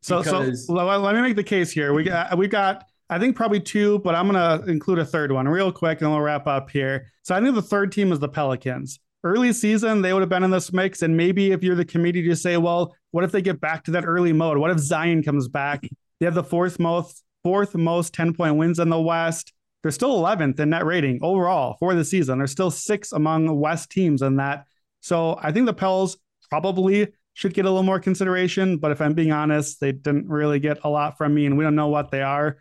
So 0.00 0.22
Because- 0.22 0.66
so 0.66 0.72
let, 0.72 0.84
let 1.02 1.14
me 1.14 1.20
make 1.20 1.36
the 1.36 1.44
case 1.44 1.70
here. 1.70 1.92
We 1.92 2.04
got 2.04 2.38
we 2.38 2.48
got 2.48 2.84
I 3.10 3.18
think 3.18 3.36
probably 3.36 3.60
two, 3.60 4.00
but 4.00 4.14
I'm 4.14 4.26
gonna 4.30 4.62
include 4.66 4.98
a 4.98 5.04
third 5.04 5.32
one 5.32 5.48
real 5.48 5.72
quick, 5.72 6.00
and 6.00 6.10
we'll 6.10 6.20
wrap 6.20 6.46
up 6.46 6.70
here. 6.70 7.06
So 7.22 7.34
I 7.34 7.40
think 7.40 7.54
the 7.54 7.62
third 7.62 7.92
team 7.92 8.12
is 8.12 8.18
the 8.18 8.28
Pelicans. 8.28 9.00
Early 9.24 9.52
season, 9.52 10.02
they 10.02 10.12
would 10.12 10.20
have 10.20 10.28
been 10.28 10.44
in 10.44 10.50
this 10.50 10.72
mix, 10.72 11.02
and 11.02 11.16
maybe 11.16 11.52
if 11.52 11.62
you're 11.62 11.74
the 11.74 11.84
committee, 11.84 12.22
to 12.22 12.36
say, 12.36 12.56
well, 12.56 12.94
what 13.10 13.24
if 13.24 13.32
they 13.32 13.42
get 13.42 13.60
back 13.60 13.84
to 13.84 13.90
that 13.92 14.04
early 14.04 14.32
mode? 14.32 14.58
What 14.58 14.70
if 14.70 14.78
Zion 14.78 15.22
comes 15.22 15.48
back? 15.48 15.82
They 16.20 16.26
have 16.26 16.34
the 16.34 16.44
fourth 16.44 16.78
most 16.78 17.24
fourth 17.42 17.74
most 17.74 18.12
10 18.14 18.34
point 18.34 18.56
wins 18.56 18.78
in 18.78 18.88
the 18.88 19.00
West. 19.00 19.52
They're 19.82 19.92
still 19.92 20.20
11th 20.20 20.58
in 20.60 20.70
net 20.70 20.84
rating 20.84 21.20
overall 21.22 21.76
for 21.78 21.94
the 21.94 22.04
season. 22.04 22.38
They're 22.38 22.46
still 22.46 22.70
six 22.70 23.12
among 23.12 23.58
West 23.58 23.90
teams 23.90 24.22
in 24.22 24.36
that. 24.36 24.64
So 25.00 25.38
I 25.40 25.52
think 25.52 25.66
the 25.66 25.72
Pels 25.72 26.18
probably 26.50 27.08
should 27.34 27.54
get 27.54 27.64
a 27.64 27.70
little 27.70 27.84
more 27.84 28.00
consideration. 28.00 28.78
But 28.78 28.90
if 28.90 29.00
I'm 29.00 29.14
being 29.14 29.32
honest, 29.32 29.80
they 29.80 29.92
didn't 29.92 30.28
really 30.28 30.58
get 30.58 30.78
a 30.82 30.90
lot 30.90 31.16
from 31.16 31.34
me, 31.34 31.46
and 31.46 31.56
we 31.56 31.64
don't 31.64 31.76
know 31.76 31.88
what 31.88 32.10
they 32.10 32.22
are. 32.22 32.58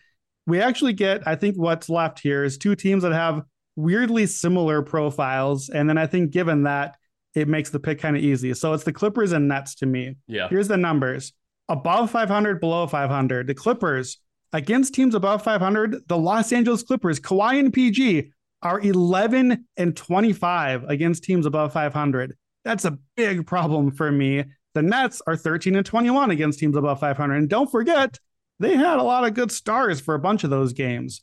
We 0.47 0.59
actually 0.61 0.93
get, 0.93 1.27
I 1.27 1.35
think, 1.35 1.57
what's 1.57 1.89
left 1.89 2.19
here 2.19 2.43
is 2.43 2.57
two 2.57 2.75
teams 2.75 3.03
that 3.03 3.13
have 3.13 3.43
weirdly 3.75 4.25
similar 4.25 4.81
profiles. 4.81 5.69
And 5.69 5.87
then 5.87 5.97
I 5.97 6.07
think, 6.07 6.31
given 6.31 6.63
that, 6.63 6.97
it 7.35 7.47
makes 7.47 7.69
the 7.69 7.79
pick 7.79 7.99
kind 7.99 8.17
of 8.17 8.23
easy. 8.23 8.53
So 8.55 8.73
it's 8.73 8.83
the 8.83 8.93
Clippers 8.93 9.31
and 9.31 9.47
Nets 9.47 9.75
to 9.75 9.85
me. 9.85 10.15
Yeah. 10.27 10.47
Here's 10.49 10.67
the 10.67 10.77
numbers 10.77 11.33
above 11.69 12.09
500, 12.09 12.59
below 12.59 12.87
500. 12.87 13.45
The 13.45 13.53
Clippers 13.53 14.17
against 14.53 14.95
teams 14.95 15.13
above 15.13 15.43
500, 15.43 16.07
the 16.07 16.17
Los 16.17 16.51
Angeles 16.51 16.81
Clippers, 16.81 17.19
Kawhi 17.19 17.59
and 17.59 17.71
PG 17.71 18.31
are 18.63 18.79
11 18.79 19.65
and 19.77 19.95
25 19.95 20.85
against 20.85 21.23
teams 21.23 21.45
above 21.45 21.73
500. 21.73 22.35
That's 22.63 22.85
a 22.85 22.97
big 23.15 23.45
problem 23.45 23.91
for 23.91 24.11
me. 24.11 24.45
The 24.73 24.81
Nets 24.81 25.21
are 25.27 25.35
13 25.35 25.75
and 25.75 25.85
21 25.85 26.31
against 26.31 26.59
teams 26.59 26.75
above 26.75 26.99
500. 26.99 27.35
And 27.35 27.49
don't 27.49 27.69
forget, 27.69 28.17
they 28.60 28.76
had 28.76 28.99
a 28.99 29.03
lot 29.03 29.26
of 29.26 29.34
good 29.34 29.51
stars 29.51 29.99
for 29.99 30.16
a 30.16 30.20
bunch 30.20 30.43
of 30.43 30.49
those 30.49 30.74
games. 30.74 31.22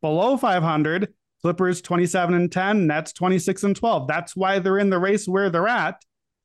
Below 0.00 0.36
500, 0.36 1.12
Clippers 1.42 1.80
27 1.82 2.34
and 2.34 2.50
10, 2.50 2.86
Nets 2.86 3.12
26 3.12 3.64
and 3.64 3.76
12. 3.76 4.08
That's 4.08 4.34
why 4.34 4.58
they're 4.58 4.78
in 4.78 4.90
the 4.90 4.98
race 4.98 5.28
where 5.28 5.50
they're 5.50 5.68
at. 5.68 6.02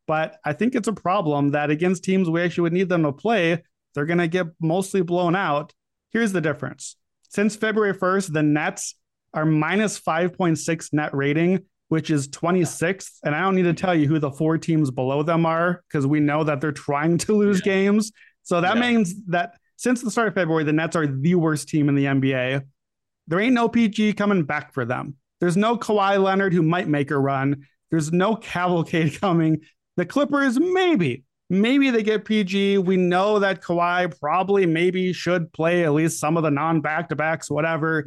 But 0.08 0.38
I 0.44 0.54
think 0.54 0.76
it's 0.76 0.88
a 0.88 0.94
problem 0.94 1.52
that 1.52 1.70
against 1.70 2.04
teams 2.04 2.30
we 2.30 2.42
actually 2.42 2.64
would 2.64 2.74
need 2.74 2.90
them 2.90 3.04
to 3.04 3.12
play, 3.12 3.64
they're 3.94 4.06
going 4.06 4.20
to 4.20 4.28
get 4.28 4.48
mostly 4.60 5.02
blown 5.02 5.36
out. 5.36 5.74
Here's 6.12 6.32
the 6.32 6.42
difference. 6.42 6.96
Since 7.30 7.56
February 7.56 7.94
1st, 7.94 8.34
the 8.34 8.44
Nets 8.44 8.96
are 9.34 9.46
minus 9.46 10.00
5.6 10.00 10.94
net 10.94 11.14
rating, 11.14 11.66
which 11.90 12.10
is 12.10 12.28
26th. 12.28 13.20
And 13.24 13.36
I 13.36 13.42
don't 13.42 13.56
need 13.56 13.64
to 13.64 13.74
tell 13.74 13.94
you 13.94 14.08
who 14.08 14.20
the 14.20 14.32
four 14.32 14.58
teams 14.58 14.90
below 14.90 15.22
them 15.22 15.46
are 15.46 15.84
because 15.88 16.08
we 16.08 16.20
know 16.20 16.44
that 16.44 16.60
they're 16.60 16.72
trying 16.72 17.20
to 17.20 17.34
lose 17.34 17.60
yeah. 17.60 17.74
games. 17.74 18.12
So 18.44 18.62
that 18.62 18.78
yeah. 18.78 18.82
means 18.82 19.14
that 19.28 19.59
since 19.80 20.02
the 20.02 20.12
start 20.12 20.28
of 20.28 20.34
February, 20.34 20.66
the 20.66 20.74
Nets 20.74 20.98
are 20.98 21.08
the 21.08 21.36
worst 21.36 21.70
team 21.70 21.88
in 21.88 21.96
the 21.96 22.04
NBA. 22.04 22.66
There 23.28 23.40
ain't 23.40 23.54
no 23.54 23.70
PG 23.70 24.12
coming 24.14 24.44
back 24.44 24.74
for 24.74 24.84
them. 24.84 25.16
There's 25.40 25.56
no 25.56 25.78
Kawhi 25.78 26.22
Leonard 26.22 26.52
who 26.52 26.62
might 26.62 26.90
make 26.90 27.12
a 27.12 27.18
run. 27.18 27.66
There's 27.90 28.12
no 28.12 28.36
cavalcade 28.36 29.22
coming. 29.22 29.62
The 29.96 30.06
Clippers, 30.06 30.60
maybe, 30.60 31.24
maybe 31.50 31.92
they 31.92 32.04
get 32.04 32.26
PG. 32.26 32.80
We 32.80 32.98
know 32.98 33.40
that 33.40 33.62
Kawhi 33.62 34.20
probably 34.20 34.66
maybe 34.66 35.14
should 35.14 35.54
play 35.54 35.86
at 35.86 35.94
least 35.94 36.20
some 36.20 36.36
of 36.36 36.44
the 36.44 36.52
non 36.52 36.82
back 36.82 37.08
to 37.08 37.16
backs, 37.16 37.50
whatever. 37.50 38.06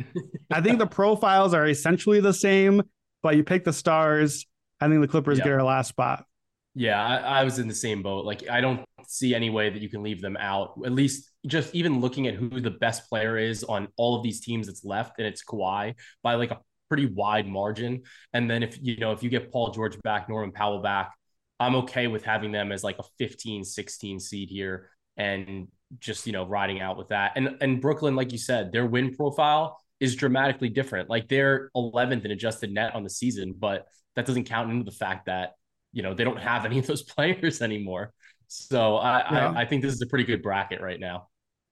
I 0.50 0.60
think 0.60 0.78
the 0.78 0.86
profiles 0.98 1.54
are 1.54 1.66
essentially 1.66 2.20
the 2.20 2.34
same, 2.34 2.82
but 3.22 3.34
you 3.34 3.44
pick 3.44 3.64
the 3.64 3.72
stars. 3.72 4.44
I 4.78 4.88
think 4.88 5.00
the 5.00 5.08
Clippers 5.08 5.38
get 5.38 5.48
our 5.48 5.62
last 5.62 5.88
spot. 5.88 6.26
Yeah, 6.74 7.02
I, 7.02 7.40
I, 7.40 7.44
was 7.44 7.58
in 7.58 7.68
the 7.68 7.74
same 7.74 8.02
boat. 8.02 8.26
Like, 8.26 8.48
I 8.50 8.60
don't 8.60 8.84
see 9.06 9.34
any 9.34 9.48
way 9.48 9.70
that 9.70 9.80
you 9.80 9.88
can 9.88 10.02
leave 10.02 10.20
them 10.20 10.36
out. 10.38 10.74
At 10.84 10.92
least, 10.92 11.31
just 11.46 11.74
even 11.74 12.00
looking 12.00 12.26
at 12.26 12.34
who 12.34 12.60
the 12.60 12.70
best 12.70 13.08
player 13.08 13.36
is 13.36 13.64
on 13.64 13.88
all 13.96 14.16
of 14.16 14.22
these 14.22 14.40
teams 14.40 14.66
that's 14.66 14.84
left, 14.84 15.18
and 15.18 15.26
it's 15.26 15.44
Kawhi 15.44 15.94
by 16.22 16.34
like 16.34 16.50
a 16.50 16.60
pretty 16.88 17.06
wide 17.06 17.46
margin. 17.46 18.02
And 18.32 18.50
then 18.50 18.62
if 18.62 18.78
you 18.80 18.98
know 18.98 19.12
if 19.12 19.22
you 19.22 19.30
get 19.30 19.50
Paul 19.50 19.70
George 19.70 20.00
back, 20.02 20.28
Norman 20.28 20.52
Powell 20.52 20.80
back, 20.80 21.12
I'm 21.58 21.74
okay 21.76 22.06
with 22.06 22.24
having 22.24 22.52
them 22.52 22.70
as 22.72 22.84
like 22.84 22.98
a 22.98 23.04
15, 23.18 23.64
16 23.64 24.20
seed 24.20 24.48
here, 24.50 24.90
and 25.16 25.68
just 25.98 26.26
you 26.26 26.32
know 26.32 26.46
riding 26.46 26.80
out 26.80 26.96
with 26.96 27.08
that. 27.08 27.32
And 27.36 27.56
and 27.60 27.80
Brooklyn, 27.80 28.14
like 28.14 28.32
you 28.32 28.38
said, 28.38 28.72
their 28.72 28.86
win 28.86 29.14
profile 29.14 29.78
is 30.00 30.16
dramatically 30.16 30.68
different. 30.68 31.08
Like 31.08 31.28
they're 31.28 31.70
11th 31.76 32.24
in 32.24 32.30
adjusted 32.30 32.72
net 32.72 32.94
on 32.94 33.04
the 33.04 33.10
season, 33.10 33.54
but 33.58 33.86
that 34.16 34.26
doesn't 34.26 34.44
count 34.44 34.70
into 34.70 34.84
the 34.84 34.96
fact 34.96 35.26
that 35.26 35.54
you 35.92 36.02
know 36.02 36.14
they 36.14 36.24
don't 36.24 36.40
have 36.40 36.64
any 36.66 36.78
of 36.78 36.86
those 36.86 37.02
players 37.02 37.62
anymore. 37.62 38.12
So 38.48 38.96
I, 38.96 39.18
yeah. 39.18 39.50
I, 39.52 39.62
I 39.62 39.64
think 39.64 39.82
this 39.82 39.94
is 39.94 40.02
a 40.02 40.06
pretty 40.06 40.24
good 40.24 40.42
bracket 40.42 40.82
right 40.82 41.00
now. 41.00 41.28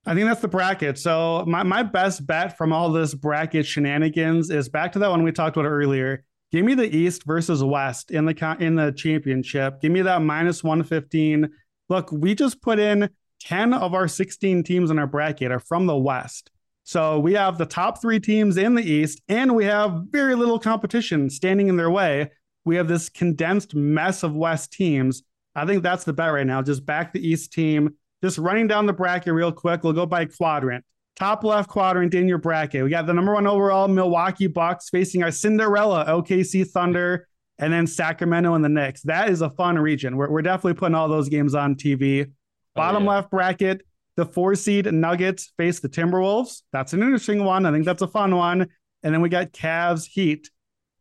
I 0.06 0.14
think 0.14 0.26
that's 0.26 0.40
the 0.40 0.48
bracket. 0.48 0.98
So 0.98 1.44
my, 1.46 1.62
my 1.62 1.82
best 1.82 2.26
bet 2.26 2.56
from 2.56 2.72
all 2.72 2.90
this 2.90 3.14
bracket 3.14 3.66
shenanigans 3.66 4.50
is 4.50 4.68
back 4.68 4.92
to 4.92 4.98
that 5.00 5.10
one 5.10 5.22
we 5.22 5.32
talked 5.32 5.56
about 5.56 5.68
earlier. 5.68 6.24
Give 6.52 6.64
me 6.64 6.74
the 6.74 6.96
East 6.96 7.24
versus 7.24 7.62
West 7.62 8.10
in 8.10 8.24
the 8.24 8.56
in 8.58 8.74
the 8.74 8.92
championship. 8.92 9.80
Give 9.80 9.92
me 9.92 10.02
that 10.02 10.22
minus 10.22 10.64
115. 10.64 11.48
Look, 11.88 12.10
we 12.10 12.34
just 12.34 12.60
put 12.60 12.78
in 12.78 13.10
10 13.40 13.72
of 13.72 13.94
our 13.94 14.08
16 14.08 14.64
teams 14.64 14.90
in 14.90 14.98
our 14.98 15.06
bracket 15.06 15.52
are 15.52 15.60
from 15.60 15.86
the 15.86 15.96
West. 15.96 16.50
So 16.82 17.20
we 17.20 17.34
have 17.34 17.56
the 17.56 17.66
top 17.66 18.00
three 18.00 18.18
teams 18.18 18.56
in 18.56 18.74
the 18.74 18.82
East, 18.82 19.20
and 19.28 19.54
we 19.54 19.64
have 19.66 20.06
very 20.10 20.34
little 20.34 20.58
competition 20.58 21.30
standing 21.30 21.68
in 21.68 21.76
their 21.76 21.90
way 21.90 22.30
we 22.64 22.76
have 22.76 22.88
this 22.88 23.08
condensed 23.08 23.74
mess 23.74 24.22
of 24.22 24.36
West 24.36 24.72
teams. 24.72 25.22
I 25.54 25.66
think 25.66 25.82
that's 25.82 26.04
the 26.04 26.12
bet 26.12 26.32
right 26.32 26.46
now. 26.46 26.62
Just 26.62 26.84
back 26.84 27.12
the 27.12 27.26
East 27.26 27.52
team. 27.52 27.96
Just 28.22 28.38
running 28.38 28.66
down 28.66 28.86
the 28.86 28.92
bracket 28.92 29.32
real 29.32 29.52
quick. 29.52 29.82
We'll 29.82 29.92
go 29.92 30.06
by 30.06 30.26
quadrant. 30.26 30.84
Top 31.16 31.44
left 31.44 31.68
quadrant 31.68 32.14
in 32.14 32.28
your 32.28 32.38
bracket. 32.38 32.82
We 32.84 32.90
got 32.90 33.06
the 33.06 33.12
number 33.12 33.34
one 33.34 33.46
overall 33.46 33.88
Milwaukee 33.88 34.46
Bucks 34.46 34.88
facing 34.88 35.22
our 35.22 35.30
Cinderella 35.30 36.04
OKC 36.06 36.66
Thunder 36.66 37.26
and 37.58 37.72
then 37.72 37.86
Sacramento 37.86 38.54
and 38.54 38.64
the 38.64 38.68
Knicks. 38.68 39.02
That 39.02 39.28
is 39.28 39.42
a 39.42 39.50
fun 39.50 39.78
region. 39.78 40.16
We're, 40.16 40.30
we're 40.30 40.42
definitely 40.42 40.74
putting 40.74 40.94
all 40.94 41.08
those 41.08 41.28
games 41.28 41.54
on 41.54 41.74
TV. 41.74 42.26
Oh, 42.26 42.32
Bottom 42.74 43.02
oh, 43.02 43.10
yeah. 43.10 43.16
left 43.16 43.30
bracket, 43.30 43.82
the 44.16 44.24
four 44.24 44.54
seed 44.54 44.92
Nuggets 44.92 45.52
face 45.58 45.80
the 45.80 45.88
Timberwolves. 45.88 46.62
That's 46.72 46.92
an 46.94 47.02
interesting 47.02 47.44
one. 47.44 47.66
I 47.66 47.72
think 47.72 47.84
that's 47.84 48.02
a 48.02 48.08
fun 48.08 48.34
one. 48.34 48.68
And 49.02 49.14
then 49.14 49.20
we 49.20 49.28
got 49.28 49.52
Cavs 49.52 50.06
Heat 50.06 50.48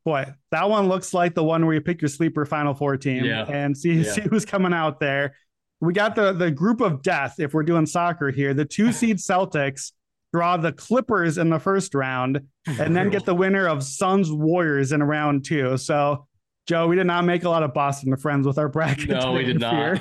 boy, 0.10 0.26
that 0.52 0.70
one 0.70 0.88
looks 0.88 1.14
like 1.14 1.36
the 1.36 1.44
one 1.44 1.66
where 1.66 1.76
you 1.76 1.82
pick 1.82 2.02
your 2.02 2.10
sleeper 2.10 2.46
Final 2.46 2.74
Four 2.74 2.98
team 2.98 3.26
yeah. 3.26 3.46
and 3.46 3.78
see 3.78 3.94
yeah. 3.94 4.12
see 4.12 4.22
who's 4.22 4.46
coming 4.46 4.74
out 4.74 5.00
there. 5.00 5.36
We 5.82 5.94
got 5.94 6.16
the 6.16 6.34
the 6.34 6.52
group 6.52 6.82
of 6.82 7.02
death. 7.02 7.36
If 7.40 7.54
we're 7.54 7.64
doing 7.64 7.86
soccer 7.86 8.32
here, 8.32 8.54
the 8.54 8.66
two 8.66 8.92
seed 8.92 9.18
Celtics 9.30 9.92
draw 10.32 10.58
the 10.58 10.72
Clippers 10.72 11.38
in 11.38 11.50
the 11.50 11.60
first 11.60 11.96
round, 11.96 12.42
and 12.68 12.96
then 12.96 13.10
get 13.10 13.26
the 13.26 13.36
winner 13.36 13.68
of 13.68 13.84
Suns 13.84 14.32
Warriors 14.32 14.92
in 14.92 15.04
round 15.04 15.46
two. 15.46 15.78
So. 15.78 16.26
Joe, 16.68 16.88
we 16.88 16.96
did 16.96 17.08
not 17.08 17.26
make 17.26 17.46
a 17.46 17.50
lot 17.50 17.64
of 17.64 17.74
Boston 17.74 18.16
friends 18.16 18.46
with 18.46 18.60
our 18.60 18.70
bracket. 18.70 19.10
No, 19.10 19.32
we 19.32 19.44
did 19.44 19.60
not. 19.60 20.00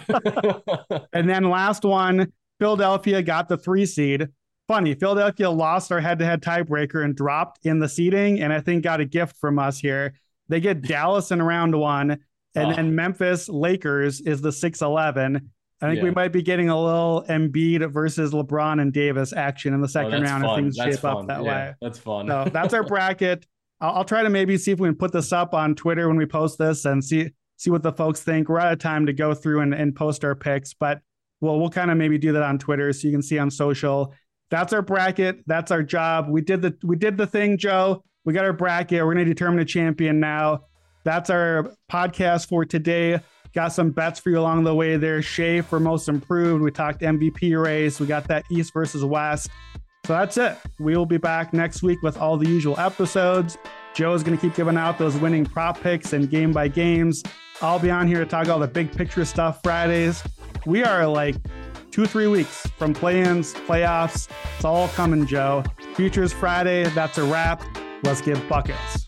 and 1.15 1.27
then 1.27 1.49
last 1.49 1.83
one, 1.83 2.31
Philadelphia 2.59 3.23
got 3.23 3.49
the 3.49 3.57
three 3.57 3.87
seed 3.87 4.29
funny. 4.69 4.95
Philadelphia 4.95 5.51
lost 5.51 5.91
our 5.91 6.01
head 6.01 6.19
to 6.21 6.27
head 6.27 6.43
tiebreaker 6.43 7.03
and 7.03 7.17
dropped 7.17 7.65
in 7.65 7.81
the 7.81 7.89
seeding, 7.89 8.41
and 8.41 8.53
I 8.53 8.61
think 8.61 8.85
got 8.85 9.01
a 9.01 9.05
gift 9.05 9.37
from 9.39 9.59
us 9.59 9.79
here. 9.79 10.15
They 10.49 10.61
get 10.61 10.83
Dallas 10.83 11.31
in 11.31 11.43
round 11.43 11.75
one, 11.75 12.11
and 12.55 12.73
oh. 12.73 12.75
then 12.75 12.95
Memphis 12.95 13.49
Lakers 13.49 14.21
is 14.21 14.41
the 14.41 14.53
6 14.53 14.83
11. 14.83 15.51
I 15.81 15.87
think 15.87 15.99
yeah. 15.99 16.05
we 16.05 16.11
might 16.11 16.33
be 16.33 16.43
getting 16.43 16.69
a 16.69 16.81
little 16.81 17.25
Embiid 17.29 17.91
versus 17.93 18.33
LeBron 18.33 18.81
and 18.81 18.93
Davis 18.93 19.33
action 19.33 19.75
in 19.75 19.81
the 19.81 19.87
oh, 19.87 19.89
second 19.89 20.15
oh, 20.15 20.23
round 20.23 20.45
fun. 20.45 20.51
if 20.51 20.65
things 20.65 20.77
that's 20.77 20.97
shape 20.97 21.03
fun. 21.03 21.17
up 21.17 21.27
that 21.29 21.45
yeah, 21.45 21.49
way. 21.49 21.75
That's 21.81 21.99
fun. 21.99 22.27
So 22.27 22.51
that's 22.53 22.75
our 22.75 22.83
bracket. 22.87 23.47
I'll, 23.81 23.99
I'll, 23.99 24.05
try 24.05 24.23
to 24.23 24.31
maybe 24.31 24.59
see 24.59 24.73
if 24.73 24.81
we 24.81 24.89
can 24.89 24.97
put 24.97 25.13
this 25.13 25.33
up 25.33 25.55
on 25.55 25.77
Twitter 25.77 26.09
when 26.09 26.17
we 26.17 26.27
post 26.27 26.59
this 26.59 26.85
and 26.85 27.05
see 27.05 27.31
see 27.57 27.71
what 27.71 27.83
the 27.83 27.93
folks 27.93 28.23
think. 28.23 28.49
We're 28.49 28.59
out 28.59 28.73
of 28.73 28.81
time 28.81 29.07
to 29.07 29.13
go 29.13 29.35
through 29.35 29.61
and, 29.61 29.73
and 29.73 29.95
post 29.95 30.25
our 30.25 30.35
picks, 30.35 30.75
but 30.75 31.01
we'll 31.41 31.61
we'll 31.61 31.71
kind 31.71 31.91
of 31.91 31.97
maybe 31.97 32.19
do 32.19 32.33
that 32.33 32.43
on 32.43 32.59
Twitter 32.59 32.93
so 32.93 33.07
you 33.07 33.13
can 33.13 33.23
see 33.23 33.39
on 33.39 33.51
social 33.51 34.13
that's 34.51 34.73
our 34.73 34.83
bracket. 34.83 35.43
That's 35.47 35.71
our 35.71 35.83
job. 35.83 36.29
We 36.29 36.41
did 36.41 36.63
the 36.63 36.77
we 36.83 36.97
did 36.97 37.17
the 37.17 37.27
thing, 37.27 37.59
Joe. 37.59 38.03
We 38.25 38.33
got 38.33 38.45
our 38.45 38.53
bracket. 38.53 39.05
We're 39.05 39.15
going 39.15 39.27
to 39.27 39.33
determine 39.33 39.61
a 39.61 39.65
champion 39.65 40.21
now. 40.21 40.65
That's 41.05 41.31
our 41.31 41.73
podcast 41.91 42.49
for 42.49 42.65
today. 42.65 43.21
Got 43.55 43.73
some 43.73 43.91
bets 43.91 44.21
for 44.21 44.31
you 44.31 44.39
along 44.39 44.65
the 44.65 44.75
way 44.75 44.97
there. 44.97 45.23
Shai 45.23 45.63
for 45.63 45.81
most 45.81 46.09
improved. 46.09 46.63
We 46.63 46.71
talked 46.71 47.01
MVP 47.01 47.61
race. 47.61 47.99
We 47.99 48.07
got 48.07 48.29
that 48.29 48.45
East 48.51 48.73
versus 48.73 49.05
West. 49.05 49.49
So 50.07 50.15
that's 50.15 50.37
it. 50.37 50.57
We 50.79 50.97
will 50.97 51.07
be 51.07 51.19
back 51.19 51.53
next 51.53 51.83
week 51.83 52.01
with 52.03 52.17
all 52.17 52.37
the 52.37 52.49
usual 52.49 52.79
episodes. 52.79 53.59
Joe 53.95 54.15
is 54.15 54.23
going 54.23 54.39
to 54.39 54.41
keep 54.41 54.55
giving 54.55 54.77
out 54.77 54.97
those 54.99 55.17
winning 55.17 55.45
prop 55.45 55.81
picks 55.81 56.13
and 56.13 56.31
game 56.31 56.53
by 56.53 56.69
games. 56.69 57.23
I'll 57.61 57.79
be 57.79 57.91
on 57.91 58.07
here 58.07 58.19
to 58.19 58.27
talk 58.27 58.49
all 58.49 58.59
the 58.59 58.69
big 58.69 58.93
picture 58.93 59.25
stuff 59.25 59.61
Fridays. 59.63 60.23
We 60.67 60.85
are 60.85 61.07
like 61.07 61.37
two, 61.91 62.07
three 62.07 62.29
weeks 62.29 62.67
from 62.79 62.95
play-ins, 62.95 63.55
playoffs. 63.55 64.29
It's 64.57 64.65
all 64.65 64.89
coming, 64.89 65.27
Joe. 65.27 65.65
Futures 65.95 66.33
Friday. 66.33 66.85
That's 66.91 67.19
a 67.19 67.25
wrap. 67.25 67.63
Let's 68.05 68.21
get 68.21 68.49
buckets. 68.49 69.08